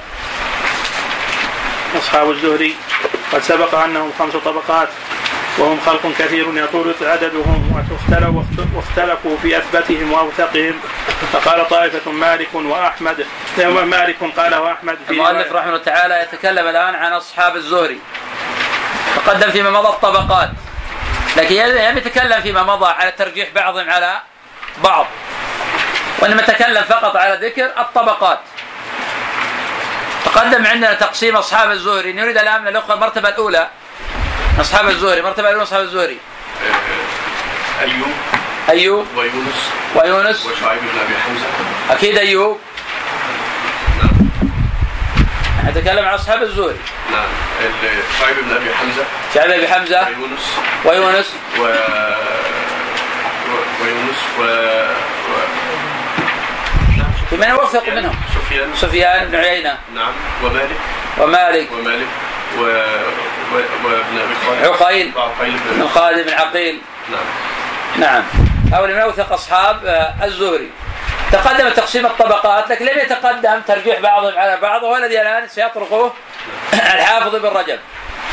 اصحاب 1.99 2.31
الزهري 2.31 2.75
قد 3.33 3.43
سبق 3.43 3.75
انهم 3.75 4.13
خمس 4.19 4.37
طبقات 4.45 4.89
وهم 5.59 5.81
خلق 5.87 6.13
كثير 6.19 6.47
يطول 6.57 6.95
عددهم 7.03 7.85
واختلفوا 8.75 9.37
في 9.43 9.59
اثبتهم 9.59 10.13
وأوثقهم. 10.13 10.81
فقال 11.33 11.69
طائفة 11.69 12.11
مالك 12.11 12.55
واحمد 12.55 13.27
مالك 13.69 14.17
قاله 14.37 14.73
أحمد 14.73 14.99
في 15.07 15.13
المؤلف 15.13 15.53
رحمه 15.53 15.69
الله 15.69 15.83
تعالى 15.83 16.23
يتكلم 16.23 16.67
الآن 16.69 16.95
عن 16.95 17.13
أصحاب 17.13 17.57
الزهري. 17.57 17.99
تقدم 19.17 19.51
فيما 19.51 19.71
مضى 19.71 19.89
الطبقات. 19.89 20.51
لكن 21.37 21.55
لم 21.55 21.99
يتكلم 21.99 22.41
فيما 22.43 22.63
مضى 22.63 22.87
على 22.87 23.11
ترجيح 23.11 23.49
بعضهم 23.55 23.91
على 23.91 24.21
بعض. 24.85 25.07
وإنما 26.19 26.43
تكلم 26.43 26.83
فقط 26.83 27.17
على 27.17 27.47
ذكر 27.47 27.65
الطبقات. 27.79 28.39
تقدم 30.25 30.67
عندنا 30.67 30.95
تقسيم 30.95 31.37
أصحاب 31.37 31.71
الزهري. 31.71 32.13
نريد 32.13 32.39
الآن 32.39 32.63
من 32.63 32.69
الأخوة 32.69 32.95
المرتبة 32.95 33.29
الأولى. 33.29 33.69
أصحاب 34.61 34.89
الزهري 34.89 35.21
المرتبة 35.21 35.49
الأولى 35.49 35.63
أصحاب 35.63 35.81
الزهري. 35.83 36.19
أيوب. 37.83 38.13
أيوب. 38.71 39.07
ويونس. 39.17 39.71
ويونس. 39.95 40.47
وشعيب 40.47 40.81
بن 40.81 41.01
أبي 41.01 41.15
حمزة. 41.27 41.47
أكيد 41.91 42.19
أيوب. 42.19 42.59
نعم. 43.99 44.29
نتكلم 45.71 46.05
عن 46.05 46.15
أصحاب 46.15 46.43
الزهري. 46.43 46.79
نعم. 47.13 47.27
شعيب 48.21 48.37
بن 48.37 48.57
أبي 48.57 48.75
حمزة. 48.75 49.05
شعب 49.35 49.51
أبي 49.51 49.69
حمزة. 49.69 50.07
ويونس. 50.09 50.59
ويونس. 50.85 51.33
و... 51.59 51.63
ويونس. 53.83 54.19
و... 54.39 54.43
و... 54.43 55.37
من 57.33 57.49
يوثق 57.49 57.89
منهم؟ 57.89 58.15
سفيان. 58.35 58.69
سفيان 58.77 59.29
بن 59.29 59.37
عيينة. 59.37 59.79
نعم. 59.95 60.13
ومالك. 60.45 60.77
ومالك. 61.19 61.73
ومالك. 61.73 62.07
و... 62.59 62.61
و... 62.61 63.57
وابن 63.85 64.19
أبي 64.19 64.69
عقيل. 64.69 65.13
بن 65.77 65.89
خالد 65.89 66.27
بن 66.27 66.33
عقيل. 66.33 66.81
نعم. 67.11 67.25
نعم. 67.97 68.25
هؤلاء 68.73 68.97
من 68.97 69.03
أوثق 69.03 69.33
أصحاب 69.33 69.87
آه، 69.87 70.15
الزهري. 70.25 70.71
تقدم 71.33 71.69
تقسيم 71.69 72.07
الطبقات 72.07 72.71
لكن 72.71 72.85
لم 72.85 72.99
يتقدم 72.99 73.61
ترجيح 73.67 74.01
بعضهم 74.01 74.39
على 74.39 74.57
بعض 74.57 74.83
وهو 74.83 74.97
الذي 74.97 75.21
الآن 75.21 75.49
سيطرقه 75.49 76.13
الحافظ 76.73 77.37
بن 77.37 77.49
رجب. 77.49 77.79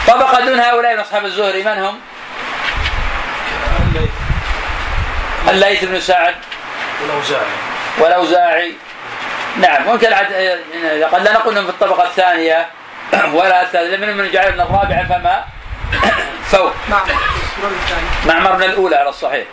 طبقة 0.07 0.45
دون 0.45 0.59
هؤلاء 0.59 0.93
من 0.93 0.99
أصحاب 0.99 1.25
الزهري 1.25 1.63
من 1.63 1.77
هم؟ 1.77 1.99
الليث. 5.49 5.83
بن 5.83 5.99
سعد. 5.99 6.35
والأوزاعي. 7.01 7.45
والأوزاعي. 7.97 8.73
نعم. 9.57 9.83
ممكن 9.87 10.07
العد... 10.07 10.31
آه، 10.31 11.05
قد 11.11 11.23
لا 11.23 11.33
نقول 11.33 11.53
في 11.55 11.69
الطبقة 11.69 12.03
الثانية. 12.03 12.67
ولا 13.37 13.61
الثالثه 13.61 13.97
من 13.97 14.17
من 14.17 14.31
جعل 14.31 14.53
من 14.53 14.61
الرابعه 14.61 15.07
فما 15.07 15.45
فوق. 16.51 16.73
نعم. 16.89 17.01
معمر 18.25 18.57
من 18.57 18.63
الأولى 18.63 18.95
على 18.95 19.09
الصحيح. 19.09 19.45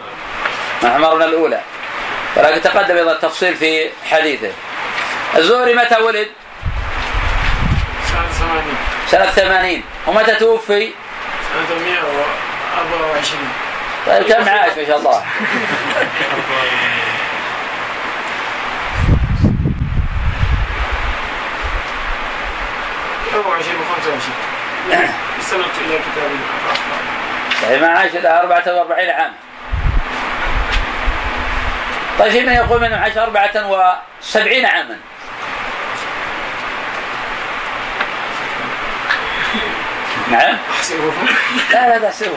معمر 0.83 1.15
من 1.17 1.23
الأولى. 1.23 1.61
ولكن 2.37 2.63
تقدم 2.63 2.97
أيضا 2.97 3.13
التفصيل 3.13 3.57
في 3.57 3.91
حديثه. 4.11 4.51
الزهري 5.37 5.75
متى 5.75 5.97
ولد؟ 5.97 6.29
سنة 8.13 8.29
ثمانين. 8.39 8.77
سنة 9.07 9.27
80 9.27 9.83
ومتى 10.07 10.35
توفي؟ 10.35 10.93
سنة 11.69 11.79
124 11.79 13.49
طيب 14.07 14.23
كم 14.23 14.49
عاش 14.49 14.73
ما 14.77 14.85
شاء 14.87 14.99
الله؟ 14.99 15.23
أربعة 23.41 23.53
وعشرين 23.53 23.77
وخمسة 23.81 24.11
وعشرين 24.11 25.11
استمعت 25.41 25.71
طيب 27.63 27.81
ما 27.83 27.89
عاش 27.89 28.11
الا 28.15 28.43
44 28.43 29.11
عام 29.11 29.33
طيب 32.19 32.33
في 32.33 32.41
من 32.41 32.53
يقول 32.53 32.81
منهم 32.81 33.03
عاش 33.03 33.17
74 33.17 34.65
عاما 34.65 34.97
نعم 40.31 40.57
أحسبه 40.71 41.13
لا 41.73 41.89
لا 41.89 42.09
تحسبه 42.09 42.37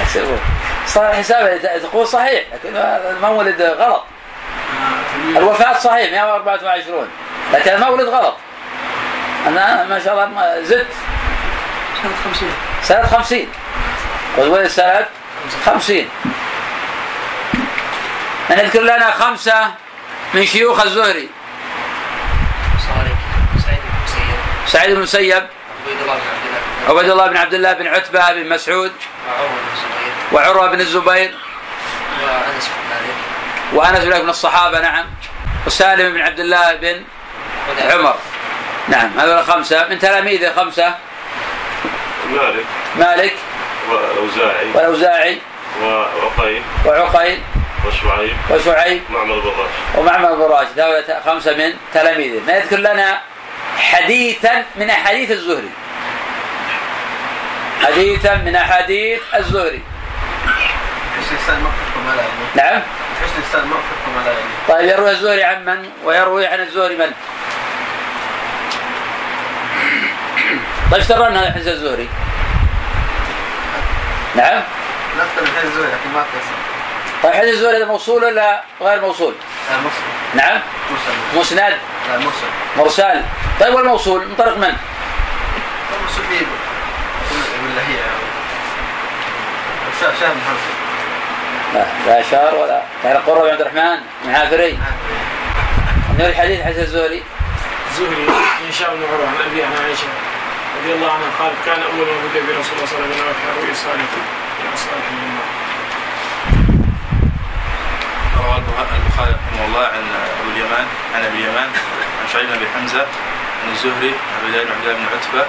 تحسبه 0.00 0.38
صار 0.86 1.14
حسابه 1.14 1.78
تقول 1.78 2.06
صحيح 2.06 2.44
لكن 2.54 2.76
المولد 2.76 3.62
غلط 3.62 4.04
الوفاة 5.36 5.78
صحيح 5.78 6.10
124 6.10 7.08
لكن 7.52 7.70
المولد 7.70 8.08
غلط. 8.08 8.36
أنا 9.48 9.84
ما 9.84 9.98
شاء 10.04 10.24
الله 10.24 10.62
زدت. 10.62 10.86
سنة 12.02 12.12
50 12.24 12.52
سنة 12.82 13.06
50 13.06 13.48
ولد 14.36 14.66
سنة 14.66 15.06
50 15.66 16.08
نذكر 18.50 18.80
لنا 18.80 19.10
خمسة 19.10 19.74
من 20.34 20.46
شيوخ 20.46 20.80
الزهري. 20.80 21.28
صالح 22.78 23.18
سعيد 23.64 23.80
بن 23.80 23.90
مسيب. 24.04 24.38
سعيد 24.66 24.90
بن 24.90 24.96
المسيب 24.96 25.46
عبيد 26.88 27.10
الله 27.10 27.26
بن 27.26 27.36
عبد 27.36 27.54
الله 27.54 27.72
بن 27.72 27.86
عتبة 27.86 28.32
بن 28.32 28.48
مسعود. 28.48 28.92
وعمر 29.32 29.48
بن 29.48 29.70
الزبير 29.70 30.32
وعروة 30.32 30.68
بن 30.68 30.80
الزبير. 30.80 31.34
وأنس 32.22 32.68
بن 32.68 32.82
مالك. 32.90 33.16
وأنس 33.72 34.04
بن 34.04 34.22
من 34.22 34.30
الصحابة 34.30 34.80
نعم. 34.80 35.06
وسالم 35.66 36.14
بن 36.14 36.20
عبد 36.20 36.40
الله 36.40 36.74
بن 36.74 37.04
عمر. 37.80 38.16
نعم 38.90 39.10
هذول 39.18 39.44
خمسة. 39.44 39.88
من 39.88 39.98
تلاميذه 39.98 40.52
خمسة؟ 40.56 40.94
مالك. 42.30 42.64
مالك. 42.96 43.34
والأوزاعي. 43.90 44.66
والأوزاعي. 44.74 45.38
وعقيل 45.82 46.62
وعقيل 46.86 47.40
وشعيب 47.86 48.36
وشعيب 48.50 49.02
معمر 49.10 49.38
بن 49.38 49.48
راشد. 49.48 49.98
ومعمر 49.98 50.34
بن 50.34 50.42
راشد. 50.42 50.80
هؤلاء 50.80 51.22
خمسة 51.26 51.56
من 51.56 51.74
تلاميذه 51.94 52.40
ما 52.46 52.52
يذكر 52.52 52.76
لنا 52.76 53.20
حديثا 53.78 54.64
من 54.76 54.90
أحاديث 54.90 55.30
الزهري. 55.30 55.70
حديثا 57.84 58.34
من 58.34 58.56
أحاديث 58.56 59.20
الزهري. 59.36 59.82
يعني 61.48 61.62
نعم. 62.54 62.82
يعني 63.46 64.40
طيب 64.68 64.88
يروي 64.88 65.10
الزهري 65.10 65.44
عن 65.44 65.64
من؟ 65.64 65.90
ويروي 66.04 66.46
عن 66.46 66.60
الزهري 66.60 66.96
من؟ 66.96 67.12
طيب 70.90 71.00
اشترنا 71.00 71.50
حديث 71.50 71.68
الزهري. 71.68 72.08
نعم؟ 74.36 74.62
من 75.16 75.46
حيث 75.56 75.64
الزوج 75.64 75.84
لكن 75.84 76.12
ما 76.14 76.24
طيب 77.22 77.32
حديث 77.34 77.54
الزهري 77.54 77.76
هذا 77.76 77.84
موصول 77.84 78.24
ولا 78.24 78.62
غير 78.80 79.00
موصول؟ 79.00 79.34
لا 79.70 79.76
مرسل 79.76 80.02
نعم؟ 80.34 80.60
مرسل 80.90 81.38
مسند؟ 81.38 81.76
لا 82.08 82.18
مرسل 82.18 82.46
مرسال. 82.76 83.24
طيب 83.60 83.74
والموصول 83.74 84.26
من؟ 84.26 84.34
طريق 84.34 84.56
من 84.56 84.76
مرسل 86.02 86.22
فيه 86.28 86.46
ولا 87.62 87.82
هي؟ 87.88 87.96
شاه 90.00 90.12
شاه 90.20 90.28
بن 90.28 90.40
حمزه 90.48 90.74
لا 91.74 91.84
لا 92.06 92.22
شهر 92.30 92.54
ولا 92.54 92.82
يعني 93.04 93.18
قرة 93.18 93.40
بن 93.40 93.48
عبد 93.50 93.60
الرحمن 93.60 93.98
معافري 94.26 94.78
من 96.18 96.24
الحديث 96.24 96.62
حديث 96.64 96.78
الزهري. 96.78 97.22
الزهري 97.90 98.26
هشام 98.70 98.88
بن 98.94 99.02
عروة 99.12 99.28
عن 99.28 99.50
أبي 99.50 99.62
عن 99.62 99.72
عائشة 99.84 100.06
رضي 100.78 100.92
الله 100.92 101.12
عنها 101.12 101.30
قال 101.38 101.52
كان 101.66 101.82
أول 101.82 102.06
ما 102.06 102.28
بدأ 102.28 102.40
برسول 102.46 102.74
الله 102.76 102.86
صلى 102.86 102.98
الله 102.98 103.08
عليه 103.08 103.30
وسلم 103.30 103.58
رؤيا 103.58 103.74
صالح 103.74 104.10
يا 104.64 104.76
صالح 104.76 105.06
من 105.12 105.38
روى 108.40 108.56
البخاري 108.56 109.32
رحمه 109.32 109.64
الله 109.66 109.86
عن 109.86 110.04
أبو 110.40 110.50
اليمان 110.50 110.86
عن 111.14 111.22
أبي 111.24 111.38
اليمان 111.38 111.68
عن 112.20 112.28
شعيب 112.32 112.46
بن 112.46 112.54
ابي 112.54 112.66
حمزة 112.74 113.06
عن 113.62 113.72
الزهري 113.72 114.14
عن 114.14 114.44
عبد 114.44 114.54
الله 114.54 114.64
بن 114.64 114.70
عبد 114.70 114.84
الله 114.84 114.94
بن 114.94 115.06
عتبة 115.16 115.44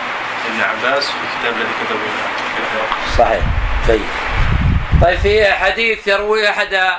بن 0.50 0.62
عباس 0.62 1.06
في 1.06 1.14
الكتاب 1.26 1.54
الذي 1.62 1.74
كتبه. 1.86 2.10
صحيح. 3.18 3.44
جيد 3.88 4.06
طيب 5.02 5.20
في 5.20 5.54
حديث 5.54 6.08
يروي 6.08 6.50
أحد 6.50 6.92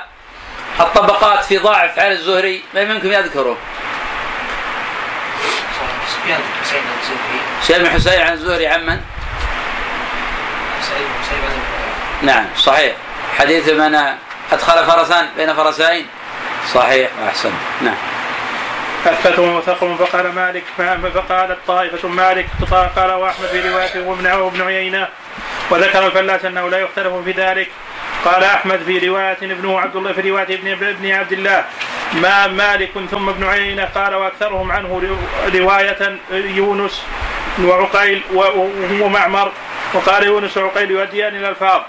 الطبقات 0.79 1.43
في 1.43 1.57
ضعف 1.57 1.99
عن 1.99 2.11
الزهري 2.11 2.63
ما 2.73 2.85
منكم 2.85 3.11
يذكره؟ 3.11 3.57
سفيان 6.11 6.37
بن 6.37 6.61
حسين 6.61 6.81
الزهري. 7.01 7.39
سيد 7.61 7.81
بن 7.81 7.89
حسين 7.89 8.21
عن 8.21 8.33
الزهري 8.33 8.67
عن 8.67 8.85
من؟ 8.85 9.01
سعيد 10.81 11.07
بن 11.07 12.27
نعم 12.27 12.45
صحيح. 12.57 12.95
حديث 13.37 13.69
من 13.69 13.95
أدخل 14.51 14.85
فرسان 14.85 15.29
بين 15.37 15.53
فرسين؟ 15.53 16.07
صحيح 16.73 17.09
وأحسن 17.23 17.51
نعم. 17.81 17.95
أثبتوا 19.05 19.57
وثقوا 19.57 19.97
فقال 19.97 20.31
مالك 20.31 20.63
فقالت 21.13 21.57
طائفة 21.67 22.07
مالك 22.07 22.47
قال 22.95 23.11
وأحمد 23.11 23.47
في 23.47 23.69
روايته 23.69 24.01
وابن 24.01 24.31
وابن 24.31 24.61
عيينة. 24.61 25.07
وذكر 25.69 26.07
الفلاس 26.07 26.45
أنه 26.45 26.69
لا 26.69 26.77
يختلف 26.77 27.13
في 27.13 27.31
ذلك. 27.31 27.69
قال 28.25 28.43
أحمد 28.43 28.79
في 28.85 29.07
رواية 29.07 29.37
ابنه 29.41 29.79
عبد 29.79 29.95
الله 29.95 30.13
في 30.13 30.29
رواية 30.29 30.43
ابن 30.55 30.67
ابن 30.87 31.11
عبد 31.11 31.31
الله 31.31 31.65
ما 32.13 32.47
مالك 32.47 32.89
ثم 33.11 33.29
ابن 33.29 33.43
عيينة 33.43 33.85
قال 33.85 34.15
وأكثرهم 34.15 34.71
عنه 34.71 35.01
رواية 35.55 36.17
يونس 36.31 37.03
وعقيل 37.63 38.21
وهو 38.33 39.09
معمر 39.09 39.51
وقال 39.93 40.23
يونس 40.23 40.57
وعقيل 40.57 40.91
يؤديان 40.91 41.35
الألفاظ. 41.35 41.81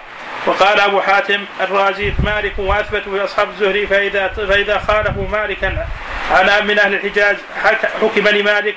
وقال 0.46 0.80
أبو 0.80 1.00
حاتم 1.00 1.44
الرازي 1.60 2.12
مالك 2.24 2.52
وأثبتوا 2.58 3.12
في 3.18 3.24
أصحاب 3.24 3.48
الزهري 3.50 3.86
فإذا 3.86 4.28
فإذا 4.28 4.78
خالفوا 4.88 5.28
مالكا 5.28 5.86
على 6.30 6.60
من 6.60 6.78
أهل 6.78 6.94
الحجاز 6.94 7.36
حك- 7.64 7.90
حكم 8.02 8.28
لمالك 8.28 8.74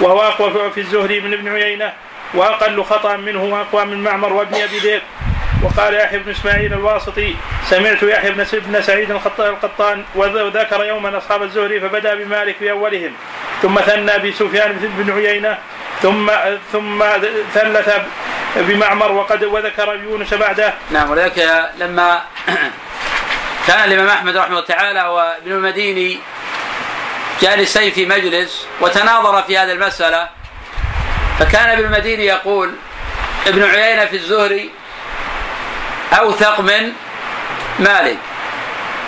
وهو 0.00 0.22
أقوى 0.22 0.70
في 0.70 0.80
الزهري 0.80 1.20
من 1.20 1.32
ابن 1.32 1.48
عيينة 1.48 1.92
وأقل 2.34 2.84
خطأ 2.84 3.16
منه 3.16 3.44
وأقوى 3.44 3.84
من 3.84 4.02
معمر 4.02 4.32
وابن 4.32 4.54
أبي 4.54 4.78
ذئب. 4.78 5.02
وقال 5.62 5.94
يحيى 5.94 6.18
بن 6.18 6.30
إسماعيل 6.30 6.72
الواسطي 6.72 7.34
سمعت 7.70 8.02
يحيى 8.02 8.30
بن 8.52 8.82
سعيد 8.82 9.10
القطان 9.38 10.04
وذ- 10.14 10.42
وذكر 10.42 10.84
يوما 10.84 11.18
أصحاب 11.18 11.42
الزهري 11.42 11.80
فبدأ 11.80 12.14
بمالك 12.14 12.56
في 12.56 12.70
أولهم 12.70 13.12
ثم 13.62 13.80
ثنى 13.80 14.18
بسفيان 14.18 14.72
بن 14.98 15.12
عيينة. 15.26 15.58
ثم 16.02 16.30
ثم 16.72 17.04
ثلث 17.54 17.90
بمعمر 18.56 19.12
وقد 19.12 19.44
وذكر 19.44 19.94
يونس 19.94 20.34
بعده. 20.34 20.74
نعم 20.90 21.10
ولذلك 21.10 21.68
لما 21.78 22.20
كان 23.66 23.84
الإمام 23.84 24.08
أحمد 24.08 24.36
رحمه 24.36 24.50
الله 24.50 24.60
تعالى 24.66 25.02
وابن 25.02 25.52
المديني 25.52 26.18
جالسين 27.42 27.90
في 27.92 28.06
مجلس 28.06 28.66
وتناظر 28.80 29.42
في 29.42 29.58
هذه 29.58 29.72
المسألة 29.72 30.28
فكان 31.38 31.70
ابن 31.70 31.84
المديني 31.84 32.24
يقول 32.26 32.70
ابن 33.46 33.62
عيينة 33.64 34.04
في 34.04 34.16
الزهري 34.16 34.70
أوثق 36.12 36.60
من 36.60 36.92
مالك. 37.78 38.18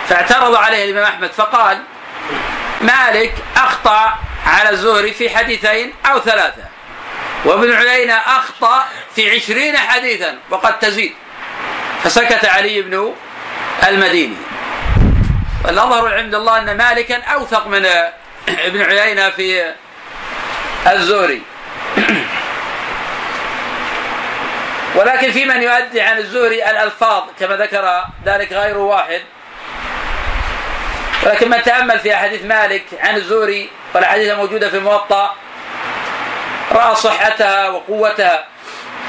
فاعترض 0.09 0.55
عليه 0.55 0.85
الإمام 0.85 1.03
أحمد 1.03 1.31
فقال 1.31 1.81
مالك 2.81 3.33
أخطأ 3.57 4.17
على 4.45 4.69
الزهري 4.69 5.11
في 5.11 5.29
حديثين 5.29 5.93
أو 6.05 6.19
ثلاثة 6.19 6.63
وابن 7.45 7.73
عيينة 7.73 8.13
أخطأ 8.13 8.85
في 9.15 9.35
عشرين 9.35 9.77
حديثا 9.77 10.37
وقد 10.49 10.79
تزيد. 10.79 11.13
فسكت 12.03 12.45
علي 12.45 12.81
بن 12.81 13.13
المديني. 13.87 14.37
والأظهر 15.65 16.13
عند 16.13 16.35
الله 16.35 16.57
أن 16.57 16.77
مالكا 16.77 17.23
أوثق 17.23 17.67
من 17.67 17.85
ابن 18.47 18.81
عيينة 18.81 19.29
في 19.29 19.73
الزهري. 20.87 21.41
ولكن 24.95 25.31
في 25.31 25.45
من 25.45 25.61
يؤدي 25.61 26.01
عن 26.01 26.17
الزهري 26.17 26.69
الألفاظ 26.69 27.23
كما 27.39 27.55
ذكر 27.55 28.05
ذلك 28.25 28.53
غير 28.53 28.77
واحد. 28.77 29.21
ولكن 31.23 31.49
من 31.49 31.63
تأمل 31.63 31.99
في 31.99 32.15
أحاديث 32.15 32.45
مالك 32.45 32.83
عن 32.99 33.15
الزهري 33.15 33.69
والأحاديث 33.93 34.31
الموجودة 34.31 34.69
في 34.69 34.77
الموطأ 34.77 35.35
رأى 36.71 36.95
صحتها 36.95 37.69
وقوتها 37.69 38.45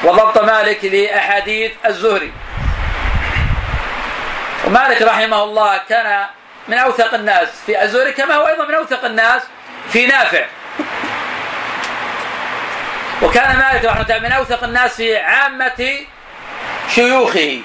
وضبط 0.05 0.39
مالك 0.39 0.85
لأحاديث 0.85 1.73
الزهري. 1.87 2.33
ومالك 4.67 5.03
رحمه 5.03 5.45
الله 5.45 5.81
كان 5.89 6.27
من 6.69 6.79
أوثق 6.79 7.15
الناس 7.15 7.49
في 7.67 7.83
الزهري 7.83 8.13
كما 8.13 8.35
هو 8.35 8.47
أيضا 8.47 8.65
من 8.65 8.75
أوثق 8.75 9.05
الناس 9.05 9.43
في 9.93 10.07
نافع. 10.07 10.45
وكان 13.23 13.57
مالك 13.57 13.85
رحمة 13.85 14.03
الله 14.03 14.19
من 14.19 14.33
أوثق 14.33 14.65
الناس 14.65 14.97
في 14.97 15.17
عامة 15.17 15.91
شيوخه. 16.95 17.61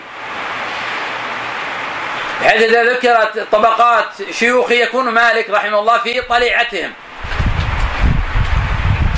بحيث 2.41 2.62
إذا 2.62 2.84
ذكرت 2.84 3.47
طبقات 3.51 4.06
شيوخه 4.32 4.74
يكون 4.74 5.10
مالك 5.10 5.49
رحمه 5.49 5.80
الله 5.80 5.97
في 5.97 6.22
طليعتهم. 6.22 6.93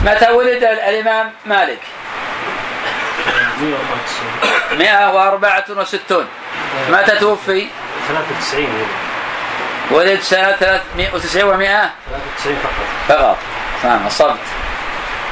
متى 0.06 0.32
ولد 0.32 0.64
الإمام 0.64 1.32
مالك؟ 1.46 1.80
164 4.78 6.28
متى 6.90 7.20
توفي؟ 7.20 7.68
93 8.08 8.88
ولد 9.92 10.20
سنة 10.20 10.52
390 10.52 11.54
و 11.54 11.58
100 11.58 11.90
93 12.38 12.58
فقط. 12.64 13.18
فقط. 13.18 13.38
تمام 13.84 14.08
الصبت 14.08 14.65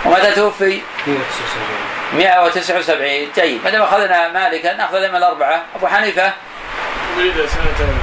ومتى 0.05 0.31
توفي؟ 0.31 0.81
179 1.07 1.21
179 2.13 3.31
جيد. 3.35 3.63
ما 3.63 3.69
دام 3.69 3.81
أخذنا 3.81 4.31
مالكا 4.31 4.73
نأخذ 4.73 4.95
الائمه 4.95 5.17
الأربعة. 5.17 5.61
أبو 5.75 5.87
حنيفة؟ 5.87 6.33
ولد 7.17 7.49
سنة 7.49 7.93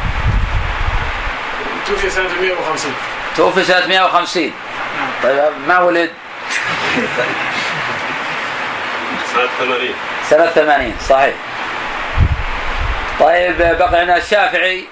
توفي 1.86 2.10
سنة 2.10 2.28
150 2.40 2.94
توفي 3.36 3.64
سنة 3.64 3.86
150 3.86 4.52
طيب 5.22 5.52
ما 5.68 5.78
ولد؟ 5.78 6.10
سنة 9.34 9.48
80 9.58 9.94
سنة 10.30 10.46
80 10.46 10.96
صحيح. 11.08 11.34
طيب 13.20 13.58
بقي 13.58 14.04
لنا 14.04 14.16
الشافعي. 14.16 14.84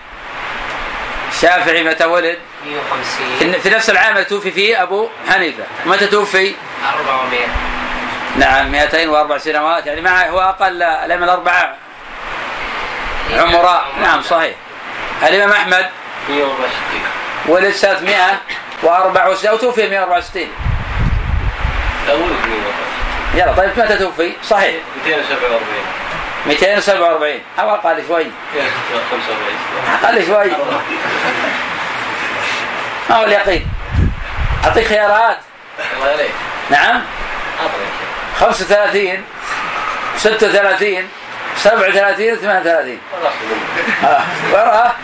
الشافعي 1.32 1.84
متى 1.84 2.04
ولد؟ 2.04 2.38
150 2.66 3.52
في 3.60 3.70
نفس 3.70 3.90
العام 3.90 4.12
اللي 4.12 4.24
توفي 4.24 4.50
فيه 4.50 4.82
أبو 4.82 5.08
حنيفة. 5.28 5.62
متى 5.86 6.06
توفي؟ 6.06 6.54
400 6.94 7.40
نعم 8.36 8.70
204 8.72 9.38
سنوات. 9.38 9.86
يعني 9.86 10.00
معه 10.00 10.28
هو 10.28 10.40
أقل 10.40 10.82
الائمه 10.82 11.24
الأربعة. 11.24 11.76
عمراء. 13.38 13.84
نعم 14.02 14.22
صحيح. 14.22 14.54
الإمام 15.22 15.52
أحمد؟ 15.52 15.90
164 16.28 17.00
ولد 17.46 17.70
سنه 17.70 18.00
164 18.82 19.54
وتوفي 19.54 19.88
164 19.88 20.48
لا 22.06 22.14
ولد 22.14 22.22
164 22.22 22.54
يلا 23.34 23.52
طيب 23.52 23.70
متى 23.84 23.96
توفي؟ 23.98 24.32
صحيح. 24.44 24.74
247 25.06 25.82
247 26.46 27.40
أو 27.58 27.74
أقل 27.74 28.06
شوي. 28.08 28.26
245 28.54 30.02
أقل 30.04 30.26
شوي. 30.26 30.52
ما 33.10 33.16
هو 33.16 33.24
اليقين 33.24 33.66
أعطيك 34.64 34.86
خيارات. 34.86 35.38
الله 35.96 36.08
عليك 36.12 36.30
نعم. 36.70 37.02
اعطني 37.60 37.86
35 38.40 39.24
36 40.16 41.08
37 41.56 42.36
38 42.36 42.98
خلاص 43.12 43.32
آه. 44.04 44.22
وراها 44.52 44.94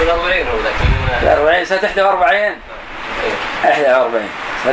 40 0.00 0.22
هو 0.22 0.58
لكن 0.58 1.28
40 1.28 1.64
سنة 1.64 1.78
41 1.96 2.56
41 3.64 4.28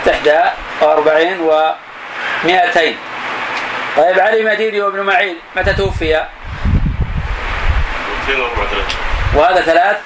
سنة 0.06 0.54
41 0.82 1.40
و 1.40 1.74
200 2.44 2.96
طيب 3.98 4.20
علي 4.20 4.44
مديني 4.44 4.82
وابن 4.82 5.00
معين 5.00 5.38
متى 5.56 5.74
توفي؟ 5.74 6.24
234 8.28 8.86
وهذا 9.36 9.62
ثلاث؟ 9.62 9.98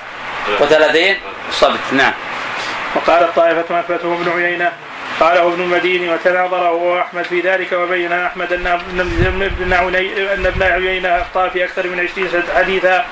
وثلاثين؟ 0.61 1.17
صبت 1.51 1.79
نعم. 1.91 2.13
وقالت 2.95 3.35
طائفة 3.35 3.79
أثبته 3.79 4.13
ابن 4.13 4.41
عيينة 4.41 4.71
قاله 5.19 5.47
ابن 5.47 5.61
المديني 5.61 6.09
وتناظر 6.09 6.57
هو 6.57 7.01
أحمد 7.01 7.23
في 7.23 7.41
ذلك 7.41 7.71
وبين 7.71 8.13
أحمد 8.13 8.53
أن 8.53 8.67
ابن 8.67 9.73
أن 10.33 10.45
ابن 10.45 10.63
عيينة 10.63 11.09
أخطأ 11.09 11.49
في 11.49 11.63
أكثر 11.63 11.87
من 11.87 12.07
20 12.11 12.29
سنة 12.29 12.43
حديثا 12.55 13.05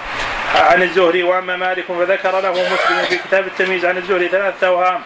عن 0.56 0.84
الزهري 0.84 1.24
وأما 1.24 1.56
مالك 1.56 1.86
فذكر 1.88 2.40
له 2.40 2.52
مسلم 2.52 3.06
في 3.10 3.18
كتاب 3.18 3.48
التمييز 3.48 3.86
عن 3.86 3.98
الزهري 3.98 4.28
ثلاثة 4.28 4.68
أوهام 4.68 5.02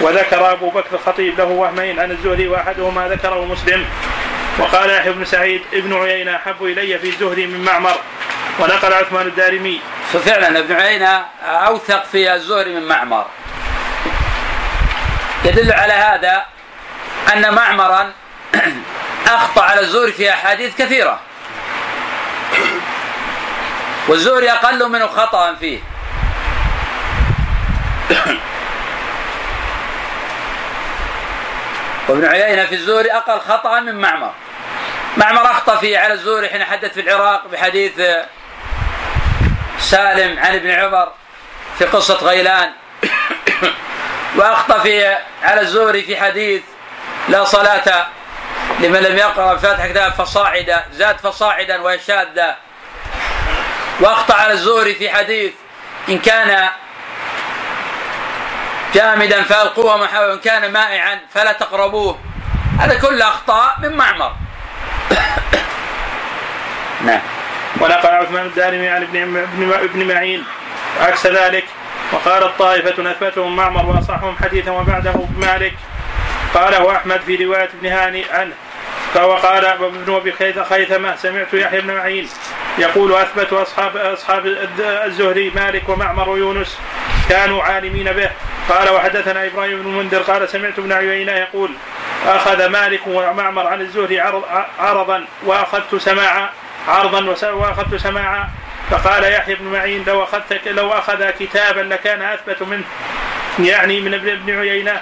وذكر 0.00 0.52
أبو 0.52 0.70
بكر 0.70 0.94
الخطيب 0.94 1.38
له 1.38 1.44
وهمين 1.44 2.00
عن 2.00 2.10
الزهري 2.10 2.48
وأحدهما 2.48 3.08
ذكره 3.08 3.44
مسلم 3.44 3.84
وقال 4.58 4.90
يحيى 4.90 5.12
بن 5.12 5.24
سعيد 5.24 5.62
ابن 5.72 5.96
عيينة 5.96 6.36
أحب 6.36 6.64
إلي 6.64 6.98
في 6.98 7.08
الزهري 7.08 7.46
من 7.46 7.64
معمر 7.64 7.96
ونقل 8.60 8.92
عثمان 8.92 9.26
الدارمي. 9.26 9.80
ففعلا 10.12 10.58
ابن 10.58 10.74
عيينة 10.74 11.24
أوثق 11.42 12.04
في 12.04 12.34
الزهري 12.34 12.74
من 12.74 12.88
معمر. 12.88 13.26
يدل 15.48 15.72
على 15.72 15.92
هذا 15.92 16.46
أن 17.32 17.54
معمرا 17.54 18.12
أخطأ 19.26 19.62
على 19.62 19.80
الزهري 19.80 20.12
في 20.12 20.30
أحاديث 20.30 20.76
كثيرة. 20.76 21.20
والزهري 24.08 24.52
أقل 24.52 24.88
منه 24.88 25.06
خطأ 25.06 25.54
فيه. 25.54 25.80
وابن 32.08 32.24
عيينة 32.24 32.66
في 32.66 32.74
الزهري 32.74 33.12
أقل 33.12 33.40
خطأ 33.40 33.80
من 33.80 33.94
معمر. 34.00 34.32
معمر 35.16 35.50
أخطأ 35.50 35.76
فيه 35.76 35.98
على 35.98 36.14
الزهري 36.14 36.48
حين 36.48 36.64
حدث 36.64 36.92
في 36.92 37.00
العراق 37.00 37.46
بحديث 37.46 37.92
سالم 39.78 40.38
عن 40.38 40.54
ابن 40.54 40.70
عمر 40.70 41.12
في 41.78 41.84
قصة 41.84 42.14
غيلان. 42.14 42.72
وأخطأ 44.36 44.78
في 44.78 45.16
على 45.42 45.60
الزهري 45.60 46.02
في 46.02 46.16
حديث 46.16 46.62
لا 47.28 47.44
صلاة 47.44 48.06
لمن 48.80 49.00
لم 49.00 49.16
يقرأ 49.16 49.56
فاتح 49.56 49.86
كتاب 49.86 50.12
فصاعدا 50.12 50.84
زاد 50.92 51.18
فصاعدا 51.18 51.80
وهي 51.80 51.98
شاذة. 51.98 52.56
وأخطأ 54.00 54.34
على 54.34 54.52
الزهري 54.52 54.94
في 54.94 55.10
حديث 55.10 55.52
إن 56.08 56.18
كان 56.18 56.68
جامدا 58.94 59.42
فألقوه 59.42 59.96
محاولا 59.96 60.32
وإن 60.32 60.38
كان 60.38 60.72
مائعا 60.72 61.20
فلا 61.34 61.52
تقربوه. 61.52 62.18
هذا 62.80 62.98
كله 62.98 63.28
أخطاء 63.28 63.76
من 63.78 63.96
معمر. 63.96 64.32
نعم. 67.04 67.20
ونقل 67.80 68.08
عثمان 68.08 68.46
الدارمي 68.46 68.88
عن 68.88 69.02
ابن 69.02 69.36
ابن 69.36 69.72
ابن 69.72 70.14
معين. 70.14 70.44
عكس 71.00 71.26
ذلك 71.26 71.64
وقالت 72.12 72.50
طائفة 72.58 73.10
أثبتهم 73.10 73.56
معمر 73.56 73.86
وأصحهم 73.86 74.36
حديثا 74.42 74.70
وبعده 74.70 75.14
مالك. 75.38 75.74
قاله 76.54 76.96
أحمد 76.96 77.20
في 77.20 77.44
رواية 77.44 77.68
ابن 77.80 77.86
هاني 77.86 78.24
عنه. 78.30 78.54
وقال 79.16 79.64
ابن 79.64 80.14
أبي 80.14 80.32
خيثمة 80.70 81.16
سمعت 81.16 81.54
يحيى 81.54 81.80
بن 81.80 81.94
معين 81.94 82.28
يقول 82.78 83.14
أثبت 83.14 83.52
أصحاب 83.52 83.96
أصحاب 83.96 84.46
الزهري 84.80 85.50
مالك 85.50 85.88
ومعمر 85.88 86.28
ويونس 86.28 86.78
كانوا 87.28 87.62
عالمين 87.62 88.12
به. 88.12 88.30
قال 88.68 88.90
وحدثنا 88.90 89.46
إبراهيم 89.46 89.82
بن 89.82 89.90
المنذر 89.90 90.18
قال 90.18 90.48
سمعت 90.48 90.78
ابن 90.78 90.92
عيينة 90.92 91.32
يقول 91.32 91.70
أخذ 92.26 92.66
مالك 92.66 93.00
ومعمر 93.06 93.66
عن 93.66 93.80
الزهري 93.80 94.20
عرض 94.20 94.44
عرضا 94.78 95.24
وأخذت 95.44 95.94
سماعا 95.94 96.48
عرضا 96.88 97.34
وأخذت 97.52 97.94
سماعا 97.94 98.48
فقال 98.90 99.32
يحيى 99.32 99.54
بن 99.54 99.64
معين 99.64 100.04
لو 100.06 100.22
أخذت 100.22 100.68
لو 100.68 100.92
أخذ 100.92 101.30
كتابا 101.30 101.80
لكان 101.80 102.22
أثبت 102.22 102.62
منه 102.62 102.84
يعني 103.58 104.00
من 104.00 104.14
ابن 104.14 104.58
عيينة. 104.58 105.00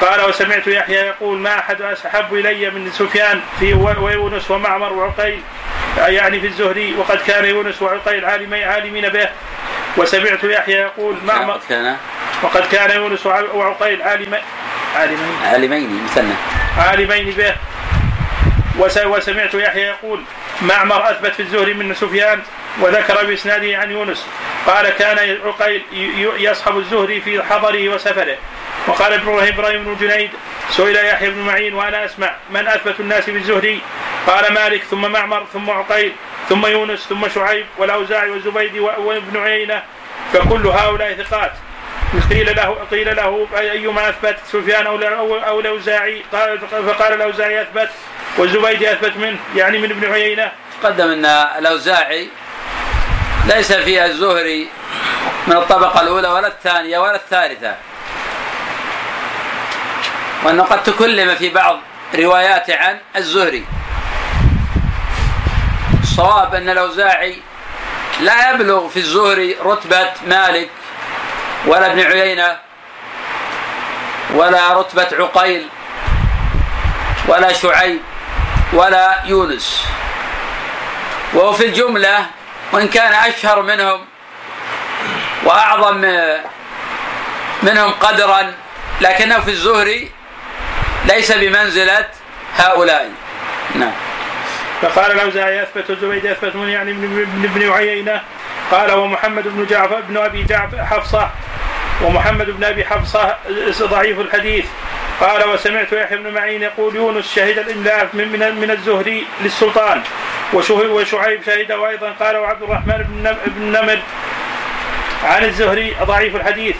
قال 0.00 0.28
وسمعت 0.28 0.66
يحيى 0.66 0.96
يقول 0.96 1.38
ما 1.38 1.58
أحد 1.58 1.82
أحب 1.82 2.34
إلي 2.34 2.70
من 2.70 2.90
سفيان 2.90 3.40
في 3.60 3.74
ويونس 3.74 4.50
ومعمر 4.50 4.92
وعقيل 4.92 5.40
يعني 5.96 6.40
في 6.40 6.46
الزهري 6.46 6.94
وقد 6.94 7.18
كان 7.26 7.44
يونس 7.44 7.82
وعقيل 7.82 8.24
عالمين 8.24 8.62
عالمين 8.62 9.08
به. 9.08 9.28
وسمعت 9.96 10.44
يحيى 10.44 10.76
يقول 10.76 11.16
معمر 11.24 11.60
كان 11.68 11.96
وقد 12.42 12.62
كان 12.72 12.90
يونس 12.90 13.26
وعقيل 13.26 14.02
عالمين 14.02 14.40
عالمين. 14.96 15.36
عالمين 15.44 16.04
مثنى. 16.04 16.34
عالمين 16.78 17.30
به. 17.30 17.54
وسمعت 19.06 19.54
يحيى 19.54 19.82
يقول 19.82 20.22
معمر 20.62 21.10
اثبت 21.10 21.32
في 21.32 21.40
الزهري 21.40 21.74
من 21.74 21.94
سفيان 21.94 22.42
وذكر 22.80 23.24
بإسناده 23.26 23.78
عن 23.78 23.90
يونس 23.90 24.26
قال 24.66 24.88
كان 24.88 25.38
عقيل 25.44 25.82
يصحب 26.38 26.78
الزهري 26.78 27.20
في 27.20 27.42
حضره 27.42 27.88
وسفره. 27.88 28.36
وقال 28.86 29.12
إبراهيم 29.48 29.84
بن 29.84 29.96
جنيد 30.00 30.30
سئل 30.70 30.96
يحيى 30.96 31.30
بن 31.30 31.38
معين 31.38 31.74
وأنا 31.74 32.04
أسمع 32.04 32.34
من 32.50 32.68
أثبت 32.68 33.00
الناس 33.00 33.30
بالزهري؟ 33.30 33.80
قال 34.26 34.52
مالك 34.52 34.82
ثم 34.82 35.12
معمر 35.12 35.46
ثم 35.52 35.70
عقيل 35.70 36.12
ثم 36.48 36.66
يونس 36.66 37.06
ثم 37.08 37.28
شعيب 37.28 37.66
والأوزاعي 37.78 38.30
والزبيدي 38.30 38.80
وابن 38.80 39.36
عيينة 39.40 39.82
فكل 40.32 40.66
هؤلاء 40.66 41.14
ثقات. 41.14 41.52
قيل 42.30 42.56
له 42.56 42.76
قيل 42.90 43.16
له 43.16 43.48
أيما 43.58 44.08
أثبت 44.08 44.36
سفيان 44.46 44.86
أو 44.86 44.96
أو 45.36 45.60
الأوزاعي؟ 45.60 46.22
قال 46.32 46.58
فقال 46.60 47.12
الأوزاعي 47.12 47.62
أثبت 47.62 47.90
والزبيدي 48.38 48.92
أثبت 48.92 49.16
منه 49.16 49.38
يعني 49.56 49.78
من 49.78 49.90
ابن 49.90 50.12
عيينة. 50.12 50.52
تقدم 50.82 51.10
أن 51.10 51.24
الأوزاعي 51.58 52.28
ليس 53.46 53.72
فيها 53.72 54.06
الزهري 54.06 54.68
من 55.46 55.56
الطبقة 55.56 56.00
الأولى 56.00 56.28
ولا 56.28 56.46
الثانية 56.46 56.98
ولا 56.98 57.16
الثالثة 57.16 57.74
وأنه 60.44 60.62
قد 60.62 60.82
تكلم 60.82 61.34
في 61.34 61.48
بعض 61.48 61.78
رواياته 62.14 62.76
عن 62.76 62.98
الزهري. 63.16 63.64
الصواب 66.02 66.54
أن 66.54 66.68
الأوزاعي 66.68 67.38
لا 68.20 68.50
يبلغ 68.50 68.88
في 68.88 68.96
الزهري 68.96 69.56
رتبة 69.64 70.10
مالك 70.26 70.70
ولا 71.66 71.92
ابن 71.92 72.00
عيينة 72.00 72.56
ولا 74.34 74.80
رتبة 74.80 75.08
عقيل 75.12 75.66
ولا 77.28 77.52
شعيب. 77.52 78.00
ولا 78.72 79.20
يونس. 79.24 79.86
وهو 81.34 81.52
في 81.52 81.66
الجملة 81.66 82.26
وإن 82.72 82.88
كان 82.88 83.12
أشهر 83.12 83.62
منهم 83.62 84.00
وأعظم 85.44 85.96
منهم 87.62 87.90
قدرا 87.90 88.54
لكنه 89.00 89.40
في 89.40 89.50
الزهري 89.50 90.10
ليس 91.04 91.32
بمنزلة 91.32 92.08
هؤلاء. 92.58 93.10
نعم. 93.74 93.92
فقال 94.82 95.12
الأوزاعي 95.12 95.62
أثبت 95.62 95.90
الزبيد 95.90 96.26
أثبت 96.26 96.56
من 96.56 96.68
يعني 96.68 96.90
ابن 96.90 97.44
ابن 97.44 97.72
عيينة. 97.72 98.22
قال 98.70 98.92
ومحمد 98.92 99.42
بن 99.48 99.66
جعفر 99.66 100.00
بن 100.00 100.16
أبي 100.16 100.42
جعفر 100.42 100.84
حفصة. 100.84 101.30
ومحمد 102.02 102.50
بن 102.50 102.64
أبي 102.64 102.84
حفصة 102.84 103.36
ضعيف 103.82 104.20
الحديث. 104.20 104.64
قال 105.20 105.48
وسمعت 105.48 105.92
يحيى 105.92 106.18
بن 106.18 106.34
معين 106.34 106.62
يقول 106.62 106.96
يونس 106.96 107.34
شهد 107.34 107.58
الإملاء 107.58 108.08
من 108.12 108.28
من 108.32 108.54
من 108.60 108.70
الزهري 108.70 109.26
للسلطان. 109.40 110.02
وشعيب 110.52 111.42
شهده 111.46 111.88
أيضا. 111.88 112.10
قال 112.20 112.36
وعبد 112.36 112.62
الرحمن 112.62 113.04
بن 113.46 113.62
نمر 113.62 113.98
عن 115.24 115.44
الزهري 115.44 115.96
ضعيف 116.02 116.36
الحديث. 116.36 116.76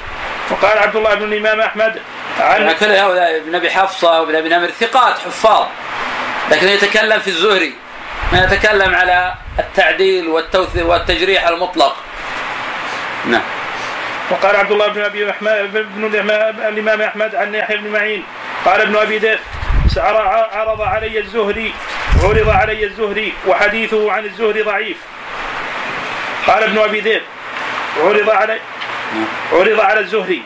وقال 0.50 0.78
عبد 0.78 0.96
الله 0.96 1.14
بن 1.14 1.32
الإمام 1.32 1.60
أحمد 1.60 2.00
عن 2.40 2.72
كل 2.72 2.86
هؤلاء 2.86 3.36
ابن 3.36 3.54
أبي 3.54 3.70
حفصة 3.70 4.20
وابن 4.20 4.34
أبي 4.36 4.48
نمر 4.48 4.68
ثقات 4.68 5.18
حفاظ. 5.18 5.66
لكن 6.50 6.68
يتكلم 6.68 7.20
في 7.20 7.28
الزهري 7.28 7.74
ما 8.32 8.44
يتكلم 8.44 8.94
على 8.94 9.34
التعديل 9.58 10.28
والتجريح 10.74 11.46
المطلق. 11.46 11.96
نعم. 13.26 13.42
وقال 14.30 14.56
عبد 14.56 14.72
الله 14.72 14.88
بن 14.88 15.00
أبي 15.00 15.24
بن 15.72 16.04
الامام 16.68 17.02
أحمد 17.02 17.34
عن 17.34 17.54
يحيى 17.54 17.76
بن 17.76 17.90
معين. 17.92 18.22
قال 18.64 18.80
ابن 18.80 18.96
أبي 18.96 19.18
ذئب 19.18 19.38
عرض 20.52 20.80
علي 20.80 21.18
الزهري 21.18 21.74
عرض 22.22 22.48
علي 22.48 22.84
الزهري 22.84 23.32
وحديثه 23.46 24.12
عن 24.12 24.24
الزهري 24.24 24.62
ضعيف. 24.62 24.96
قال 26.46 26.62
ابن 26.62 26.78
أبي 26.78 27.00
ذئب 27.00 27.22
عرض 28.04 28.30
علي 28.30 28.60
عرض 29.52 29.80
على 29.80 30.00
الزهري. 30.00 30.42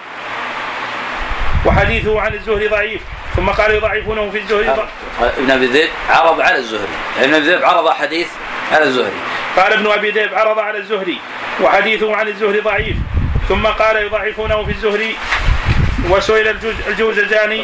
وحديثه 1.66 2.20
عن 2.20 2.34
الزهري 2.34 2.68
ضعيف. 2.68 3.00
ثم 3.36 3.50
قال 3.50 3.70
يضعفونه 3.70 4.30
في 4.30 4.38
الزهري 4.38 4.68
ابن 5.20 5.50
أبي 5.50 5.66
ذئب 5.66 5.90
عرض 6.10 6.40
على 6.40 6.56
الزهري. 6.56 6.96
ابن 7.18 7.34
أبي 7.34 7.46
ذئب 7.46 7.64
عرض 7.64 7.90
حديث 7.90 8.28
على 8.72 8.84
الزهري. 8.84 9.20
قال 9.56 9.72
ابن 9.72 9.86
أبي 9.86 10.10
ذئب 10.10 10.34
عرض 10.34 10.58
على 10.58 10.78
الزهري. 10.78 11.18
وحديثه 11.60 12.16
عن 12.16 12.28
الزهري 12.28 12.60
ضعيف. 12.60 12.96
ثم 13.48 13.66
قال 13.66 13.96
يضعفونه 13.96 14.64
في 14.64 14.70
الزهري 14.72 15.16
وسئل 16.10 16.48
الجوزجاني 16.88 17.60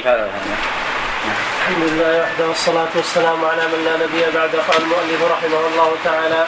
الحمد 1.62 1.82
لله 1.88 2.20
وحده 2.22 2.48
والصلاة 2.48 2.88
والسلام 2.96 3.44
على 3.44 3.62
من 3.66 3.84
لا 3.84 3.96
نبي 3.96 4.36
بعد 4.38 4.50
قال 4.50 4.82
المؤلف 4.82 5.22
رحمه 5.32 5.60
الله 5.72 5.92
تعالى 6.04 6.46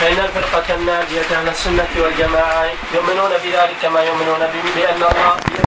فإن 0.00 0.18
الفرقة 0.24 0.74
الناجية 0.74 1.20
أهل 1.32 1.48
السنة 1.48 1.88
والجماعة 1.96 2.66
يؤمنون 2.94 3.30
بذلك 3.44 3.84
ما 3.84 4.02
يؤمنون 4.04 4.38
بأن 4.76 4.94
الله 4.96 5.36